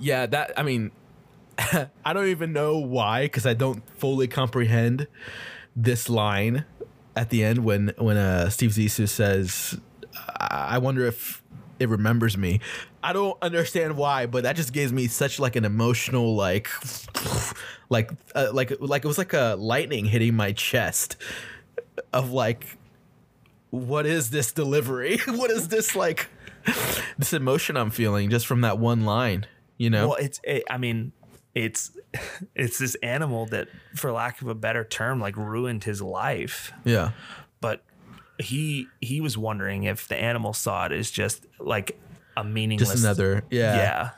Yeah, 0.00 0.26
that 0.26 0.54
I 0.56 0.64
mean, 0.64 0.90
I 2.04 2.12
don't 2.12 2.26
even 2.26 2.52
know 2.52 2.78
why 2.78 3.26
because 3.26 3.46
I 3.46 3.54
don't 3.54 3.80
fully 3.96 4.26
comprehend 4.26 5.06
this 5.76 6.08
line 6.08 6.64
at 7.14 7.30
the 7.30 7.44
end 7.44 7.64
when 7.64 7.92
when 7.96 8.16
uh, 8.16 8.50
Steve 8.50 8.70
Zissou 8.70 9.08
says, 9.08 9.78
"I 10.40 10.74
I 10.74 10.78
wonder 10.78 11.06
if 11.06 11.42
it 11.82 11.88
remembers 11.88 12.36
me." 12.36 12.60
I 13.02 13.12
don't 13.12 13.36
understand 13.42 13.96
why, 13.96 14.26
but 14.26 14.44
that 14.44 14.56
just 14.56 14.72
gives 14.72 14.92
me 14.92 15.08
such 15.08 15.38
like 15.38 15.56
an 15.56 15.64
emotional 15.64 16.34
like, 16.34 16.68
like 17.88 18.10
uh, 18.34 18.50
like 18.52 18.72
like 18.80 19.04
it 19.04 19.08
was 19.08 19.18
like 19.18 19.32
a 19.32 19.56
lightning 19.58 20.04
hitting 20.04 20.34
my 20.34 20.52
chest 20.52 21.16
of 22.12 22.30
like, 22.30 22.76
what 23.70 24.06
is 24.06 24.30
this 24.30 24.52
delivery? 24.52 25.18
what 25.26 25.50
is 25.50 25.68
this 25.68 25.96
like? 25.96 26.28
This 27.18 27.32
emotion 27.32 27.76
I'm 27.76 27.90
feeling 27.90 28.30
just 28.30 28.46
from 28.46 28.60
that 28.60 28.78
one 28.78 29.04
line, 29.04 29.46
you 29.78 29.90
know? 29.90 30.08
Well, 30.08 30.18
it's 30.20 30.40
it, 30.44 30.62
I 30.70 30.78
mean, 30.78 31.12
it's 31.54 31.90
it's 32.54 32.78
this 32.78 32.94
animal 32.96 33.46
that 33.46 33.68
for 33.96 34.12
lack 34.12 34.40
of 34.42 34.48
a 34.48 34.54
better 34.54 34.84
term 34.84 35.20
like 35.20 35.36
ruined 35.36 35.84
his 35.84 36.00
life. 36.00 36.72
yeah. 36.84 37.10
But 37.60 37.84
he 38.42 38.86
he 39.00 39.20
was 39.20 39.38
wondering 39.38 39.84
if 39.84 40.08
the 40.08 40.16
animal 40.16 40.52
saw 40.52 40.86
it 40.86 40.92
as 40.92 41.10
just 41.10 41.46
like 41.58 41.98
a 42.36 42.44
meaningless 42.44 42.90
Just 42.90 43.04
another, 43.04 43.44
yeah. 43.50 43.76
yeah. 43.76 44.10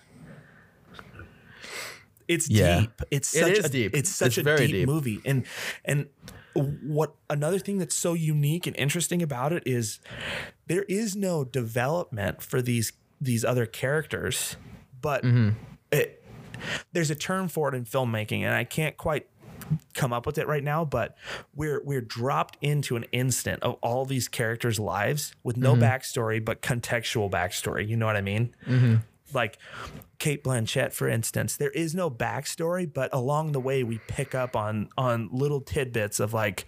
It's 2.26 2.48
Yeah. 2.48 2.80
deep. 2.80 3.02
It's 3.10 3.28
such 3.28 3.58
is 3.58 3.64
a, 3.66 3.68
deep. 3.68 3.94
It's 3.94 4.08
such 4.10 4.38
It's 4.38 4.46
a 4.48 4.56
deep, 4.56 4.70
deep. 4.70 4.86
movie, 4.88 5.20
and 5.24 5.44
and 5.84 6.06
what 6.54 7.14
another 7.28 7.58
thing 7.58 7.78
that's 7.78 7.94
so 7.96 8.14
unique 8.14 8.66
and 8.66 8.76
interesting 8.76 9.22
about 9.22 9.52
it 9.52 9.62
is 9.66 9.98
there 10.68 10.84
is 10.84 11.16
no 11.16 11.44
development 11.44 12.40
for 12.42 12.62
these 12.62 12.92
these 13.20 13.44
other 13.44 13.66
characters, 13.66 14.56
but 15.02 15.22
Mm-hmm. 15.22 15.50
it, 15.92 16.22
there's 16.92 17.10
a 17.10 17.14
term 17.14 17.48
for 17.48 17.68
it 17.68 17.74
in 17.74 17.84
filmmaking, 17.84 18.40
and 18.42 18.54
I 18.54 18.64
can't 18.64 18.96
quite 18.96 19.26
come 19.94 20.12
up 20.12 20.26
with 20.26 20.38
it 20.38 20.46
right 20.46 20.64
now, 20.64 20.84
but 20.84 21.16
we're 21.54 21.82
we're 21.84 22.00
dropped 22.00 22.56
into 22.60 22.96
an 22.96 23.04
instant 23.12 23.62
of 23.62 23.76
all 23.82 24.04
these 24.04 24.28
characters' 24.28 24.78
lives 24.78 25.34
with 25.42 25.56
no 25.56 25.72
mm-hmm. 25.72 25.82
backstory 25.82 26.44
but 26.44 26.62
contextual 26.62 27.30
backstory. 27.30 27.86
You 27.88 27.96
know 27.96 28.06
what 28.06 28.16
I 28.16 28.20
mean? 28.20 28.54
Mm-hmm. 28.66 28.96
Like 29.34 29.58
Cate 30.18 30.44
Blanchett, 30.44 30.92
for 30.92 31.08
instance, 31.08 31.56
there 31.56 31.70
is 31.70 31.94
no 31.94 32.10
backstory, 32.10 32.90
but 32.92 33.12
along 33.12 33.52
the 33.52 33.60
way 33.60 33.82
we 33.82 33.98
pick 34.08 34.34
up 34.34 34.56
on 34.56 34.88
on 34.96 35.28
little 35.32 35.60
tidbits 35.60 36.20
of 36.20 36.32
like 36.32 36.66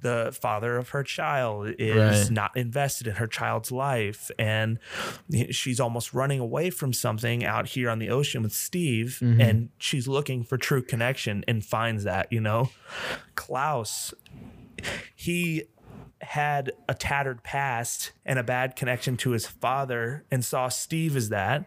the 0.00 0.36
father 0.40 0.76
of 0.76 0.90
her 0.90 1.02
child 1.02 1.74
is 1.78 2.24
Right. 2.24 2.30
not 2.30 2.56
invested 2.56 3.06
in 3.06 3.14
her 3.16 3.26
child's 3.26 3.70
life, 3.70 4.30
and 4.38 4.78
she's 5.50 5.78
almost 5.80 6.14
running 6.14 6.40
away 6.40 6.70
from 6.70 6.92
something 6.92 7.44
out 7.44 7.68
here 7.68 7.90
on 7.90 7.98
the 7.98 8.08
ocean 8.08 8.42
with 8.42 8.52
Steve, 8.52 9.18
mm-hmm. 9.20 9.40
and 9.40 9.68
she's 9.78 10.08
looking 10.08 10.42
for 10.42 10.56
true 10.56 10.82
connection 10.82 11.44
and 11.46 11.64
finds 11.64 12.04
that. 12.04 12.32
You 12.32 12.40
know, 12.40 12.70
Klaus, 13.34 14.14
he 15.14 15.64
had 16.22 16.72
a 16.88 16.94
tattered 16.94 17.42
past 17.42 18.12
and 18.24 18.38
a 18.38 18.42
bad 18.42 18.76
connection 18.76 19.16
to 19.18 19.30
his 19.30 19.46
father 19.46 20.24
and 20.30 20.44
saw 20.44 20.68
Steve 20.68 21.16
as 21.16 21.30
that. 21.30 21.64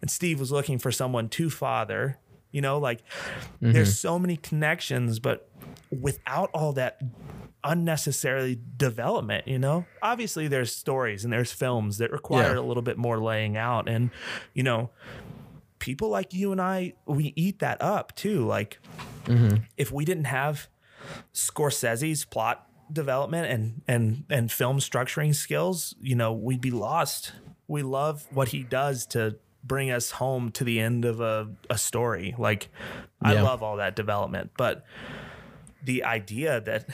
And 0.00 0.10
Steve 0.10 0.40
was 0.40 0.50
looking 0.50 0.78
for 0.78 0.90
someone 0.90 1.28
to 1.30 1.50
father. 1.50 2.18
You 2.50 2.60
know, 2.60 2.78
like 2.78 3.02
mm-hmm. 3.62 3.72
there's 3.72 3.98
so 3.98 4.18
many 4.18 4.36
connections, 4.36 5.18
but 5.18 5.48
without 5.90 6.50
all 6.52 6.72
that 6.74 7.00
unnecessarily 7.64 8.60
development, 8.76 9.48
you 9.48 9.58
know? 9.58 9.86
Obviously 10.02 10.48
there's 10.48 10.74
stories 10.74 11.24
and 11.24 11.32
there's 11.32 11.52
films 11.52 11.98
that 11.98 12.10
require 12.10 12.54
Yeah. 12.54 12.60
a 12.60 12.62
little 12.62 12.82
bit 12.82 12.98
more 12.98 13.18
laying 13.20 13.56
out. 13.56 13.88
And, 13.88 14.10
you 14.52 14.62
know, 14.62 14.90
people 15.78 16.08
like 16.08 16.34
you 16.34 16.52
and 16.52 16.60
I, 16.60 16.92
we 17.06 17.32
eat 17.36 17.60
that 17.60 17.80
up 17.80 18.14
too. 18.16 18.44
Like 18.44 18.80
mm-hmm. 19.24 19.62
if 19.76 19.90
we 19.90 20.04
didn't 20.04 20.24
have 20.24 20.68
Scorsese's 21.32 22.24
plot 22.24 22.68
development 22.92 23.50
and 23.50 23.82
and 23.88 24.24
and 24.30 24.50
film 24.52 24.78
structuring 24.78 25.34
skills, 25.34 25.94
you 26.00 26.14
know, 26.14 26.32
we'd 26.32 26.60
be 26.60 26.70
lost. 26.70 27.32
We 27.68 27.82
love 27.82 28.26
what 28.30 28.48
he 28.48 28.62
does 28.62 29.06
to 29.06 29.36
bring 29.64 29.90
us 29.90 30.12
home 30.12 30.50
to 30.52 30.64
the 30.64 30.80
end 30.80 31.04
of 31.04 31.20
a, 31.20 31.48
a 31.70 31.78
story. 31.78 32.34
Like 32.38 32.68
I 33.22 33.34
Yeah. 33.34 33.42
love 33.42 33.62
all 33.62 33.76
that 33.76 33.94
development, 33.96 34.50
but 34.56 34.84
the 35.84 36.04
idea 36.04 36.60
that 36.60 36.86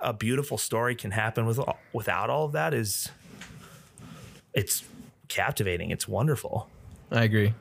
a 0.00 0.12
beautiful 0.12 0.58
story 0.58 0.94
can 0.94 1.12
happen 1.12 1.46
with 1.46 1.60
without 1.92 2.28
all 2.30 2.44
of 2.46 2.52
that 2.52 2.74
is 2.74 3.08
it's 4.54 4.84
captivating. 5.28 5.90
It's 5.90 6.08
wonderful. 6.08 6.68
I 7.10 7.24
agree. 7.24 7.54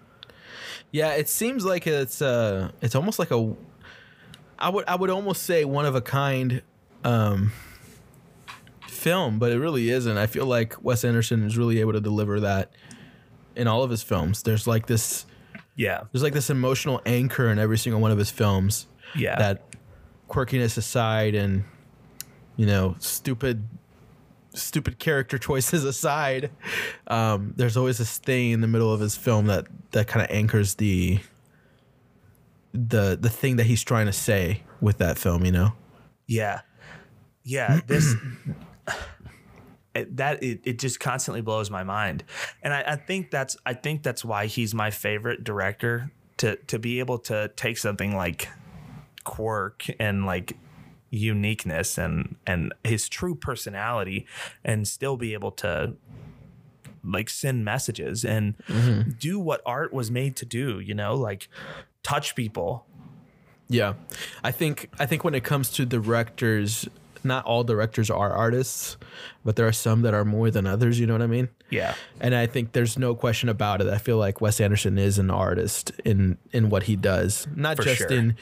Yeah, 0.91 1.11
it 1.13 1.27
seems 1.29 1.65
like 1.65 1.87
it's 1.87 2.21
uh 2.21 2.71
it's 2.81 2.95
almost 2.95 3.19
like 3.19 3.31
a 3.31 3.53
I 4.57 4.69
would 4.69 4.85
I 4.87 4.95
would 4.95 5.09
almost 5.09 5.43
say 5.43 5.65
one 5.65 5.85
of 5.85 5.95
a 5.95 6.01
kind 6.01 6.61
um 7.05 7.51
film, 8.87 9.39
but 9.39 9.51
it 9.51 9.59
really 9.59 9.89
isn't. 9.89 10.17
I 10.17 10.25
feel 10.27 10.45
like 10.45 10.83
Wes 10.83 11.03
Anderson 11.05 11.43
is 11.45 11.57
really 11.57 11.79
able 11.79 11.93
to 11.93 12.01
deliver 12.01 12.39
that 12.41 12.71
in 13.55 13.67
all 13.67 13.83
of 13.83 13.89
his 13.91 14.01
films. 14.03 14.41
There's 14.43 14.65
like 14.67 14.87
this 14.87 15.25
Yeah. 15.75 16.01
there's 16.11 16.23
like 16.23 16.33
this 16.33 16.49
emotional 16.49 17.01
anchor 17.05 17.49
in 17.49 17.59
every 17.59 17.77
single 17.77 18.01
one 18.01 18.11
of 18.11 18.17
his 18.17 18.29
films 18.31 18.87
Yeah. 19.15 19.37
that 19.37 19.63
quirkiness 20.29 20.77
aside 20.77 21.35
and 21.35 21.63
you 22.57 22.65
know, 22.65 22.95
stupid 22.99 23.67
stupid 24.53 24.97
character 24.99 25.37
choices 25.49 25.83
aside, 25.83 26.49
um, 27.07 27.53
there's 27.57 27.75
always 27.77 27.97
this 27.97 28.17
thing 28.17 28.51
in 28.51 28.61
the 28.61 28.67
middle 28.67 28.91
of 28.93 29.01
his 29.01 29.15
film 29.15 29.45
that 29.47 29.67
that 29.91 30.07
kind 30.07 30.25
of 30.25 30.33
anchors 30.35 30.75
the 30.75 31.19
the 32.73 33.17
the 33.19 33.29
thing 33.29 33.57
that 33.57 33.65
he's 33.65 33.83
trying 33.83 34.05
to 34.05 34.13
say 34.13 34.63
with 34.81 34.97
that 34.97 35.17
film, 35.17 35.45
you 35.45 35.51
know? 35.51 35.73
Yeah. 36.27 36.61
Yeah. 37.45 37.79
This 37.87 38.15
it, 39.95 40.17
that 40.17 40.43
it, 40.43 40.59
it 40.65 40.79
just 40.79 40.99
constantly 40.99 41.41
blows 41.41 41.71
my 41.71 41.83
mind. 41.83 42.23
And 42.61 42.73
I, 42.73 42.83
I 42.85 42.95
think 42.97 43.31
that's 43.31 43.55
I 43.65 43.73
think 43.73 44.03
that's 44.03 44.25
why 44.25 44.47
he's 44.47 44.73
my 44.73 44.91
favorite 44.91 45.43
director 45.43 46.11
to 46.37 46.57
to 46.67 46.77
be 46.77 46.99
able 46.99 47.19
to 47.19 47.49
take 47.55 47.77
something 47.77 48.15
like 48.15 48.49
quirk 49.23 49.85
and 49.99 50.25
like 50.25 50.57
uniqueness 51.11 51.97
and 51.97 52.35
and 52.45 52.73
his 52.83 53.07
true 53.07 53.35
personality 53.35 54.27
and 54.65 54.87
still 54.87 55.15
be 55.15 55.33
able 55.33 55.51
to 55.51 55.93
like 57.03 57.29
send 57.29 57.63
messages 57.63 58.25
and 58.25 58.57
mm-hmm. 58.67 59.11
do 59.11 59.39
what 59.39 59.61
art 59.65 59.93
was 59.93 60.11
made 60.11 60.35
to 60.35 60.45
do 60.45 60.79
you 60.79 60.93
know 60.93 61.15
like 61.15 61.47
touch 62.03 62.35
people 62.35 62.85
Yeah, 63.67 63.93
I 64.43 64.51
think 64.51 64.89
I 64.99 65.05
think 65.05 65.23
when 65.23 65.33
it 65.33 65.43
comes 65.43 65.69
to 65.71 65.85
directors, 65.85 66.87
not 67.25 67.43
all 67.45 67.63
directors 67.63 68.09
are 68.09 68.31
artists, 68.31 68.97
but 69.43 69.55
there 69.55 69.67
are 69.67 69.71
some 69.73 70.03
that 70.03 70.13
are 70.13 70.23
more 70.23 70.51
than 70.51 70.65
others. 70.67 70.99
You 70.99 71.07
know 71.07 71.13
what 71.13 71.21
I 71.21 71.27
mean? 71.27 71.49
yeah 71.69 71.95
And 72.21 72.35
I 72.35 72.45
think 72.45 72.71
there's 72.73 72.97
no 72.97 73.15
question 73.15 73.49
about 73.49 73.81
it. 73.81 73.87
I 73.87 73.97
feel 73.97 74.17
like 74.17 74.39
Wes 74.39 74.61
Anderson 74.61 74.97
is 74.97 75.17
an 75.19 75.29
artist 75.31 75.91
in 76.05 76.37
in 76.51 76.69
what 76.69 76.83
he 76.83 76.95
does, 76.95 77.47
not 77.55 77.77
For 77.77 77.83
just 77.83 77.97
sure. 77.97 78.11
in 78.11 78.35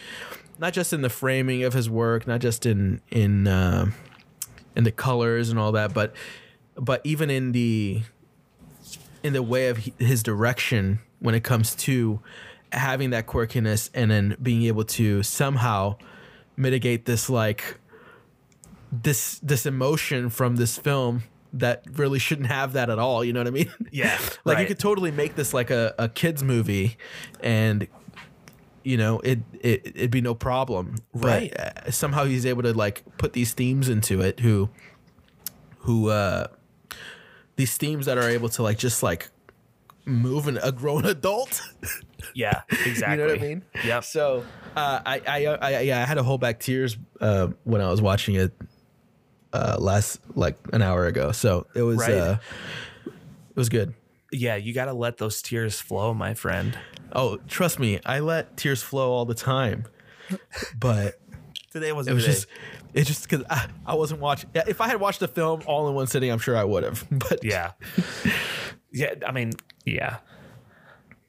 not 0.59 0.73
just 0.73 0.93
in 0.93 1.01
the 1.01 1.09
framing 1.09 1.63
of 1.63 1.73
his 1.73 1.89
work, 1.89 2.27
not 2.27 2.41
just 2.41 2.65
in 2.65 3.01
in 3.09 3.47
uh, 3.47 3.87
in 4.75 4.83
the 4.83 4.91
colors 4.91 5.49
and 5.49 5.57
all 5.57 5.71
that, 5.71 5.93
but 5.93 6.13
but 6.75 7.01
even 7.03 7.29
in 7.29 7.53
the 7.53 8.01
in 9.23 9.33
the 9.33 9.41
way 9.43 9.69
of 9.69 9.77
his 9.99 10.21
direction 10.21 10.99
when 11.19 11.33
it 11.33 11.43
comes 11.43 11.75
to 11.75 12.19
having 12.73 13.11
that 13.11 13.25
quirkiness 13.27 13.89
and 13.93 14.11
then 14.11 14.35
being 14.41 14.63
able 14.63 14.83
to 14.83 15.23
somehow 15.23 15.95
mitigate 16.57 17.05
this 17.05 17.29
like 17.29 17.79
this 19.01 19.39
this 19.39 19.65
emotion 19.65 20.29
from 20.29 20.55
this 20.57 20.77
film 20.77 21.23
that 21.51 21.83
really 21.93 22.19
shouldn't 22.19 22.47
have 22.47 22.73
that 22.73 22.89
at 22.89 22.99
all 22.99 23.23
you 23.23 23.33
know 23.33 23.39
what 23.39 23.47
i 23.47 23.51
mean 23.51 23.71
Yeah, 23.91 24.19
like 24.45 24.59
you 24.59 24.65
could 24.65 24.79
totally 24.79 25.11
make 25.11 25.35
this 25.35 25.53
like 25.53 25.71
a, 25.71 25.93
a 25.97 26.09
kids 26.09 26.43
movie 26.43 26.97
and 27.41 27.87
you 28.83 28.97
know 28.97 29.19
it, 29.21 29.39
it 29.61 29.81
it'd 29.95 30.11
be 30.11 30.21
no 30.21 30.35
problem 30.35 30.95
Right. 31.13 31.51
but 31.55 31.87
uh, 31.87 31.91
somehow 31.91 32.25
he's 32.25 32.45
able 32.45 32.63
to 32.63 32.73
like 32.73 33.03
put 33.17 33.33
these 33.33 33.53
themes 33.53 33.89
into 33.89 34.21
it 34.21 34.41
who 34.41 34.69
who 35.79 36.09
uh 36.09 36.47
these 37.55 37.77
themes 37.77 38.05
that 38.05 38.17
are 38.17 38.29
able 38.29 38.49
to 38.49 38.63
like 38.63 38.77
just 38.77 39.01
like 39.03 39.29
move 40.05 40.47
an, 40.47 40.57
a 40.61 40.71
grown 40.71 41.05
adult 41.15 41.61
yeah 42.35 42.61
exactly 42.85 43.11
you 43.11 43.17
know 43.17 43.33
what 43.33 43.39
I 43.41 43.47
mean? 43.47 43.63
Yeah. 43.85 43.99
So 44.01 44.43
uh, 44.75 45.01
I, 45.05 45.21
I, 45.27 45.45
I, 45.45 45.79
yeah, 45.81 46.01
I 46.01 46.05
had 46.05 46.15
to 46.15 46.23
hold 46.23 46.41
back 46.41 46.59
tears 46.59 46.97
uh, 47.21 47.49
when 47.63 47.79
I 47.79 47.89
was 47.91 48.01
watching 48.01 48.33
it 48.35 48.51
uh, 49.53 49.77
last 49.79 50.19
like 50.35 50.57
an 50.73 50.81
hour 50.81 51.05
ago. 51.07 51.31
So 51.31 51.67
it 51.75 51.81
was, 51.83 51.99
Right. 51.99 52.13
uh, 52.13 52.37
it 53.05 53.55
was 53.55 53.69
good. 53.69 53.93
yeah 54.31 54.55
you 54.55 54.73
got 54.73 54.85
to 54.85 54.93
let 54.93 55.17
those 55.17 55.41
tears 55.41 55.79
flow 55.79 56.13
my 56.13 56.33
friend 56.33 56.77
Oh, 57.15 57.37
trust 57.47 57.77
me, 57.79 57.99
I 58.05 58.19
let 58.21 58.57
tears 58.57 58.81
flow 58.81 59.11
all 59.11 59.25
the 59.25 59.35
time, 59.35 59.85
but 60.75 61.19
today 61.71 61.91
wasn't 61.91 62.13
it 62.13 62.15
was 62.15 62.25
just, 62.25 62.47
it 62.95 63.03
just 63.05 63.29
because 63.29 63.45
I, 63.51 63.67
I 63.85 63.93
wasn't 63.93 64.19
watching. 64.19 64.49
If 64.55 64.81
I 64.81 64.87
had 64.87 64.99
watched 64.99 65.19
the 65.19 65.27
film 65.27 65.61
all 65.67 65.87
in 65.87 65.93
one 65.93 66.07
sitting, 66.07 66.31
I'm 66.31 66.39
sure 66.39 66.57
I 66.57 66.63
would 66.63 66.83
have. 66.83 67.05
But 67.11 67.43
Yeah. 67.43 67.73
yeah. 68.91 69.13
I 69.27 69.31
mean, 69.31 69.51
yeah. 69.85 70.17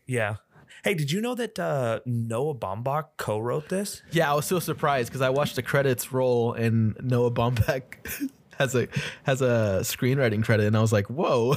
Yeah. 0.07 0.37
Hey, 0.85 0.95
did 0.95 1.11
you 1.11 1.21
know 1.23 1.35
that 1.35 1.59
uh, 1.59 2.01
Noah 2.05 2.55
Baumbach 2.55 3.07
co-wrote 3.17 3.69
this? 3.71 4.03
yeah, 4.13 4.31
I 4.31 4.35
was 4.35 4.45
so 4.47 4.59
surprised 4.59 5.09
because 5.09 5.23
I 5.23 5.31
watched 5.31 5.57
the 5.57 5.63
credits 5.63 6.13
roll 6.13 6.53
and 6.53 6.95
Noah 7.03 7.31
Baumbach 7.31 8.31
has 8.59 8.75
a 8.75 8.87
has 9.25 9.41
a 9.41 9.81
screenwriting 9.81 10.45
credit, 10.45 10.67
and 10.67 10.77
I 10.77 10.81
was 10.81 10.93
like, 10.93 11.09
whoa. 11.09 11.57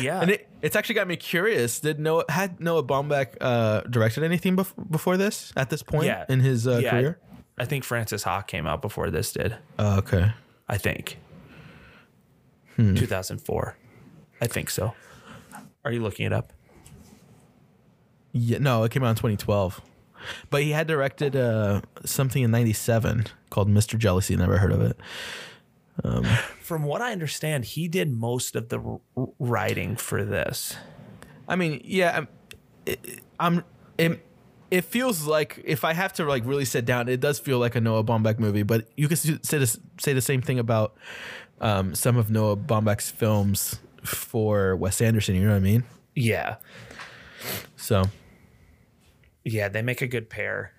Yeah. 0.00 0.20
And 0.22 0.30
it, 0.30 0.48
it's 0.62 0.74
actually 0.74 0.94
got 0.96 1.06
me 1.06 1.16
curious. 1.16 1.80
Did 1.80 2.00
Noah 2.00 2.24
had 2.30 2.58
Noah 2.60 2.82
Baumbach 2.82 3.36
uh, 3.40 3.82
directed 3.82 4.24
anything 4.24 4.56
bef- 4.56 4.72
before 4.90 5.16
this? 5.18 5.52
At 5.54 5.68
this 5.70 5.82
point 5.82 6.06
Yeah. 6.06 6.24
in 6.30 6.40
his 6.40 6.66
uh, 6.66 6.78
yeah, 6.82 6.90
career? 6.90 7.18
I 7.58 7.66
think 7.66 7.84
Frances 7.84 8.22
Ha 8.24 8.40
came 8.42 8.66
out 8.66 8.80
before 8.82 9.10
this 9.10 9.32
did. 9.32 9.54
Uh, 9.78 9.96
okay. 9.98 10.32
I 10.68 10.78
think. 10.78 11.18
Hmm. 12.76 12.94
2004. 12.94 13.76
I 14.40 14.46
think 14.46 14.70
so. 14.70 14.94
Are 15.84 15.92
you 15.92 16.02
looking 16.02 16.26
it 16.26 16.32
up? 16.32 16.52
Yeah, 18.38 18.58
no, 18.58 18.84
it 18.84 18.92
came 18.92 19.02
out 19.02 19.10
in 19.10 19.16
2012. 19.16 19.80
But 20.50 20.62
he 20.62 20.72
had 20.72 20.86
directed 20.86 21.36
uh, 21.36 21.82
something 22.04 22.42
in 22.42 22.50
'97 22.50 23.26
called 23.50 23.68
Mr. 23.68 23.98
Jealousy. 23.98 24.36
Never 24.36 24.58
heard 24.58 24.72
of 24.72 24.82
it. 24.82 24.98
From 26.60 26.82
what 26.82 27.00
I 27.00 27.12
understand, 27.12 27.64
he 27.64 27.88
did 27.88 28.12
most 28.12 28.54
of 28.54 28.68
the 28.68 28.80
r- 29.16 29.28
writing 29.38 29.96
for 29.96 30.24
this. 30.24 30.76
I 31.48 31.56
mean, 31.56 31.80
yeah, 31.84 32.16
I'm. 32.16 32.28
It, 32.84 33.20
I'm 33.40 33.64
it, 33.98 34.22
it 34.70 34.84
feels 34.84 35.26
like 35.26 35.62
if 35.64 35.84
I 35.84 35.92
have 35.92 36.12
to 36.14 36.24
like 36.24 36.44
really 36.44 36.64
sit 36.64 36.84
down, 36.84 37.08
it 37.08 37.20
does 37.20 37.38
feel 37.38 37.58
like 37.58 37.76
a 37.76 37.80
Noah 37.80 38.04
Baumbach 38.04 38.38
movie. 38.38 38.64
But 38.64 38.88
you 38.96 39.08
could 39.08 39.18
say 39.18 39.58
this, 39.58 39.78
say 39.98 40.12
the 40.12 40.20
same 40.20 40.42
thing 40.42 40.58
about 40.58 40.96
um, 41.60 41.94
some 41.94 42.16
of 42.16 42.30
Noah 42.30 42.56
Baumbach's 42.56 43.10
films 43.10 43.78
for 44.02 44.76
Wes 44.76 45.00
Anderson. 45.00 45.36
You 45.36 45.42
know 45.42 45.50
what 45.50 45.56
I 45.56 45.60
mean? 45.60 45.84
Yeah. 46.14 46.56
So 47.76 48.04
Yeah, 49.46 49.68
they 49.68 49.80
make 49.80 50.02
a 50.02 50.08
good 50.08 50.28
pair. 50.28 50.72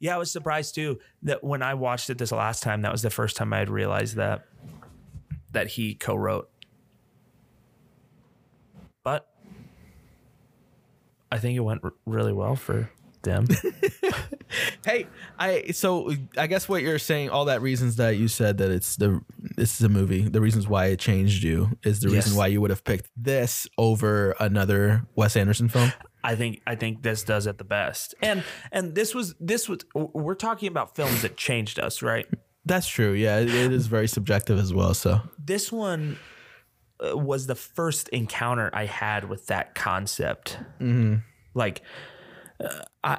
Yeah, 0.00 0.14
I 0.14 0.18
was 0.18 0.30
surprised 0.30 0.74
too 0.74 0.98
that 1.22 1.44
when 1.44 1.62
I 1.62 1.74
watched 1.74 2.08
it 2.08 2.16
this 2.16 2.32
last 2.32 2.62
time, 2.62 2.80
that 2.82 2.90
was 2.90 3.02
the 3.02 3.10
first 3.10 3.36
time 3.36 3.52
I 3.52 3.58
had 3.58 3.68
realized 3.68 4.16
that 4.16 4.46
that 5.52 5.68
he 5.68 5.94
co-wrote. 5.94 6.48
But 9.04 9.28
I 11.30 11.38
think 11.38 11.56
it 11.56 11.60
went 11.60 11.82
r- 11.84 11.92
really 12.06 12.32
well 12.32 12.56
for 12.56 12.90
them. 13.22 13.46
hey, 14.86 15.06
I 15.38 15.72
so 15.72 16.14
I 16.38 16.46
guess 16.46 16.66
what 16.66 16.80
you're 16.80 16.98
saying, 16.98 17.28
all 17.28 17.44
that 17.44 17.60
reasons 17.60 17.96
that 17.96 18.16
you 18.16 18.26
said 18.26 18.56
that 18.56 18.70
it's 18.70 18.96
the 18.96 19.20
this 19.56 19.78
is 19.78 19.82
a 19.82 19.90
movie. 19.90 20.22
The 20.22 20.40
reasons 20.40 20.66
why 20.66 20.86
it 20.86 20.98
changed 20.98 21.42
you 21.42 21.76
is 21.82 22.00
the 22.00 22.08
reason 22.08 22.36
why 22.36 22.46
you 22.46 22.62
would 22.62 22.70
have 22.70 22.84
picked 22.84 23.10
this 23.16 23.66
over 23.76 24.34
another 24.40 25.06
Wes 25.14 25.36
Anderson 25.36 25.68
film. 25.68 25.92
I 26.24 26.34
think 26.34 26.60
I 26.66 26.74
think 26.74 27.02
this 27.02 27.22
does 27.22 27.46
it 27.46 27.58
the 27.58 27.64
best. 27.64 28.14
And 28.20 28.42
and 28.72 28.94
this 28.94 29.14
was 29.14 29.34
this 29.40 29.68
was 29.68 29.80
we're 29.94 30.34
talking 30.34 30.68
about 30.68 30.96
films 30.96 31.22
that 31.22 31.36
changed 31.36 31.78
us, 31.78 32.02
right? 32.02 32.26
That's 32.64 32.88
true. 32.88 33.12
Yeah, 33.12 33.38
it, 33.38 33.48
it 33.48 33.72
is 33.72 33.86
very 33.86 34.08
subjective 34.08 34.58
as 34.58 34.74
well. 34.74 34.94
So 34.94 35.20
this 35.38 35.72
one 35.72 36.18
uh, 37.02 37.16
was 37.16 37.46
the 37.46 37.54
first 37.54 38.08
encounter 38.08 38.70
I 38.72 38.84
had 38.86 39.28
with 39.28 39.46
that 39.46 39.74
concept. 39.74 40.58
Like, 41.54 41.82
uh, 42.62 42.82
I, 43.02 43.18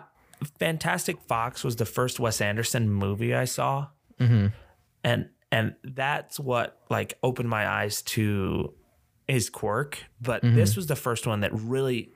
Fantastic 0.60 1.22
Fox 1.22 1.64
was 1.64 1.78
the 1.78 1.86
first 1.86 2.20
Wes 2.20 2.42
Anderson 2.42 2.90
movie 2.90 3.34
I 3.34 3.46
saw, 3.46 3.88
and 5.04 5.30
and 5.52 5.76
that's 5.84 6.40
what 6.40 6.80
like 6.90 7.18
opened 7.24 7.50
my 7.50 7.68
eyes 7.68 8.02
to 8.04 8.74
his 9.28 9.50
quirk. 9.50 10.04
But 10.22 10.44
this 10.44 10.76
was 10.76 10.88
the 10.88 10.96
first 10.96 11.26
one 11.26 11.40
that 11.40 11.52
really 11.54 12.12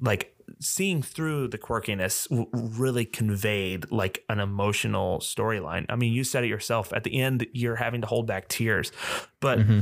like 0.00 0.34
seeing 0.60 1.02
through 1.02 1.48
the 1.48 1.58
quirkiness 1.58 2.28
w- 2.28 2.48
really 2.52 3.04
conveyed 3.04 3.90
like 3.90 4.24
an 4.28 4.40
emotional 4.40 5.18
storyline. 5.18 5.86
I 5.88 5.96
mean, 5.96 6.12
you 6.12 6.24
said 6.24 6.44
it 6.44 6.48
yourself. 6.48 6.92
At 6.92 7.04
the 7.04 7.20
end, 7.20 7.46
you're 7.52 7.76
having 7.76 8.00
to 8.00 8.06
hold 8.06 8.26
back 8.26 8.48
tears, 8.48 8.92
but 9.40 9.58
mm-hmm. 9.58 9.80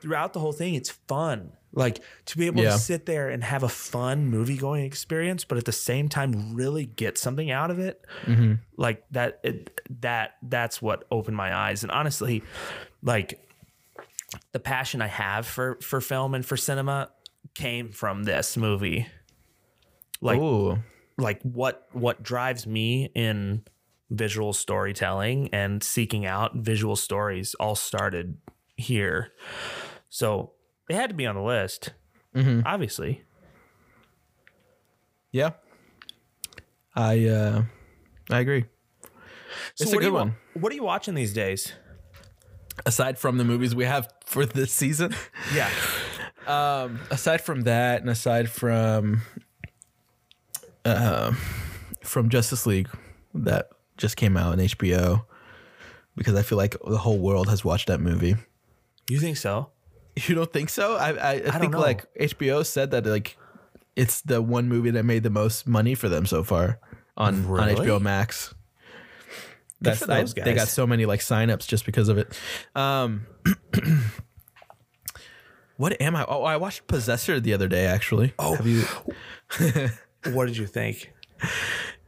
throughout 0.00 0.32
the 0.32 0.40
whole 0.40 0.52
thing, 0.52 0.74
it's 0.74 0.90
fun. 0.90 1.52
Like 1.74 2.00
to 2.26 2.36
be 2.36 2.46
able 2.46 2.62
Yeah. 2.62 2.72
to 2.72 2.78
sit 2.78 3.06
there 3.06 3.30
and 3.30 3.42
have 3.42 3.62
a 3.62 3.68
fun 3.68 4.26
movie 4.26 4.58
going 4.58 4.84
experience, 4.84 5.44
but 5.44 5.56
at 5.56 5.64
the 5.64 5.72
same 5.72 6.08
time 6.08 6.54
really 6.54 6.84
get 6.84 7.16
something 7.16 7.50
out 7.50 7.70
of 7.70 7.78
it. 7.78 8.04
Mm-hmm. 8.26 8.54
Like 8.76 9.04
that, 9.12 9.40
it, 9.42 9.80
that 10.00 10.32
that's 10.42 10.82
what 10.82 11.04
opened 11.10 11.36
my 11.36 11.54
eyes. 11.54 11.82
And 11.82 11.90
honestly, 11.90 12.42
like 13.02 13.40
the 14.52 14.60
passion 14.60 15.00
I 15.00 15.06
have 15.06 15.46
for 15.46 15.78
for 15.82 16.00
film 16.00 16.34
and 16.34 16.44
for 16.44 16.56
cinema 16.56 17.10
came 17.54 17.90
from 17.92 18.24
this 18.24 18.56
movie. 18.56 19.06
Like 20.20 20.38
Ooh. 20.38 20.78
like 21.18 21.42
what 21.42 21.86
what 21.92 22.22
drives 22.22 22.66
me 22.66 23.10
in 23.14 23.62
visual 24.10 24.52
storytelling 24.52 25.48
and 25.52 25.82
seeking 25.82 26.26
out 26.26 26.54
visual 26.56 26.96
stories 26.96 27.54
all 27.54 27.74
started 27.74 28.36
here. 28.76 29.32
So 30.10 30.52
it 30.88 30.94
had 30.96 31.10
to 31.10 31.14
be 31.16 31.26
on 31.26 31.34
the 31.34 31.42
list. 31.42 31.92
Obviously. 32.34 33.22
Yeah. 35.30 35.50
I 36.94 37.26
uh 37.26 37.62
I 38.30 38.40
agree. 38.40 38.64
So 39.74 39.84
It's 39.84 39.92
a 39.92 39.96
good 39.96 40.12
wa- 40.12 40.20
one. 40.20 40.36
What 40.54 40.72
are 40.72 40.74
you 40.76 40.82
watching 40.84 41.14
these 41.14 41.32
days? 41.32 41.72
Aside 42.86 43.18
from 43.18 43.38
the 43.38 43.44
movies 43.44 43.74
we 43.74 43.84
have 43.84 44.08
for 44.24 44.46
this 44.46 44.72
season, 44.72 45.14
Yeah. 45.54 45.70
um, 46.46 47.00
aside 47.10 47.40
from 47.40 47.62
that, 47.62 48.00
and 48.00 48.10
aside 48.10 48.50
from 48.50 49.22
uh, 50.84 51.32
from 52.02 52.28
Justice 52.28 52.66
League 52.66 52.88
that 53.34 53.70
just 53.96 54.16
came 54.16 54.36
out 54.36 54.52
on 54.52 54.58
HBO, 54.58 55.24
because 56.16 56.34
I 56.34 56.42
feel 56.42 56.58
like 56.58 56.76
the 56.84 56.98
whole 56.98 57.18
world 57.18 57.48
has 57.48 57.64
watched 57.64 57.88
that 57.88 58.00
movie. 58.00 58.36
You 59.08 59.18
think 59.18 59.36
so? 59.36 59.70
You 60.14 60.34
don't 60.34 60.52
think 60.52 60.68
so? 60.68 60.96
I 60.96 61.08
I, 61.08 61.30
I, 61.30 61.38
don't 61.38 61.60
think 61.60 61.74
like 61.74 62.04
HBO 62.16 62.66
said 62.66 62.90
that 62.90 63.06
like 63.06 63.38
it's 63.96 64.20
the 64.20 64.42
one 64.42 64.68
movie 64.68 64.90
that 64.90 65.04
made 65.04 65.22
the 65.22 65.30
most 65.30 65.66
money 65.66 65.94
for 65.94 66.10
them 66.10 66.26
so 66.26 66.44
far 66.44 66.78
on 67.16 67.46
on 67.46 67.68
HBO 67.76 67.98
Max. 67.98 68.54
That's 69.80 70.02
I- 70.08 70.24
they 70.24 70.54
got 70.54 70.68
so 70.68 70.86
many 70.86 71.06
like 71.06 71.20
signups 71.20 71.66
just 71.66 71.86
because 71.86 72.08
of 72.08 72.18
it. 72.18 72.38
Um, 72.74 73.26
what 75.76 76.00
am 76.00 76.16
I? 76.16 76.24
Oh, 76.28 76.42
I 76.44 76.56
watched 76.56 76.86
Possessor 76.86 77.40
the 77.40 77.52
other 77.52 77.68
day. 77.68 77.86
Actually, 77.86 78.34
Oh. 78.38 78.54
Have 78.56 78.66
you? 78.66 78.84
What 80.32 80.46
did 80.46 80.56
you 80.56 80.66
think? 80.68 81.12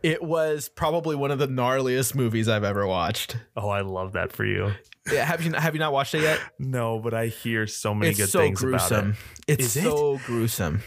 It 0.05 0.23
was 0.23 0.69
probably 0.69 1.17
one 1.17 1.31
of 1.33 1.39
the 1.41 1.49
gnarliest 1.49 2.15
movies 2.15 2.49
I've 2.49 2.63
ever 2.63 2.87
watched. 2.87 3.37
Oh, 3.57 3.69
I 3.71 3.81
love 3.81 4.13
that 4.13 4.31
for 4.33 4.45
you. 4.45 4.71
Yeah, 5.11 5.25
have 5.25 5.43
you 5.43 5.53
have 5.55 5.75
you 5.75 5.81
not 5.81 5.93
watched 5.93 6.15
it 6.15 6.23
yet? 6.23 6.39
No, 6.59 7.01
but 7.01 7.13
I 7.13 7.27
hear 7.27 7.67
so 7.67 7.93
many 7.95 8.11
it's 8.11 8.21
good 8.21 8.29
so 8.29 8.39
things 8.39 8.61
gruesome. 8.61 8.99
about 9.11 9.17
It's 9.49 9.65
Is 9.65 9.77
it? 9.79 9.83
so 9.83 10.21
gruesome. 10.27 10.81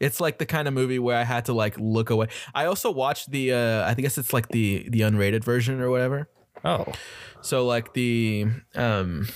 It's 0.00 0.20
like 0.20 0.38
the 0.38 0.46
kind 0.46 0.66
of 0.66 0.74
movie 0.74 0.98
where 0.98 1.16
I 1.16 1.22
had 1.24 1.44
to 1.44 1.52
like 1.52 1.78
look 1.78 2.10
away. 2.10 2.26
I 2.54 2.64
also 2.64 2.90
watched 2.90 3.30
the 3.30 3.52
uh 3.52 3.84
I 3.88 3.94
guess 3.94 4.18
it's 4.18 4.32
like 4.32 4.48
the 4.48 4.88
the 4.90 5.00
unrated 5.02 5.44
version 5.44 5.80
or 5.80 5.88
whatever. 5.90 6.28
Oh, 6.64 6.86
So 7.42 7.64
like 7.66 7.92
the 7.94 8.46
um 8.74 9.28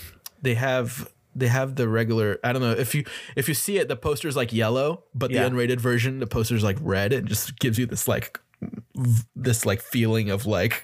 they 0.43 0.55
have 0.55 1.09
they 1.35 1.49
have 1.49 1.77
the 1.77 1.89
regular 1.89 2.39
I 2.45 2.53
don't 2.53 2.63
know 2.63 2.73
if 2.73 2.95
you 2.95 3.05
if 3.37 3.49
you 3.49 3.55
see 3.55 3.79
it 3.79 3.89
the 3.89 3.97
poster's 3.97 4.37
like 4.37 4.53
yellow, 4.53 5.05
but 5.15 5.31
the 5.31 5.39
unrated 5.39 5.81
version 5.81 6.21
the 6.21 6.27
poster's 6.27 6.63
like 6.63 6.77
red 6.81 7.13
and 7.13 7.27
just 7.27 7.59
gives 7.59 7.79
you 7.79 7.87
this 7.87 8.07
like 8.09 8.41
this 9.35 9.67
like 9.67 9.81
feeling 9.81 10.31
of 10.31 10.47
like 10.47 10.83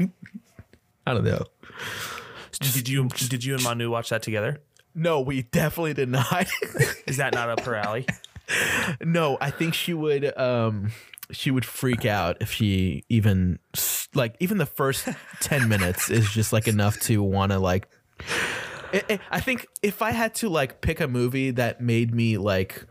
I 1.06 1.14
don't 1.14 1.24
know. 1.24 1.44
did 2.60 2.88
you 2.88 3.08
did 3.08 3.44
you 3.44 3.54
and 3.54 3.62
Manu 3.62 3.90
watch 3.90 4.10
that 4.10 4.22
together? 4.22 4.60
No, 4.94 5.20
we 5.20 5.42
definitely 5.42 5.94
did 5.94 6.08
not. 6.08 6.48
Is 7.06 7.18
that 7.18 7.32
not 7.32 7.48
up 7.48 7.60
her 7.60 7.76
alley? 7.76 8.06
No, 9.00 9.38
I 9.40 9.50
think 9.50 9.74
she 9.74 9.94
would 9.94 10.36
um 10.36 10.90
she 11.30 11.50
would 11.50 11.64
freak 11.64 12.04
out 12.04 12.38
if 12.40 12.50
she 12.52 13.04
even 13.08 13.58
like 14.14 14.34
even 14.40 14.58
the 14.58 14.66
first 14.66 15.08
10 15.40 15.68
minutes 15.68 16.10
is 16.10 16.28
just 16.30 16.52
like 16.52 16.66
enough 16.66 16.98
to 17.00 17.22
want 17.22 17.52
to 17.52 17.58
like 17.58 17.88
I- 18.92 19.04
I- 19.10 19.20
I 19.30 19.40
think 19.40 19.66
if 19.82 20.02
I 20.02 20.10
had 20.12 20.34
to 20.36 20.48
like 20.48 20.80
pick 20.80 21.00
a 21.00 21.08
movie 21.08 21.50
that 21.52 21.80
made 21.80 22.14
me 22.14 22.38
like 22.38 22.84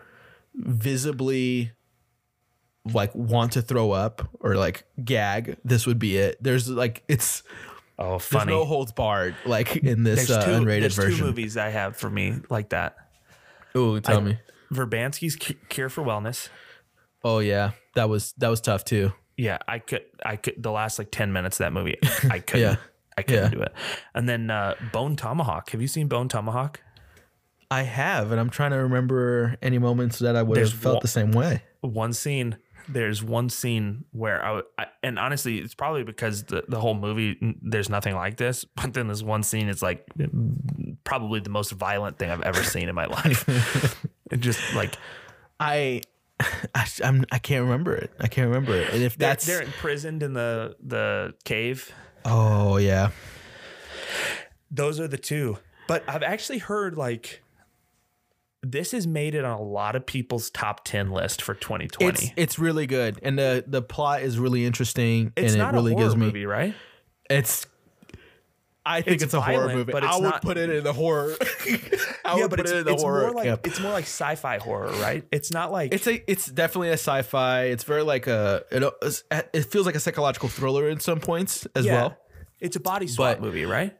visibly 0.55 1.71
like 2.93 3.13
want 3.13 3.53
to 3.53 3.61
throw 3.61 3.91
up 3.91 4.27
or 4.39 4.55
like 4.55 4.85
gag, 5.03 5.57
this 5.63 5.85
would 5.85 5.99
be 5.99 6.17
it. 6.17 6.41
There's 6.41 6.69
like 6.69 7.03
it's 7.07 7.43
Oh, 7.97 8.11
there's 8.11 8.23
funny. 8.23 8.51
no 8.53 8.63
holds 8.63 8.93
barred 8.93 9.35
like 9.45 9.75
in 9.75 10.03
this 10.03 10.27
there's 10.27 10.31
uh, 10.31 10.45
two, 10.45 10.51
unrated 10.51 10.95
there's 10.95 11.17
two 11.17 11.23
movies 11.23 11.57
I 11.57 11.69
have 11.69 11.97
for 11.97 12.09
me 12.09 12.35
like 12.49 12.69
that. 12.69 12.95
Oh, 13.75 13.99
tell 13.99 14.17
I- 14.19 14.21
me. 14.21 14.37
Verbinski's 14.71 15.35
Cu- 15.35 15.55
Cure 15.67 15.89
for 15.89 16.03
Wellness. 16.03 16.49
Oh 17.23 17.39
yeah, 17.39 17.71
that 17.95 18.07
was 18.07 18.33
that 18.37 18.47
was 18.49 18.61
tough 18.61 18.85
too. 18.85 19.11
Yeah, 19.35 19.57
I 19.67 19.79
could 19.79 20.03
I 20.25 20.35
could 20.37 20.61
the 20.61 20.71
last 20.71 20.97
like 20.99 21.11
10 21.11 21.33
minutes 21.33 21.59
of 21.59 21.65
that 21.65 21.73
movie. 21.73 21.97
I 22.29 22.39
couldn't 22.39 22.61
Yeah. 22.71 22.75
I 23.19 23.23
couldn't 23.23 23.43
Yeah. 23.51 23.57
do 23.57 23.61
it. 23.61 23.73
And 24.15 24.27
then 24.27 24.49
uh 24.49 24.75
Bone 24.91 25.15
Tomahawk. 25.15 25.69
Have 25.71 25.81
you 25.81 25.87
seen 25.87 26.07
Bone 26.07 26.27
Tomahawk? 26.29 26.81
I 27.71 27.83
have, 27.83 28.31
and 28.31 28.39
I'm 28.39 28.49
trying 28.49 28.71
to 28.71 28.77
remember 28.77 29.55
any 29.61 29.77
moments 29.77 30.17
that 30.19 30.35
I 30.35 30.41
would 30.41 30.57
There's 30.57 30.71
have 30.71 30.81
felt 30.81 30.95
one- 30.95 31.01
the 31.03 31.07
same 31.07 31.31
way. 31.31 31.61
one 31.81 32.13
scene 32.13 32.57
there's 32.91 33.21
one 33.23 33.49
scene 33.49 34.03
where 34.13 34.43
I, 34.43 34.61
I- 34.79 34.87
and 35.03 35.19
honestly 35.19 35.59
it's 35.59 35.75
probably 35.75 36.03
because 36.03 36.45
the, 36.45 36.63
the 36.67 36.79
whole 36.79 36.95
movie 36.95 37.37
there's 37.61 37.87
nothing 37.87 38.15
like 38.15 38.37
this 38.37 38.65
but 38.75 38.95
then 38.95 39.07
this 39.07 39.21
one 39.21 39.43
scene 39.43 39.69
is 39.69 39.83
like 39.83 40.07
probably 41.03 41.39
the 41.39 41.51
most 41.51 41.71
violent 41.71 42.17
thing 42.17 42.31
i've 42.31 42.41
ever 42.41 42.63
seen 42.63 42.89
in 42.89 42.95
my 42.95 43.05
life 43.05 43.47
it 44.31 44.39
just 44.39 44.59
like 44.73 44.95
I, 45.59 46.01
I, 46.73 46.87
I'm, 47.03 47.25
I 47.31 47.37
can't 47.37 47.63
remember 47.63 47.93
it. 47.95 48.11
I 48.19 48.27
can't 48.27 48.47
remember 48.47 48.73
it. 48.75 48.93
And 48.93 49.03
if 49.03 49.17
they're, 49.17 49.29
that's, 49.29 49.45
they're 49.45 49.61
imprisoned 49.61 50.23
in 50.23 50.33
the 50.33 50.75
the 50.81 51.33
cave 51.43 51.91
oh 52.25 52.77
yeah, 52.77 53.11
those 54.71 54.99
are 54.99 55.07
the 55.07 55.17
two 55.17 55.57
but 55.87 56.03
i've 56.07 56.21
actually 56.23 56.59
heard 56.59 56.95
like 56.97 57.41
this 58.61 58.91
has 58.91 59.07
made 59.07 59.33
it 59.35 59.45
on 59.45 59.57
a 59.57 59.61
lot 59.61 59.95
of 59.95 60.05
people's 60.05 60.49
top 60.49 60.83
10 60.83 61.11
list 61.11 61.41
for 61.41 61.53
2020 61.55 62.09
it's 62.11 62.31
it's 62.35 62.59
really 62.59 62.85
good, 62.87 63.17
and 63.23 63.39
the 63.39 63.63
the 63.65 63.81
plot 63.81 64.21
is 64.21 64.37
really 64.37 64.65
interesting, 64.65 65.31
It's 65.35 65.53
and 65.53 65.59
not 65.59 65.73
it 65.73 65.77
really 65.77 65.93
a 65.93 65.95
horror 65.95 66.05
gives 66.07 66.15
me. 66.17 66.25
movie 66.25 66.45
right 66.45 66.75
It's. 67.29 67.65
I 68.91 69.01
think 69.01 69.15
It's 69.15 69.23
it's, 69.25 69.33
a 69.35 69.41
horror 69.41 69.69
movie. 69.73 69.91
but 69.91 70.03
I 70.03 70.15
would 70.15 70.23
not- 70.23 70.41
put 70.41 70.57
it 70.57 70.69
in 70.69 70.83
the 70.83 70.93
horror. 70.93 71.35
I 72.25 72.35
yeah 72.35 72.35
would 72.41 72.49
but 72.49 72.57
put 72.57 72.59
it's, 72.61 72.71
it 72.71 72.77
in 72.79 72.85
the 72.85 72.93
it's 72.93 73.03
horror 73.03 73.21
more 73.27 73.31
like 73.33 73.43
camp. 73.45 73.67
it's 73.67 73.79
more 73.79 73.91
like 73.91 74.03
sci-fi 74.05 74.57
horror 74.57 74.91
right 74.93 75.23
it's 75.31 75.51
not 75.51 75.71
like 75.71 75.93
It's 75.93 76.07
a 76.07 76.31
it's 76.31 76.47
definitely 76.47 76.89
a 76.89 76.93
sci-fi. 76.93 77.63
It's 77.65 77.83
very 77.83 78.01
like 78.03 78.25
a 78.27 78.63
it, 78.71 78.83
it 79.53 79.65
feels 79.65 79.85
like 79.85 79.95
a 79.95 79.99
psychological 79.99 80.49
thriller 80.49 80.89
in 80.89 80.99
some 80.99 81.19
points 81.19 81.67
as 81.75 81.85
Yeah. 81.85 81.93
well. 81.93 82.17
It's 82.59 82.75
a 82.75 82.79
body 82.79 83.07
swap 83.07 83.35
But- 83.37 83.41
movie, 83.41 83.65
right? 83.65 83.95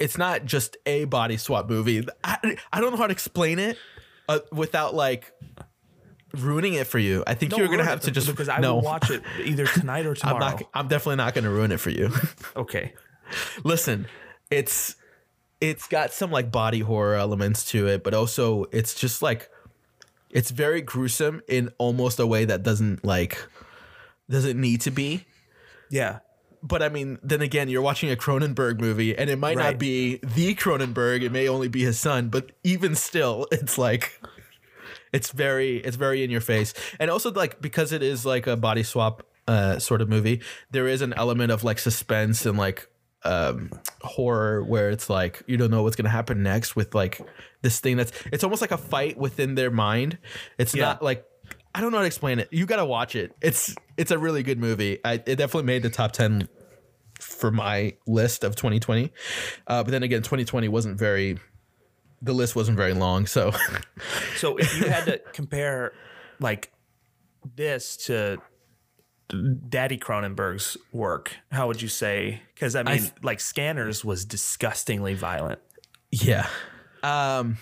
it's 0.00 0.18
not 0.18 0.44
just 0.44 0.76
a 0.86 1.04
body 1.04 1.36
swap 1.36 1.68
movie. 1.70 2.06
I, 2.24 2.56
I 2.72 2.80
don't 2.80 2.90
know 2.90 2.96
how 2.96 3.06
to 3.06 3.12
explain 3.12 3.58
it 3.60 3.78
uh, 4.28 4.40
without 4.52 4.94
like 4.94 5.32
ruining 6.32 6.74
it 6.74 6.86
for 6.88 6.98
you. 6.98 7.22
I 7.26 7.34
think 7.34 7.50
Don't 7.50 7.60
you're 7.60 7.68
gonna 7.68 7.84
have 7.84 8.00
to 8.02 8.10
just 8.10 8.26
because 8.26 8.48
I 8.48 8.58
no. 8.58 8.74
will 8.74 8.82
watch 8.82 9.10
it 9.10 9.22
either 9.44 9.66
tonight 9.66 10.04
or 10.06 10.14
tomorrow. 10.16 10.36
I'm 10.36 10.40
tomorrow. 10.40 10.58
not. 10.60 10.70
I'm 10.74 10.88
definitely 10.88 11.16
not 11.16 11.34
gonna 11.34 11.50
ruin 11.50 11.70
it 11.72 11.78
for 11.80 11.90
you. 11.90 12.10
okay. 12.56 12.92
Listen, 13.64 14.06
it's 14.50 14.96
it's 15.60 15.86
got 15.88 16.12
some 16.12 16.30
like 16.30 16.50
body 16.52 16.80
horror 16.80 17.14
elements 17.14 17.64
to 17.70 17.86
it, 17.86 18.04
but 18.04 18.14
also 18.14 18.64
it's 18.72 18.94
just 18.94 19.22
like 19.22 19.50
it's 20.30 20.50
very 20.50 20.80
gruesome 20.80 21.42
in 21.48 21.70
almost 21.78 22.18
a 22.18 22.26
way 22.26 22.44
that 22.44 22.62
doesn't 22.62 23.04
like 23.04 23.38
doesn't 24.28 24.60
need 24.60 24.80
to 24.82 24.90
be. 24.90 25.24
Yeah. 25.90 26.20
But 26.62 26.82
I 26.82 26.88
mean, 26.88 27.18
then 27.22 27.42
again, 27.42 27.68
you're 27.68 27.82
watching 27.82 28.10
a 28.10 28.16
Cronenberg 28.16 28.80
movie, 28.80 29.16
and 29.16 29.28
it 29.28 29.38
might 29.38 29.56
Right. 29.58 29.72
not 29.72 29.78
be 29.78 30.16
the 30.22 30.54
Cronenberg. 30.54 31.22
It 31.22 31.30
may 31.30 31.46
only 31.46 31.68
be 31.68 31.84
his 31.84 31.98
son, 31.98 32.28
but 32.28 32.52
even 32.62 32.94
still, 32.94 33.46
it's 33.52 33.76
like 33.76 34.18
it's 35.12 35.30
very 35.30 35.76
it's 35.76 35.96
very 35.96 36.24
in 36.24 36.30
your 36.30 36.40
face. 36.40 36.72
And 36.98 37.10
also, 37.10 37.30
like 37.32 37.60
because 37.60 37.92
it 37.92 38.02
is 38.02 38.24
like 38.24 38.46
a 38.46 38.56
body 38.56 38.82
swap 38.82 39.24
uh, 39.46 39.78
sort 39.78 40.00
of 40.00 40.08
movie, 40.08 40.40
there 40.70 40.88
is 40.88 41.02
an 41.02 41.12
element 41.12 41.52
of 41.52 41.64
like 41.64 41.78
suspense 41.78 42.46
and 42.46 42.56
like 42.56 42.88
um 43.24 43.70
horror 44.02 44.62
where 44.62 44.90
it's 44.90 45.08
like 45.08 45.42
you 45.46 45.56
don't 45.56 45.70
know 45.70 45.82
what's 45.82 45.96
gonna 45.96 46.08
happen 46.08 46.42
next 46.42 46.76
with 46.76 46.94
like 46.94 47.20
this 47.62 47.80
thing 47.80 47.96
that's 47.96 48.12
it's 48.32 48.44
almost 48.44 48.60
like 48.60 48.70
a 48.72 48.76
fight 48.78 49.16
within 49.16 49.54
their 49.54 49.70
mind. 49.70 50.18
It's 50.58 50.74
Yeah. 50.74 50.84
not 50.84 51.02
like 51.02 51.24
I 51.74 51.80
don't 51.80 51.90
know 51.90 51.96
how 51.98 52.02
to 52.02 52.06
explain 52.06 52.38
it. 52.38 52.48
You 52.52 52.66
gotta 52.66 52.84
watch 52.84 53.16
it. 53.16 53.34
It's 53.40 53.74
it's 53.96 54.10
a 54.10 54.18
really 54.18 54.42
good 54.42 54.58
movie. 54.58 54.98
I, 55.04 55.14
it 55.14 55.36
definitely 55.36 55.64
made 55.64 55.82
the 55.82 55.90
top 55.90 56.12
ten 56.12 56.48
for 57.20 57.50
my 57.50 57.94
list 58.06 58.44
of 58.44 58.54
2020. 58.56 59.10
Uh, 59.66 59.82
but 59.82 59.90
then 59.90 60.02
again, 60.02 60.20
2020 60.22 60.68
wasn't 60.68 60.98
very. 60.98 61.38
The 62.22 62.32
list 62.32 62.54
wasn't 62.56 62.76
very 62.76 62.94
long, 62.94 63.26
so 63.26 63.52
So 64.36 64.56
if 64.56 64.78
you 64.78 64.88
had 64.88 65.04
to 65.06 65.18
compare 65.32 65.92
like 66.40 66.70
this 67.56 67.96
to 68.06 68.38
Daddy 69.68 69.98
Cronenberg's 69.98 70.76
work, 70.92 71.34
how 71.50 71.66
would 71.66 71.80
you 71.80 71.88
say? 71.88 72.42
Because 72.54 72.76
I 72.76 72.82
mean, 72.82 72.98
th- 72.98 73.12
like 73.22 73.40
Scanners 73.40 74.04
was 74.04 74.24
disgustingly 74.24 75.14
violent. 75.14 75.60
yeah. 76.10 76.46
Um, 77.02 77.58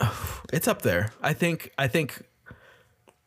it's 0.52 0.68
up 0.68 0.82
there. 0.82 1.12
I 1.22 1.32
think. 1.32 1.72
I 1.78 1.88
think. 1.88 2.22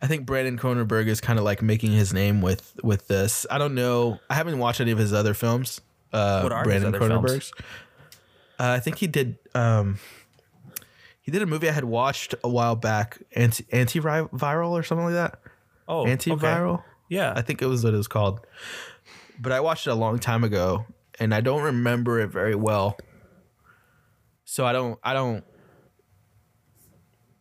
I 0.01 0.07
think 0.07 0.25
Brandon 0.25 0.57
Cronenberg 0.57 1.07
is 1.07 1.19
kind 1.21 1.39
of 1.39 1.45
like 1.45 1.61
making 1.61 1.91
his 1.91 2.13
name 2.13 2.41
with 2.41 2.79
with 2.83 3.07
this. 3.07 3.45
I 3.49 3.57
don't 3.57 3.73
know. 3.75 4.19
I 4.29 4.35
haven't 4.35 4.59
watched 4.59 4.81
any 4.81 4.91
of 4.91 4.97
his 4.97 5.13
other 5.13 5.33
films. 5.33 5.81
Uh, 6.13 6.41
What 6.41 6.51
are 6.51 6.59
his 6.59 6.65
Brandon 6.67 6.95
other 6.95 7.07
films? 7.07 7.31
Cronenberg's. 7.31 7.51
Uh, 8.59 8.69
I 8.69 8.79
think 8.79 8.97
he 8.97 9.07
did. 9.07 9.37
Um, 9.55 9.99
he 11.21 11.31
did 11.31 11.41
a 11.41 11.45
movie 11.47 11.67
I 11.69 11.71
had 11.71 11.85
watched 11.85 12.35
a 12.43 12.49
while 12.49 12.75
back, 12.75 13.17
anti 13.35 13.63
antiviral 13.65 14.69
or 14.71 14.83
something 14.83 15.05
like 15.05 15.15
that. 15.15 15.39
Oh, 15.88 16.01
okay. 16.01 16.15
Antiviral. 16.15 16.83
Yeah. 17.09 17.33
I 17.36 17.41
think 17.41 17.61
it 17.61 17.67
was 17.67 17.83
what 17.83 17.93
it 17.93 17.97
was 17.97 18.07
called. 18.07 18.39
But 19.39 19.51
I 19.51 19.59
watched 19.59 19.86
it 19.88 19.91
a 19.91 19.95
long 19.95 20.17
time 20.19 20.43
ago 20.43 20.86
and 21.19 21.33
I 21.33 21.41
don't 21.41 21.61
remember 21.61 22.19
it 22.19 22.27
very 22.27 22.55
well. 22.55 22.97
So 24.45 24.65
I 24.65 24.73
don't 24.73 24.99
I 25.03 25.13
don't 25.13 25.43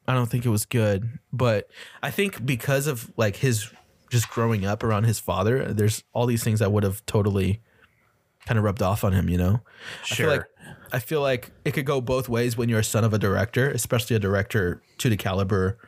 I 0.06 0.14
don't 0.14 0.26
think 0.30 0.44
it 0.44 0.50
was 0.50 0.66
good, 0.66 1.18
but 1.32 1.68
I 2.02 2.10
think 2.10 2.44
because 2.44 2.86
of 2.86 3.10
like 3.16 3.36
his 3.36 3.70
just 4.10 4.28
growing 4.28 4.64
up 4.66 4.82
around 4.82 5.04
his 5.04 5.18
father, 5.18 5.72
there's 5.72 6.04
all 6.12 6.26
these 6.26 6.44
things 6.44 6.58
that 6.60 6.70
would 6.72 6.82
have 6.82 7.04
totally 7.06 7.62
kind 8.46 8.58
of 8.58 8.64
rubbed 8.64 8.82
off 8.82 9.02
on 9.02 9.12
him, 9.12 9.30
you 9.30 9.38
know. 9.38 9.60
I 10.02 10.06
feel 10.06 10.16
Sure. 10.16 10.30
like 10.30 10.42
I 10.92 10.98
feel 10.98 11.20
like 11.22 11.50
it 11.64 11.72
could 11.72 11.86
go 11.86 12.00
both 12.00 12.28
ways 12.28 12.56
when 12.56 12.68
you're 12.68 12.80
a 12.80 12.84
son 12.84 13.04
of 13.04 13.14
a 13.14 13.18
director, 13.18 13.70
especially 13.70 14.14
a 14.16 14.18
director 14.18 14.82
to 14.98 15.08
the 15.08 15.16
caliber 15.16 15.78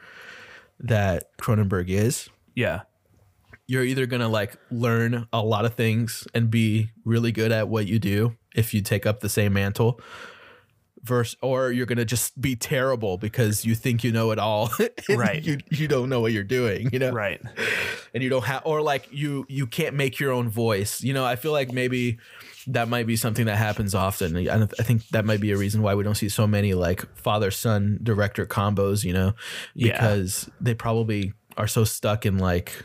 that 0.81 1.37
Cronenberg 1.39 1.89
is 1.89 2.29
yeah. 2.57 2.81
you're 3.69 3.85
either 3.85 4.07
gonna 4.07 4.29
like 4.29 4.57
learn 4.71 5.29
a 5.33 5.41
lot 5.43 5.65
of 5.65 5.75
things 5.75 6.27
and 6.35 6.51
be 6.51 6.91
really 7.05 7.31
good 7.33 7.53
at 7.53 7.69
what 7.69 7.87
you 7.87 7.99
do 8.01 8.37
if 8.57 8.73
you 8.75 8.81
take 8.83 9.07
up 9.07 9.21
the 9.21 9.29
same 9.29 9.53
mantle 9.53 10.01
verse 11.03 11.37
or 11.41 11.71
you're 11.71 11.87
gonna 11.87 12.05
just 12.05 12.41
be 12.41 12.57
terrible 12.57 13.17
because 13.17 13.65
you 13.65 13.77
think 13.77 14.03
you 14.03 14.11
know 14.11 14.33
it 14.33 14.39
all 14.41 14.71
right 15.11 15.45
you 15.45 15.59
you 15.71 15.87
don't 15.87 16.09
know 16.09 16.21
what 16.21 16.33
you're 16.33 16.43
doing 16.43 16.89
you 16.93 16.99
know 16.99 17.13
Right. 17.13 17.41
and 18.13 18.25
you 18.25 18.29
don't 18.29 18.45
have 18.45 18.63
or 18.65 18.83
like 18.83 19.07
you 19.13 19.47
you 19.49 19.69
can't 19.69 19.95
make 19.95 20.19
your 20.19 20.33
own 20.33 20.49
voice 20.49 21.03
you 21.05 21.13
know 21.15 21.25
i 21.25 21.37
feel 21.37 21.53
like 21.53 21.71
maybe 21.73 22.19
that 22.67 22.89
might 22.89 23.07
be 23.07 23.15
something 23.15 23.47
that 23.47 23.55
happens 23.57 23.95
often 23.95 24.37
i, 24.49 24.63
I 24.63 24.67
think 24.83 25.07
that 25.11 25.25
might 25.25 25.41
be 25.41 25.53
a 25.53 25.57
reason 25.57 25.81
why 25.81 25.95
we 25.95 26.03
don't 26.03 26.17
see 26.17 26.29
so 26.29 26.45
many 26.45 26.75
like 26.75 27.05
father 27.17 27.53
son 27.53 28.01
director 28.03 28.45
combos 28.45 29.05
you 29.05 29.13
know 29.13 29.35
Yeah. 29.75 29.93
because 29.93 30.51
they 30.61 30.75
probably 30.75 31.35
are 31.57 31.67
so 31.67 31.85
stuck 31.85 32.27
in 32.27 32.39
like 32.39 32.85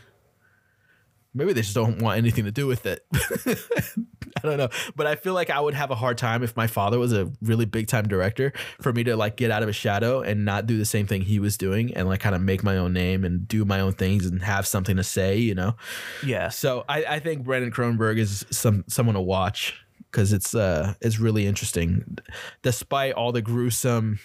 maybe 1.34 1.52
they 1.52 1.62
just 1.62 1.74
don't 1.74 2.00
want 2.00 2.18
anything 2.18 2.44
to 2.44 2.50
do 2.50 2.66
with 2.66 2.84
it. 2.86 3.06
I 3.14 4.48
don't 4.48 4.58
know. 4.58 4.68
But 4.96 5.06
i 5.06 5.14
feel 5.14 5.34
like 5.34 5.50
i 5.50 5.60
would 5.60 5.74
have 5.74 5.90
a 5.90 5.94
hard 5.94 6.18
time 6.18 6.42
if 6.42 6.56
my 6.56 6.66
father 6.66 6.98
was 6.98 7.12
a 7.12 7.30
really 7.40 7.64
big 7.64 7.86
time 7.86 8.08
director 8.08 8.52
for 8.80 8.92
me 8.92 9.04
to 9.04 9.16
like 9.16 9.36
get 9.36 9.50
out 9.50 9.62
of 9.62 9.68
his 9.68 9.76
shadow 9.76 10.20
and 10.20 10.44
not 10.44 10.66
do 10.66 10.78
the 10.78 10.84
same 10.84 11.06
thing 11.06 11.22
he 11.22 11.38
was 11.38 11.56
doing 11.56 11.94
and 11.94 12.08
like 12.08 12.20
kind 12.20 12.34
of 12.34 12.40
make 12.40 12.62
my 12.62 12.76
own 12.76 12.92
name 12.92 13.24
and 13.24 13.46
do 13.46 13.64
my 13.64 13.80
own 13.80 13.92
things 13.92 14.26
and 14.26 14.42
have 14.42 14.66
something 14.66 14.96
to 14.96 15.04
say 15.04 15.38
you 15.38 15.54
know? 15.54 15.76
Yeah. 16.24 16.48
so 16.48 16.84
I, 16.88 17.04
I 17.04 17.18
think 17.20 17.44
Brandon 17.44 17.70
Cronenberg 17.70 18.18
is 18.18 18.44
some 18.50 18.84
someone 18.88 19.14
to 19.14 19.20
watch 19.20 19.74
because 20.10 20.32
it's 20.32 20.54
uh 20.54 20.94
it's 21.00 21.18
really 21.18 21.46
interesting, 21.46 22.18
despite 22.62 23.14
all 23.14 23.32
the 23.32 23.42
gruesome 23.42 24.18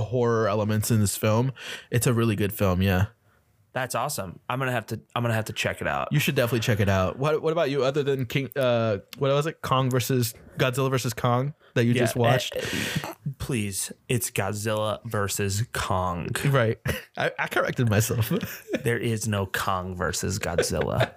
horror 0.00 0.48
elements 0.48 0.90
in 0.90 1.00
this 1.00 1.16
film. 1.16 1.52
It's 1.90 2.06
a 2.06 2.12
really 2.12 2.36
good 2.36 2.52
film. 2.52 2.82
Yeah, 2.82 3.06
That's 3.72 3.94
awesome. 3.94 4.40
I'm 4.48 4.58
gonna 4.58 4.72
have 4.72 4.86
to. 4.86 5.00
I'm 5.14 5.22
gonna 5.22 5.34
have 5.34 5.44
to 5.46 5.52
check 5.52 5.80
it 5.80 5.86
out. 5.86 6.08
you 6.12 6.18
should 6.18 6.34
definitely 6.34 6.60
check 6.60 6.80
it 6.80 6.88
out. 6.88 7.18
What 7.18 7.42
what 7.42 7.52
about 7.52 7.70
you? 7.70 7.84
Other 7.84 8.02
than 8.02 8.26
King, 8.26 8.48
uh, 8.56 8.98
what 9.18 9.30
was 9.30 9.46
it? 9.46 9.62
Kong 9.62 9.90
versus 9.90 10.34
Godzilla 10.58 10.90
versus 10.90 11.14
Kong 11.14 11.54
that 11.74 11.84
you 11.84 11.94
just 11.94 12.16
watched. 12.16 12.56
eh, 12.56 12.60
eh, 13.04 13.14
please, 13.38 13.92
it's 14.08 14.30
Godzilla 14.30 14.98
versus 15.04 15.64
Kong. 15.72 16.28
Right, 16.46 16.78
I, 17.16 17.30
I 17.38 17.46
corrected 17.46 17.88
myself. 17.88 18.32
There 18.82 18.98
is 18.98 19.28
no 19.28 19.44
Kong 19.46 19.94
versus 19.94 20.38
Godzilla. 20.38 21.10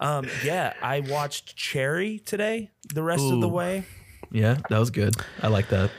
um, 0.00 0.28
yeah, 0.44 0.74
I 0.82 1.00
watched 1.00 1.56
Cherry 1.56 2.18
today. 2.20 2.70
The 2.94 3.02
rest 3.02 3.24
of 3.24 3.40
the 3.40 3.48
Ooh. 3.48 3.52
way, 3.52 3.84
yeah, 4.30 4.58
that 4.68 4.78
was 4.78 4.90
good. 4.90 5.14
I 5.42 5.48
like 5.48 5.68
that. 5.70 5.90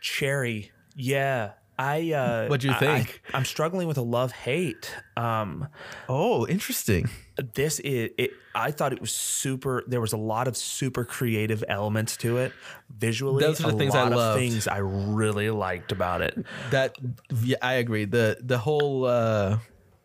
Cherry. 0.00 0.72
Yeah, 0.96 1.52
I. 1.78 2.12
Uh, 2.12 2.46
what 2.48 2.60
do 2.60 2.68
you 2.68 2.74
think? 2.74 3.22
I, 3.32 3.36
am 3.38 3.44
struggling 3.44 3.86
with 3.88 3.96
a 3.98 4.02
love 4.02 4.32
hate. 4.32 4.94
Um, 5.16 5.68
Oh, 6.08 6.46
interesting. 6.46 7.08
this 7.54 7.78
is 7.80 8.10
it 8.18 8.32
i 8.54 8.70
thought 8.70 8.92
it 8.92 9.00
was 9.00 9.12
super 9.12 9.82
there 9.86 10.00
was 10.00 10.12
a 10.12 10.16
lot 10.18 10.46
of 10.46 10.56
super 10.56 11.04
creative 11.06 11.64
elements 11.68 12.16
to 12.18 12.36
it 12.36 12.52
visually 12.98 13.42
Those 13.42 13.60
are 13.64 13.70
the 13.70 13.76
a 13.76 13.78
things 13.78 13.94
I 13.94 14.08
loved. 14.08 14.38
things 14.40 14.68
i 14.68 14.76
really 14.78 15.48
liked 15.48 15.90
about 15.92 16.20
it 16.20 16.36
that 16.70 16.96
yeah, 17.42 17.56
I 17.62 17.74
agree. 17.74 18.04
The 18.04 18.36
the 18.42 18.58
whole 18.58 19.06
uh 19.06 19.58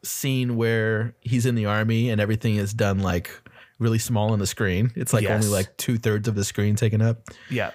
scene 0.04 0.56
where 0.56 1.16
he's 1.22 1.46
in 1.46 1.56
the 1.56 1.66
army 1.66 2.10
and 2.10 2.22
everything 2.22 2.56
is 2.56 2.74
done 2.74 3.00
like 3.00 3.30
really 3.80 4.00
small 4.00 4.32
on 4.32 4.40
the 4.40 4.48
screen. 4.48 4.92
It's 4.96 5.12
like 5.12 5.24
Yes. 5.24 5.44
only 5.44 5.48
like 5.54 5.76
two 5.76 5.98
thirds 5.98 6.28
of 6.30 6.36
the 6.36 6.46
screen 6.46 6.76
taken 6.76 7.02
up. 7.02 7.18
yeah 7.50 7.72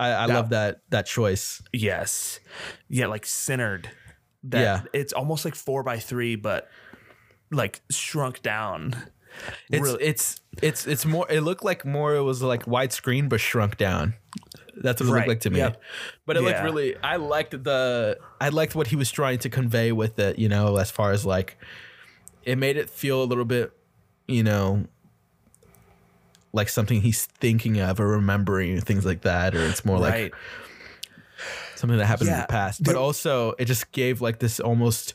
I, 0.00 0.24
I 0.24 0.26
That- 0.26 0.34
love 0.34 0.48
that 0.50 0.80
that 0.90 1.06
choice. 1.06 1.62
yes 1.72 2.40
yeah 2.88 3.06
like 3.06 3.26
centered 3.26 3.90
that 4.44 4.60
Yeah. 4.60 4.82
it's 5.00 5.12
almost 5.12 5.44
like 5.44 5.54
four 5.54 5.82
by 5.82 5.98
three 5.98 6.34
but 6.36 6.68
like 7.50 7.82
shrunk 7.90 8.42
down 8.42 8.94
It's 9.70 9.82
Really- 9.82 10.02
it's 10.04 10.40
it's 10.62 10.86
it's 10.86 11.04
more 11.06 11.26
it 11.30 11.42
looked 11.42 11.64
like 11.64 11.84
more 11.84 12.14
it 12.16 12.22
was 12.22 12.42
like 12.42 12.64
widescreen 12.66 13.28
but 13.28 13.40
shrunk 13.40 13.76
down. 13.76 14.14
That's 14.82 15.00
what 15.00 15.08
it 15.08 15.12
Right, 15.12 15.18
looked 15.18 15.28
like 15.28 15.40
to 15.42 15.50
me. 15.50 15.58
yep. 15.58 15.80
But 16.26 16.36
it 16.36 16.42
looked 16.42 16.62
really 16.62 16.96
I 17.02 17.16
liked 17.16 17.52
the 17.62 18.18
I 18.40 18.48
liked 18.48 18.74
what 18.74 18.86
he 18.88 18.96
was 18.96 19.10
trying 19.10 19.38
to 19.40 19.48
convey 19.50 19.92
with 19.92 20.18
it, 20.18 20.38
you 20.38 20.48
know, 20.48 20.76
as 20.78 20.90
far 20.90 21.12
as 21.12 21.24
like 21.26 21.58
it 22.42 22.56
made 22.58 22.76
it 22.76 22.88
feel 22.90 23.22
a 23.22 23.28
little 23.30 23.44
bit, 23.44 23.72
you 24.26 24.42
know, 24.42 24.86
like 26.52 26.68
something 26.68 27.00
he's 27.00 27.26
thinking 27.26 27.80
of 27.80 28.00
or 28.00 28.08
remembering 28.08 28.80
things 28.80 29.04
like 29.06 29.22
that 29.22 29.54
or 29.54 29.64
it's 29.64 29.84
more 29.84 29.98
like 29.98 30.34
something 31.76 31.98
that 31.98 32.06
happened 32.06 32.30
in 32.30 32.38
the 32.38 32.46
past. 32.48 32.82
But 32.82 32.92
there- 32.92 33.00
also, 33.00 33.52
it 33.58 33.64
just 33.66 33.92
gave 33.92 34.20
like 34.20 34.38
this 34.38 34.60
almost 34.60 35.14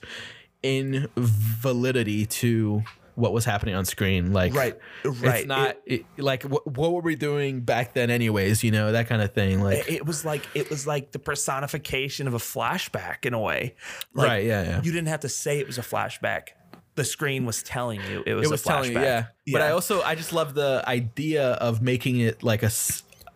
invalidity 0.64 2.26
to 2.26 2.84
what 3.16 3.32
was 3.32 3.46
happening 3.46 3.76
on 3.76 3.86
screen. 3.86 4.34
Like, 4.34 4.54
Right, 4.54 4.78
right. 5.06 5.40
It's 5.40 5.48
not 5.48 5.78
it, 5.86 6.06
like 6.18 6.44
what, 6.44 6.68
what 6.68 6.92
were 6.92 7.02
we 7.02 7.16
doing 7.16 7.62
back 7.62 7.94
then, 7.94 8.10
anyways? 8.10 8.64
You 8.64 8.72
know 8.72 8.92
that 8.92 9.08
kind 9.08 9.22
of 9.22 9.34
thing. 9.34 9.62
Like, 9.62 9.90
it 9.90 10.06
was 10.06 10.26
like 10.26 10.46
it 10.54 10.70
was 10.70 10.86
like 10.86 11.12
the 11.12 11.20
personification 11.20 12.28
of 12.28 12.34
a 12.34 12.40
flashback 12.40 13.26
in 13.26 13.34
a 13.34 13.40
way 13.40 13.76
Like, 14.14 14.28
right? 14.28 14.44
Yeah, 14.46 14.64
yeah. 14.64 14.82
you 14.84 14.92
didn't 14.92 15.08
have 15.08 15.22
to 15.22 15.30
say 15.30 15.60
it 15.60 15.68
was 15.68 15.78
a 15.78 15.82
flashback 15.82 16.50
the 16.96 17.04
screen 17.04 17.46
was 17.46 17.62
telling 17.62 18.02
you 18.10 18.24
it 18.26 18.34
was, 18.34 18.48
it 18.48 18.52
was 18.52 18.62
a 18.62 18.64
flashback 18.64 18.68
telling 18.74 18.92
you, 18.94 19.00
yeah. 19.00 19.26
But 19.52 19.62
I 19.62 19.72
also 19.72 20.02
I 20.02 20.16
just 20.16 20.32
love 20.34 20.54
the 20.54 20.84
idea 20.88 21.52
of 21.54 21.82
making 21.82 22.20
it 22.20 22.42
like 22.44 22.64
a 22.64 22.72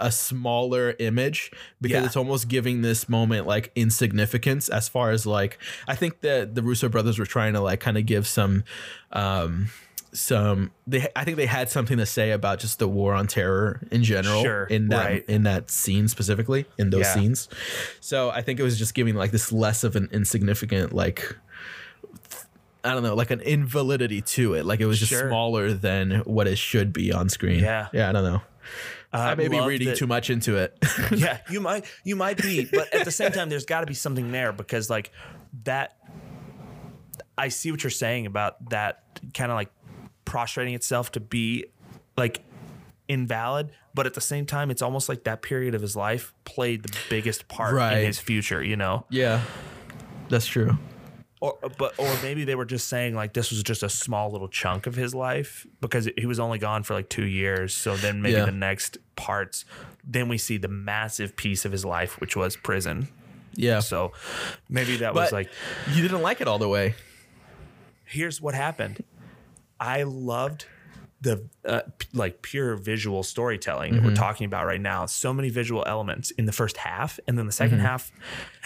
a 0.01 0.11
smaller 0.13 0.95
image 0.99 1.51
because 1.81 1.99
Yeah. 2.01 2.05
it's 2.05 2.15
almost 2.15 2.47
giving 2.47 2.81
this 2.81 3.09
moment 3.09 3.45
like 3.45 3.69
insignificance 3.75 4.69
as 4.69 4.87
far 4.87 5.11
as 5.11 5.25
like 5.25 5.59
I 5.89 5.95
think 5.95 6.21
that 6.21 6.55
the 6.55 6.61
Russo 6.63 6.87
brothers 6.87 7.19
were 7.19 7.25
trying 7.25 7.51
to 7.53 7.59
like 7.59 7.81
kind 7.81 7.97
of 7.97 8.05
give 8.05 8.25
some 8.25 8.63
um 9.11 9.67
some 10.13 10.71
they 10.87 11.05
I 11.17 11.25
think 11.25 11.35
they 11.35 11.45
had 11.45 11.69
something 11.69 11.97
to 11.97 12.05
say 12.05 12.31
about 12.31 12.59
just 12.59 12.79
the 12.79 12.87
war 12.87 13.13
on 13.13 13.27
terror 13.27 13.85
in 13.91 14.03
general 14.03 14.41
Sure, 14.41 14.63
in 14.63 14.87
that 14.87 15.05
right. 15.05 15.25
in 15.27 15.43
that 15.43 15.69
scene 15.69 16.07
specifically 16.07 16.65
in 16.77 16.91
those 16.91 17.01
Yeah. 17.01 17.13
scenes. 17.15 17.49
So 17.99 18.29
I 18.29 18.41
think 18.41 18.59
it 18.59 18.63
was 18.63 18.79
just 18.79 18.93
giving 18.93 19.15
like 19.15 19.31
this 19.31 19.51
less 19.51 19.83
of 19.83 19.97
an 19.97 20.07
insignificant 20.13 20.93
like 20.93 21.35
I 22.83 22.93
don't 22.93 23.03
know, 23.03 23.13
like 23.15 23.31
an 23.31 23.41
invalidity 23.41 24.21
to 24.21 24.53
it. 24.53 24.65
Like 24.65 24.79
it 24.79 24.85
was 24.85 24.99
just 24.99 25.11
Sure. 25.11 25.27
smaller 25.27 25.73
than 25.73 26.19
what 26.19 26.47
it 26.47 26.57
should 26.57 26.93
be 26.93 27.11
on 27.11 27.27
screen. 27.29 27.59
Yeah. 27.59 27.87
Yeah, 27.93 28.09
I 28.09 28.11
don't 28.13 28.23
know. 28.23 28.41
Uh, 29.11 29.17
I 29.17 29.35
may 29.35 29.47
be 29.47 29.59
reading 29.59 29.87
that- 29.89 29.97
too 29.97 30.07
much 30.07 30.29
into 30.29 30.55
it. 30.57 30.77
yeah, 31.15 31.39
you 31.49 31.59
might 31.59 31.85
you 32.03 32.15
might 32.15 32.37
be, 32.37 32.65
but 32.71 32.93
at 32.93 33.05
the 33.05 33.11
same 33.11 33.31
time, 33.31 33.49
there's 33.49 33.65
got 33.65 33.81
to 33.81 33.87
be 33.87 33.93
something 33.95 34.31
there 34.31 34.51
because 34.53 34.89
like 34.89 35.11
that. 35.63 35.95
I 37.37 37.47
see 37.49 37.71
what 37.71 37.83
you're 37.83 37.89
saying 37.89 38.25
about 38.25 38.69
that 38.69 39.01
kind 39.33 39.49
of 39.51 39.55
like 39.55 39.69
prostrating 40.25 40.73
itself 40.73 41.11
to 41.13 41.19
be 41.19 41.65
like 42.17 42.41
invalid, 43.07 43.71
but 43.93 44.05
at 44.05 44.13
the 44.13 44.21
same 44.21 44.45
time, 44.45 44.69
it's 44.69 44.81
almost 44.81 45.07
like 45.09 45.23
that 45.23 45.41
period 45.41 45.73
of 45.73 45.81
his 45.81 45.95
life 45.95 46.33
played 46.43 46.83
the 46.83 46.95
biggest 47.09 47.47
part 47.47 47.73
Right. 47.73 47.99
in 47.99 48.05
his 48.07 48.19
future. 48.19 48.61
You 48.63 48.75
know, 48.75 49.05
yeah. 49.09 49.41
That's 50.27 50.45
true. 50.45 50.77
Or 51.41 51.57
uh, 51.63 51.69
but 51.77 51.93
or 51.97 52.13
maybe 52.21 52.43
they 52.43 52.55
were 52.55 52.65
just 52.65 52.87
saying 52.87 53.15
like 53.15 53.33
this 53.33 53.49
was 53.51 53.63
just 53.63 53.81
a 53.83 53.89
small 53.89 54.29
little 54.31 54.47
chunk 54.49 54.87
of 54.87 54.95
his 54.95 55.15
life 55.15 55.65
because 55.81 56.09
he 56.17 56.25
was 56.25 56.39
only 56.39 56.59
gone 56.59 56.83
for 56.83 56.93
like 56.93 57.09
two 57.09 57.25
years. 57.25 57.73
So 57.73 57.95
then 57.95 58.21
maybe 58.21 58.37
Yeah. 58.37 58.45
the 58.45 58.51
next 58.51 58.97
parts, 59.15 59.63
then 60.03 60.27
we 60.27 60.37
see 60.37 60.57
the 60.57 60.67
massive 60.67 61.35
piece 61.35 61.63
of 61.65 61.71
his 61.71 61.85
life, 61.85 62.19
which 62.19 62.35
was 62.35 62.55
prison. 62.57 63.07
Yeah. 63.55 63.79
So 63.79 64.11
maybe 64.69 64.97
that 64.97 65.13
was 65.13 65.29
but 65.31 65.33
like, 65.33 65.49
you 65.93 66.01
didn't 66.01 66.21
like 66.21 66.41
it 66.41 66.47
all 66.47 66.59
the 66.59 66.69
way. 66.69 66.95
here's 68.05 68.41
what 68.41 68.53
happened. 68.55 69.03
I 69.79 70.03
loved 70.03 70.65
the 71.21 71.47
uh, 71.65 71.81
p- 71.97 72.07
like 72.13 72.41
pure 72.41 72.75
visual 72.75 73.23
storytelling 73.23 73.93
that 73.93 74.03
we're 74.03 74.09
mm-hmm. 74.09 74.15
talking 74.15 74.45
about 74.45 74.65
right 74.65 74.79
now. 74.79 75.05
So 75.05 75.33
many 75.33 75.49
visual 75.49 75.83
elements 75.85 76.31
in 76.31 76.45
the 76.45 76.51
first 76.51 76.77
half, 76.77 77.19
and 77.27 77.37
then 77.37 77.45
the 77.45 77.51
2nd 77.51 77.69
mm-hmm. 77.71 77.79
half. 77.79 78.11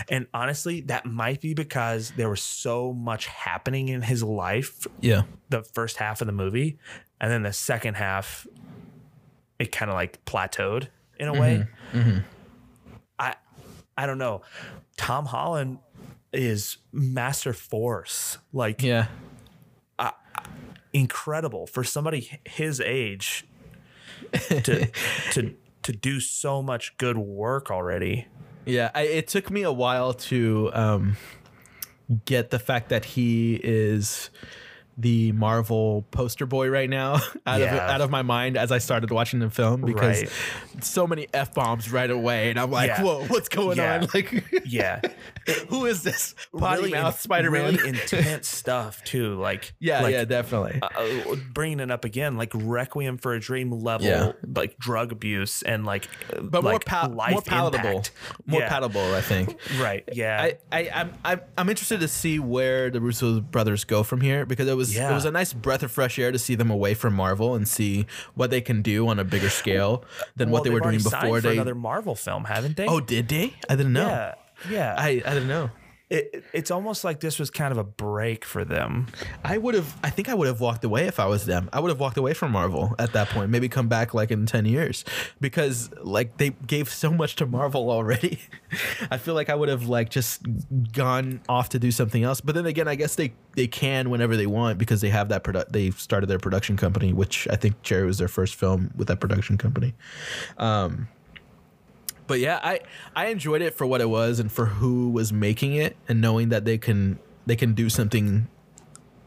And 0.09 0.27
honestly, 0.33 0.81
that 0.81 1.05
might 1.05 1.41
be 1.41 1.53
because 1.53 2.11
there 2.15 2.29
was 2.29 2.41
so 2.41 2.93
much 2.93 3.25
happening 3.25 3.89
in 3.89 4.01
his 4.01 4.21
life 4.21 4.85
Yeah. 5.01 5.23
the 5.49 5.63
first 5.63 5.97
half 5.97 6.21
of 6.21 6.27
the 6.27 6.33
movie, 6.33 6.77
and 7.19 7.31
then 7.31 7.43
the 7.43 7.53
second 7.53 7.95
half, 7.95 8.45
it 9.57 9.71
kind 9.71 9.89
of 9.89 9.95
like 9.95 10.23
plateaued 10.25 10.87
in 11.19 11.27
a 11.27 11.31
mm-hmm. 11.31 11.41
way. 11.41 11.67
I 13.17 13.35
I 13.97 14.05
don't 14.05 14.17
know. 14.17 14.41
Tom 14.97 15.25
Holland 15.25 15.79
is 16.31 16.77
master 16.91 17.53
force, 17.53 18.37
like 18.51 18.81
Yeah. 18.81 19.07
Incredible 20.93 21.67
for 21.67 21.83
somebody 21.83 22.39
his 22.45 22.79
age 22.79 23.45
to 24.31 24.87
to 25.31 25.55
to 25.83 25.91
do 25.91 26.19
so 26.19 26.61
much 26.61 26.95
good 26.97 27.17
work 27.17 27.69
already. 27.71 28.27
Yeah, 28.65 28.91
I, 28.95 29.01
it 29.01 29.27
took 29.27 29.51
me 29.51 29.63
a 29.63 29.71
while 29.73 30.13
to 30.13 30.69
um, 30.73 31.17
get 32.25 32.49
the 32.49 32.59
fact 32.59 32.89
that 32.89 33.03
he 33.03 33.59
is 33.61 34.29
the 34.95 35.31
Marvel 35.31 36.05
poster 36.11 36.45
boy 36.45 36.69
right 36.69 36.89
now 36.89 37.13
out 37.47 37.61
of 37.61 37.67
out 37.69 37.99
of 38.01 38.09
my 38.11 38.21
mind 38.21 38.55
as 38.55 38.71
I 38.71 38.77
started 38.77 39.09
watching 39.11 39.39
the 39.39 39.49
film 39.49 39.81
because 39.81 40.21
Right. 40.21 40.83
so 40.83 41.07
many 41.07 41.27
f 41.33 41.53
bombs 41.53 41.91
right 41.91 42.09
away, 42.11 42.51
and 42.51 42.59
I'm 42.59 42.69
like, 42.71 42.89
Yeah. 42.89 43.01
whoa, 43.03 43.25
what's 43.25 43.49
going 43.49 43.77
Yeah. 43.77 43.95
on? 44.01 44.07
Like, 44.13 44.45
Yeah. 44.65 45.01
who 45.69 45.85
is 45.85 46.03
this 46.03 46.35
potty 46.57 46.77
really 46.83 46.91
mouth 46.91 47.15
in- 47.15 47.19
Spider 47.19 47.51
Man? 47.51 47.75
Really 47.75 47.89
intense 48.01 48.47
stuff 48.47 49.03
too. 49.03 49.35
Like 49.35 49.73
yeah, 49.79 50.01
like, 50.01 50.13
yeah, 50.13 50.25
definitely. 50.25 50.79
uh, 50.81 51.35
bringing 51.53 51.79
it 51.79 51.91
up 51.91 52.05
again, 52.05 52.37
like 52.37 52.51
Requiem 52.53 53.17
for 53.17 53.33
a 53.33 53.39
Dream 53.39 53.71
level, 53.71 54.07
Yeah. 54.07 54.31
like 54.55 54.77
drug 54.77 55.11
abuse 55.11 55.61
and 55.63 55.85
like, 55.85 56.07
but 56.41 56.63
more 56.63 56.73
like 56.73 56.85
pal- 56.85 57.09
life 57.09 57.31
more 57.33 57.41
palatable, 57.41 57.89
impact. 57.89 58.11
more 58.45 58.61
Yeah. 58.61 58.69
palatable, 58.69 59.13
I 59.15 59.21
think. 59.21 59.57
Right. 59.79 60.03
Yeah. 60.13 60.41
I, 60.41 60.57
I, 60.71 60.89
I'm, 60.93 61.13
I'm, 61.25 61.41
I'm 61.57 61.69
interested 61.69 61.99
to 61.99 62.07
see 62.07 62.39
where 62.39 62.89
the 62.89 63.01
Russo 63.01 63.39
brothers 63.41 63.83
go 63.83 64.03
from 64.03 64.21
here 64.21 64.45
because 64.45 64.67
it 64.67 64.75
was, 64.77 64.95
it 64.95 65.11
was 65.11 65.25
a 65.25 65.31
nice 65.31 65.53
breath 65.53 65.83
of 65.83 65.91
fresh 65.91 66.17
air 66.19 66.31
to 66.31 66.39
see 66.39 66.55
them 66.55 66.71
away 66.71 66.93
from 66.93 67.13
Marvel 67.13 67.55
and 67.55 67.67
see 67.67 68.05
what 68.35 68.49
they 68.49 68.61
can 68.61 68.81
do 68.81 69.07
on 69.07 69.19
a 69.19 69.23
bigger 69.23 69.49
scale 69.49 70.03
than 70.35 70.49
Well, 70.49 70.59
what 70.59 70.63
they 70.63 70.69
were 70.69 70.79
doing 70.79 70.97
before 71.01 71.19
for 71.21 71.41
they. 71.41 71.53
another 71.53 71.75
Marvel 71.75 72.15
film, 72.15 72.45
haven't 72.45 72.77
they? 72.77 72.87
oh, 72.87 72.99
did 72.99 73.27
they? 73.27 73.53
I 73.69 73.75
didn't 73.75 73.93
know. 73.93 74.07
yeah. 74.07 74.35
Yeah. 74.69 74.95
I, 74.97 75.21
I 75.25 75.33
didn't 75.33 75.47
know. 75.47 75.69
it, 76.09 76.43
it's 76.53 76.69
almost 76.69 77.03
like 77.03 77.21
this 77.21 77.39
was 77.39 77.49
kind 77.49 77.71
of 77.71 77.77
a 77.79 77.83
break 77.83 78.45
for 78.45 78.63
them. 78.63 79.07
I 79.43 79.57
would 79.57 79.73
have. 79.73 79.97
I 80.03 80.09
think 80.11 80.29
I 80.29 80.35
would 80.35 80.47
have 80.47 80.59
walked 80.61 80.83
away 80.83 81.07
if 81.07 81.19
I 81.19 81.25
was 81.25 81.45
them. 81.45 81.69
I 81.73 81.79
would 81.79 81.89
have 81.89 81.99
walked 81.99 82.17
away 82.17 82.33
from 82.35 82.51
Marvel 82.51 82.93
at 82.99 83.13
that 83.13 83.29
point. 83.29 83.49
Maybe 83.49 83.67
come 83.67 83.87
back 83.87 84.13
like 84.13 84.29
in 84.29 84.45
ten 84.45 84.65
years, 84.65 85.05
because 85.41 85.89
like 86.03 86.37
they 86.37 86.51
gave 86.67 86.89
so 86.89 87.11
much 87.11 87.35
to 87.37 87.45
Marvel 87.47 87.89
already. 87.89 88.39
I 89.11 89.17
feel 89.17 89.33
like 89.33 89.49
I 89.49 89.55
would 89.55 89.69
have 89.69 89.87
like 89.87 90.09
just 90.09 90.43
gone 90.91 91.41
off 91.49 91.69
to 91.69 91.79
do 91.79 91.89
something 91.89 92.23
else. 92.23 92.41
But 92.41 92.53
then 92.53 92.67
again, 92.67 92.87
I 92.87 92.93
guess 92.95 93.15
they 93.15 93.33
they 93.55 93.67
can 93.67 94.11
whenever 94.11 94.37
they 94.37 94.47
want 94.47 94.77
because 94.77 95.01
they 95.01 95.09
have 95.09 95.29
that 95.29 95.43
produ- 95.43 95.69
They 95.69 95.89
started 95.91 96.27
their 96.27 96.39
production 96.39 96.77
company, 96.77 97.11
which 97.13 97.47
I 97.49 97.55
think 97.55 97.81
Cherry 97.81 98.05
was 98.05 98.19
their 98.19 98.27
first 98.27 98.53
film 98.53 98.91
with 98.95 99.07
that 99.07 99.19
production 99.19 99.57
company. 99.57 99.95
Um, 100.59 101.07
but 102.27 102.39
yeah, 102.39 102.59
I 102.63 102.79
I 103.15 103.27
enjoyed 103.27 103.61
it 103.61 103.73
for 103.75 103.85
what 103.85 104.01
it 104.01 104.09
was 104.09 104.39
and 104.39 104.51
for 104.51 104.65
who 104.65 105.09
was 105.09 105.31
making 105.33 105.73
it, 105.75 105.95
and 106.07 106.21
knowing 106.21 106.49
that 106.49 106.65
they 106.65 106.77
can 106.77 107.19
they 107.45 107.55
can 107.55 107.73
do 107.73 107.89
something 107.89 108.47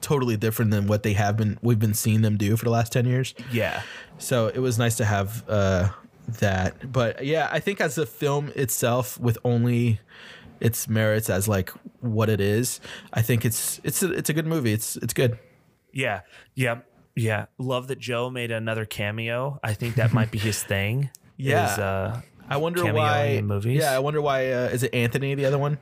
totally 0.01 0.37
different 0.37 0.71
than 0.71 0.87
what 0.87 1.03
they 1.03 1.15
have 1.15 1.37
been 1.37 1.59
we've 1.63 1.79
been 1.81 1.95
seeing 1.95 2.23
them 2.23 2.37
do 2.37 2.57
for 2.57 2.65
the 2.65 2.71
last 2.71 2.93
10 2.93 3.07
years 3.07 3.35
Yeah. 3.51 3.83
so 4.19 4.47
it 4.47 4.59
was 4.59 4.79
nice 4.79 4.97
to 4.99 5.05
have 5.05 5.43
uh 5.49 5.89
that 6.41 6.93
but 6.93 7.25
yeah 7.25 7.49
i 7.51 7.59
think 7.59 7.81
as 7.81 7.99
a 7.99 8.07
film 8.07 8.53
itself 8.55 9.19
with 9.19 9.37
only 9.43 9.99
its 10.61 10.87
merits 10.89 11.29
as 11.29 11.49
like 11.49 11.71
what 12.01 12.29
it 12.29 12.41
is 12.41 12.79
i 13.15 13.23
think 13.23 13.45
it's 13.45 13.81
it's 13.83 14.03
a, 14.03 14.13
it's 14.13 14.29
a 14.31 14.33
good 14.33 14.47
movie 14.47 14.73
it's 14.73 14.97
it's 14.97 15.15
good 15.15 15.39
Yeah. 15.93 16.21
Yeah. 16.55 16.81
Yeah. 17.17 17.47
Love 17.59 17.89
that 17.89 17.99
Joe 17.99 18.29
made 18.31 18.51
another 18.51 18.85
cameo. 18.85 19.59
I 19.65 19.73
think 19.73 19.95
that 19.97 20.13
might 20.13 20.31
be 20.31 20.39
his 20.39 20.63
thing. 20.63 21.11
Yeah. 21.39 21.73
Is, 21.73 21.79
uh, 21.79 22.21
i 22.49 22.57
wonder 22.57 22.93
why 22.93 23.25
in 23.27 23.47
movies? 23.47 23.81
yeah 23.81 23.93
i 23.93 23.99
wonder 23.99 24.21
why 24.21 24.51
uh, 24.53 24.67
is 24.69 24.83
it 24.83 24.95
anthony 24.95 25.35
the 25.35 25.45
other 25.45 25.59
one 25.59 25.79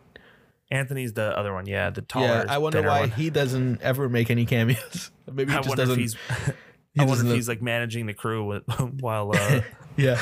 Anthony's 0.70 1.12
the 1.12 1.36
other 1.38 1.52
one. 1.52 1.66
Yeah. 1.66 1.90
The 1.90 2.00
taller. 2.02 2.26
yeah 2.26 2.44
i 2.48 2.58
wonder 2.58 2.82
why 2.82 3.00
one. 3.00 3.10
he 3.10 3.28
doesn't 3.30 3.80
ever 3.82 4.08
make 4.08 4.30
any 4.30 4.44
cameos 4.46 5.10
maybe 5.32 5.52
he 5.52 5.58
I 5.58 5.60
just 5.60 5.76
doesn't 5.76 5.98
he's. 5.98 6.14
he 6.94 7.00
I 7.00 7.04
wonder 7.04 7.26
if 7.26 7.34
he's 7.34 7.48
like 7.48 7.60
managing 7.62 8.06
the 8.06 8.14
crew 8.14 8.44
with, 8.46 8.62
while 9.00 9.30
uh, 9.36 9.60
yeah 9.96 10.18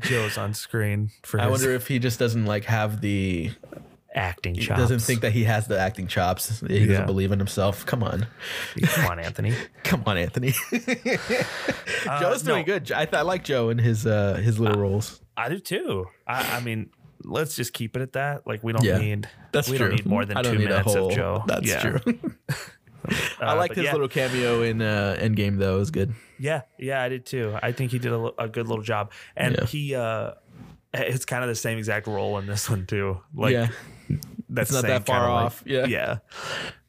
Joe's 0.00 0.36
on 0.36 0.52
screen 0.52 1.10
for 1.22 1.40
i 1.40 1.44
his 1.44 1.50
wonder 1.52 1.72
if 1.74 1.86
he 1.86 1.98
just 2.00 2.18
doesn't 2.18 2.44
like 2.44 2.64
have 2.64 3.00
the 3.00 3.52
acting 4.14 4.56
he 4.56 4.62
chops. 4.62 4.80
doesn't 4.80 4.98
think 5.00 5.20
that 5.20 5.32
he 5.32 5.44
has 5.44 5.68
the 5.68 5.78
acting 5.78 6.08
chops 6.08 6.60
he 6.60 6.78
Yeah. 6.80 6.86
doesn't 6.86 7.06
believe 7.06 7.30
in 7.32 7.38
himself 7.38 7.86
come 7.86 8.02
on 8.02 8.26
Come 8.82 9.06
on, 9.06 9.20
Anthony. 9.20 9.54
Come 9.84 10.02
on, 10.06 10.18
Anthony. 10.18 10.54
Uh, 12.06 12.20
Joe's 12.20 12.42
doing 12.42 12.60
no, 12.60 12.64
good. 12.78 12.92
I, 12.92 13.04
th- 13.04 13.14
I 13.14 13.22
like 13.22 13.44
Joe 13.44 13.70
and 13.70 13.80
his 13.80 14.06
uh, 14.06 14.34
his 14.34 14.58
little 14.60 14.80
roles. 14.80 15.20
I 15.38 15.48
do 15.48 15.58
too. 15.58 16.06
I, 16.26 16.56
I 16.56 16.60
mean, 16.60 16.90
let's 17.24 17.56
just 17.56 17.72
keep 17.72 17.96
it 17.96 18.02
at 18.02 18.12
that. 18.14 18.46
Like 18.46 18.62
we 18.64 18.72
don't 18.72 18.84
Yeah, 18.84 18.98
need. 18.98 19.28
That's 19.52 19.68
we 19.68 19.76
true. 19.78 19.88
don't 19.88 19.96
need 19.96 20.06
more 20.06 20.24
than 20.24 20.36
I 20.36 20.42
don't 20.42 20.52
two 20.54 20.58
need 20.58 20.66
a 20.66 20.78
minutes 20.78 20.94
whole, 20.94 21.08
of 21.08 21.14
Joe. 21.14 21.44
That's 21.46 21.66
Yeah. 21.68 21.80
true. 21.80 22.00
I 23.40 23.52
Uh, 23.52 23.56
liked 23.56 23.70
but 23.70 23.76
his 23.78 23.84
yeah. 23.86 23.92
little 23.92 24.08
cameo 24.08 24.62
in 24.62 24.82
uh, 24.82 25.16
Endgame 25.20 25.56
though. 25.58 25.76
It 25.76 25.78
was 25.78 25.90
good. 25.90 26.12
Yeah, 26.38 26.62
yeah, 26.78 27.00
I 27.02 27.08
did 27.08 27.24
too. 27.24 27.56
I 27.62 27.72
think 27.72 27.92
he 27.92 27.98
did 27.98 28.12
a, 28.12 28.18
li- 28.18 28.32
a 28.38 28.48
good 28.48 28.66
little 28.68 28.82
job, 28.84 29.12
and 29.36 29.56
Yeah. 29.56 29.64
he 29.66 29.94
uh, 29.94 30.32
it's 30.92 31.24
kind 31.24 31.42
of 31.44 31.48
the 31.48 31.54
same 31.54 31.78
exact 31.78 32.06
role 32.08 32.38
in 32.38 32.46
this 32.46 32.68
one 32.68 32.86
too. 32.86 33.20
Like 33.34 33.52
yeah, 33.52 33.68
that's 34.48 34.70
it's 34.70 34.72
not 34.72 34.82
that 34.88 35.06
far 35.06 35.20
like- 35.30 35.44
off. 35.46 35.62
yeah, 35.64 35.86
yeah. 35.86 36.18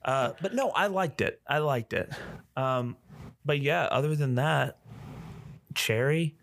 Uh, 0.03 0.31
but 0.41 0.53
no, 0.55 0.69
I 0.71 0.87
liked 0.87 1.21
it. 1.21 1.39
I 1.47 1.59
liked 1.59 1.93
it. 1.93 2.11
Um, 2.57 2.97
but 3.45 3.59
yeah, 3.61 3.83
other 3.85 4.15
than 4.15 4.35
that, 4.35 4.77
Cherry, 5.75 6.35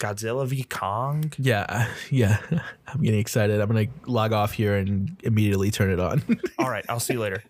Godzilla 0.00 0.46
v 0.46 0.64
Kong. 0.64 1.30
yeah, 1.38 1.86
yeah. 2.10 2.38
I'm 2.88 3.02
getting 3.02 3.20
excited. 3.20 3.60
I'm 3.60 3.68
gonna 3.68 3.86
log 4.06 4.32
off 4.32 4.52
here 4.52 4.74
and 4.76 5.16
immediately 5.22 5.70
turn 5.70 5.90
it 5.92 6.00
on. 6.00 6.22
All 6.58 6.70
right, 6.70 6.84
I'll 6.88 6.98
see 7.00 7.12
you 7.14 7.20
later. 7.20 7.42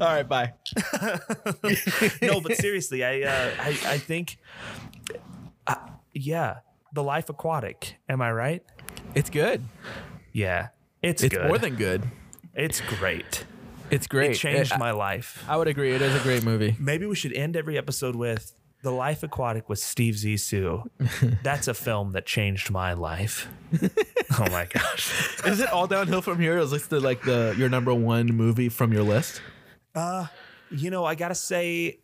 All 0.00 0.08
right, 0.08 0.28
bye. 0.28 0.52
no, 2.20 2.40
but 2.40 2.56
seriously, 2.56 3.04
I 3.04 3.22
uh, 3.22 3.50
I, 3.58 3.68
I 3.68 3.98
think, 3.98 4.36
uh, 5.66 5.76
yeah, 6.12 6.58
the 6.92 7.02
Life 7.02 7.28
Aquatic. 7.30 7.96
Am 8.08 8.20
I 8.20 8.32
right? 8.32 8.62
It's 9.14 9.30
good. 9.30 9.62
Yeah, 10.32 10.68
it's 11.02 11.22
It's 11.22 11.34
good. 11.34 11.46
more 11.46 11.58
than 11.58 11.76
good. 11.76 12.02
it's 12.54 12.80
great. 12.80 13.44
It's 13.90 14.06
great. 14.06 14.32
It 14.32 14.36
changed 14.38 14.72
I, 14.72 14.78
my 14.78 14.90
life. 14.90 15.44
I 15.46 15.56
would 15.56 15.68
agree. 15.68 15.92
It 15.94 16.00
is 16.02 16.14
a 16.14 16.20
great 16.20 16.42
movie. 16.42 16.74
Maybe 16.80 17.04
we 17.06 17.14
should 17.14 17.34
end 17.34 17.56
every 17.56 17.76
episode 17.76 18.16
with 18.16 18.52
The 18.82 18.90
Life 18.90 19.22
Aquatic 19.22 19.68
with 19.68 19.78
Steve 19.78 20.14
Zissou. 20.14 20.84
That's 21.42 21.68
a 21.68 21.74
film 21.74 22.12
that 22.12 22.26
changed 22.26 22.70
my 22.70 22.94
life. 22.94 23.48
oh 24.38 24.50
my 24.50 24.66
gosh. 24.66 25.38
Is 25.46 25.60
it 25.60 25.70
all 25.70 25.86
downhill 25.86 26.20
from 26.20 26.40
here? 26.40 26.58
Is 26.58 26.72
this 26.72 26.88
the 26.88 26.98
like 26.98 27.22
the 27.22 27.54
your 27.56 27.68
number 27.68 27.94
one 27.94 28.26
movie 28.26 28.68
from 28.68 28.92
your 28.92 29.04
list? 29.04 29.40
Uh, 29.94 30.26
you 30.70 30.90
know, 30.90 31.04
I 31.04 31.14
gotta 31.14 31.34
say, 31.34 32.00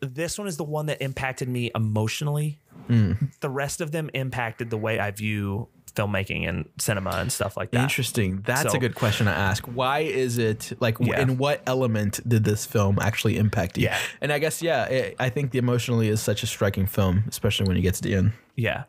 this 0.00 0.38
one 0.38 0.46
is 0.46 0.56
the 0.56 0.64
one 0.64 0.86
that 0.86 1.02
impacted 1.02 1.48
me 1.48 1.72
emotionally. 1.74 2.60
Hmm. 2.86 3.12
The 3.40 3.50
rest 3.50 3.80
of 3.80 3.90
them 3.90 4.08
impacted 4.14 4.70
the 4.70 4.78
way 4.78 5.00
I 5.00 5.10
view 5.10 5.68
filmmaking 6.00 6.48
and 6.48 6.68
cinema 6.78 7.10
and 7.10 7.30
stuff 7.32 7.56
like 7.56 7.70
that. 7.72 7.82
Interesting. 7.82 8.42
That's 8.42 8.70
So- 8.72 8.76
a 8.76 8.80
good 8.80 8.94
question 8.94 9.26
to 9.26 9.32
ask. 9.32 9.64
Why 9.66 10.00
is 10.00 10.38
it 10.38 10.72
like? 10.80 10.96
Yeah. 11.00 11.20
In 11.20 11.38
what 11.38 11.62
element 11.66 12.20
did 12.28 12.44
this 12.44 12.66
film 12.66 12.98
actually 13.00 13.36
impact 13.36 13.76
you? 13.78 13.84
Yeah. 13.84 13.98
And 14.20 14.32
I 14.32 14.38
guess 14.38 14.62
yeah, 14.62 14.84
it, 14.86 15.16
I 15.18 15.28
think 15.28 15.50
the 15.50 15.58
emotionally 15.58 16.08
is 16.08 16.20
such 16.20 16.42
a 16.42 16.46
striking 16.46 16.86
film, 16.86 17.24
especially 17.28 17.66
when 17.68 17.76
you 17.76 17.82
get 17.82 17.94
to 17.94 18.02
the 18.02 18.14
end. 18.14 18.32
Yeah. 18.56 18.84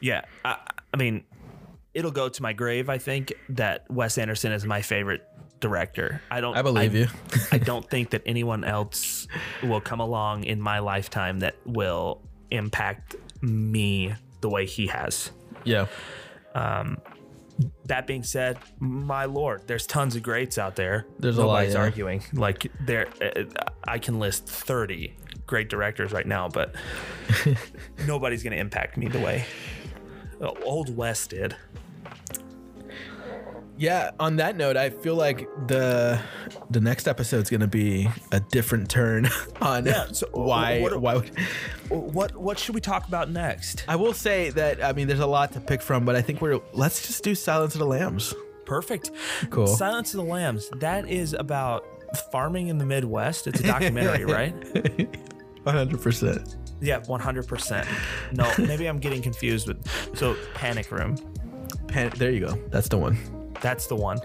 Yeah. 0.00 0.22
I, 0.44 0.56
I 0.92 0.96
mean, 0.96 1.24
it'll 1.94 2.10
go 2.10 2.28
to 2.28 2.42
my 2.42 2.52
grave, 2.52 2.88
I 2.88 2.98
think, 2.98 3.32
that 3.50 3.84
Wes 3.90 4.18
Anderson 4.18 4.52
is 4.52 4.64
my 4.64 4.82
favorite 4.82 5.22
director. 5.60 6.20
I 6.30 6.40
don't 6.40 6.56
I 6.56 6.62
believe 6.62 6.94
you. 6.94 7.06
I 7.52 7.58
don't 7.70 7.88
think 7.88 8.10
that 8.10 8.22
anyone 8.26 8.64
else 8.64 9.28
will 9.62 9.80
come 9.80 10.00
along 10.00 10.44
in 10.44 10.60
my 10.60 10.80
lifetime 10.80 11.40
that 11.40 11.54
will 11.64 12.20
impact 12.50 13.16
me 13.40 14.14
the 14.40 14.48
way 14.48 14.66
he 14.66 14.88
has. 14.88 15.30
Yeah. 15.64 15.86
That 17.84 18.06
being 18.06 18.22
said, 18.22 18.58
my 18.78 19.26
lord, 19.26 19.62
there's 19.66 19.86
tons 19.86 20.16
of 20.16 20.22
greats 20.22 20.58
out 20.58 20.74
there. 20.74 21.06
There's 21.18 21.38
a 21.38 21.44
lot, 21.44 21.54
Nobody's 21.54 21.74
yeah. 21.74 21.80
arguing. 21.80 22.22
Like 22.32 22.72
there, 22.80 23.08
uh, 23.20 23.44
I 23.84 23.98
can 23.98 24.18
list 24.18 24.46
30 24.46 25.14
great 25.46 25.68
directors 25.68 26.12
right 26.12 26.26
now, 26.26 26.48
but 26.48 26.74
nobody's 28.06 28.42
gonna 28.42 28.56
impact 28.56 28.96
me 28.96 29.08
the 29.08 29.20
way 29.20 29.44
uh, 30.40 30.50
Old 30.64 30.96
West 30.96 31.30
did. 31.30 31.56
Yeah. 33.82 34.10
On 34.20 34.36
that 34.36 34.56
note, 34.56 34.76
I 34.76 34.90
feel 34.90 35.16
like 35.16 35.48
the 35.66 36.20
the 36.70 36.80
next 36.80 37.08
episode's 37.08 37.50
gonna 37.50 37.66
be 37.66 38.08
a 38.30 38.38
different 38.40 38.88
turn 38.88 39.28
on 39.60 39.84
Yeah, 39.86 40.06
so 40.12 40.26
why 40.32 40.80
what- 40.80 41.00
why 41.00 41.14
would 41.16 41.30
What 41.88 42.36
what 42.36 42.58
should 42.58 42.74
we 42.74 42.80
talk 42.80 43.08
about 43.08 43.30
next? 43.30 43.84
I 43.88 43.96
will 43.96 44.12
say 44.12 44.50
that 44.50 44.82
I 44.84 44.92
mean 44.92 45.08
there's 45.08 45.20
a 45.20 45.26
lot 45.26 45.52
to 45.52 45.60
pick 45.60 45.82
from, 45.82 46.04
but 46.04 46.14
I 46.14 46.22
think 46.22 46.40
we're 46.40 46.60
let's 46.72 47.06
just 47.06 47.24
do 47.24 47.34
Silence 47.34 47.74
of 47.74 47.80
the 47.80 47.86
Lambs. 47.86 48.32
Perfect. 48.66 49.10
Cool. 49.50 49.66
Silence 49.66 50.14
of 50.14 50.18
the 50.24 50.30
Lambs. 50.30 50.70
That 50.76 51.08
is 51.08 51.32
about 51.34 51.84
farming 52.30 52.68
in 52.68 52.78
the 52.78 52.86
Midwest. 52.86 53.46
It's 53.48 53.58
a 53.60 53.64
documentary, 53.64 54.24
right? 54.38 54.54
100%. 55.66 56.56
Yeah, 56.80 57.00
100%. 57.00 57.86
No, 58.32 58.50
maybe 58.66 58.86
I'm 58.86 58.98
getting 58.98 59.22
confused 59.22 59.66
with. 59.68 60.16
So, 60.16 60.36
Panic 60.54 60.90
Room. 60.90 61.16
Pan- 61.88 62.12
there 62.16 62.30
you 62.30 62.40
go. 62.46 62.54
That's 62.70 62.88
the 62.88 62.98
one. 62.98 63.16
That's 63.62 63.86
the 63.86 63.96
one. 63.96 64.18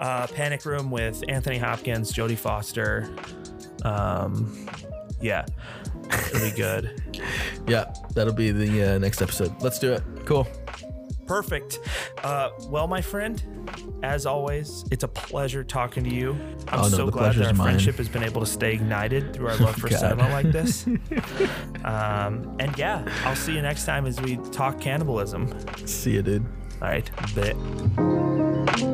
Uh, 0.00 0.26
Panic 0.26 0.64
Room 0.66 0.90
with 0.90 1.22
Anthony 1.28 1.58
Hopkins, 1.58 2.12
Jodie 2.12 2.36
Foster. 2.36 3.08
Um, 3.82 4.68
yeah, 5.20 5.46
really 6.32 6.50
good. 6.52 7.00
Yeah, 7.66 7.94
that'll 8.12 8.34
be 8.34 8.50
the 8.50 8.96
uh, 8.96 8.98
next 8.98 9.22
episode. 9.22 9.54
Let's 9.62 9.78
do 9.78 9.94
it. 9.94 10.02
Cool. 10.26 10.46
Perfect. 11.26 11.78
Uh, 12.22 12.50
well, 12.68 12.86
my 12.86 13.00
friend, 13.00 13.42
as 14.02 14.26
always, 14.26 14.84
it's 14.90 15.02
a 15.02 15.08
pleasure 15.08 15.64
talking 15.64 16.04
to 16.04 16.10
you. 16.14 16.32
I'm 16.68 16.80
Oh, 16.80 16.82
no, 16.82 16.88
so 16.88 17.06
glad 17.10 17.36
that 17.36 17.46
our 17.46 17.54
mine. 17.54 17.68
friendship 17.68 17.94
has 17.96 18.10
been 18.10 18.22
able 18.22 18.42
to 18.42 18.46
stay 18.46 18.74
ignited 18.74 19.32
through 19.32 19.48
our 19.48 19.56
love 19.56 19.76
for 19.80 19.88
God. 19.88 19.98
cinema 19.98 20.28
like 20.28 20.52
this. 20.52 20.86
um, 21.84 22.54
and 22.60 22.76
yeah, 22.76 23.02
I'll 23.24 23.34
see 23.36 23.54
you 23.54 23.62
next 23.62 23.86
time 23.86 24.04
as 24.04 24.20
we 24.20 24.36
talk 24.52 24.78
cannibalism. 24.78 25.48
See 25.86 26.12
you, 26.12 26.22
dude. 26.22 26.44
All 26.82 26.88
right, 26.88 27.10
bet. 27.34 28.93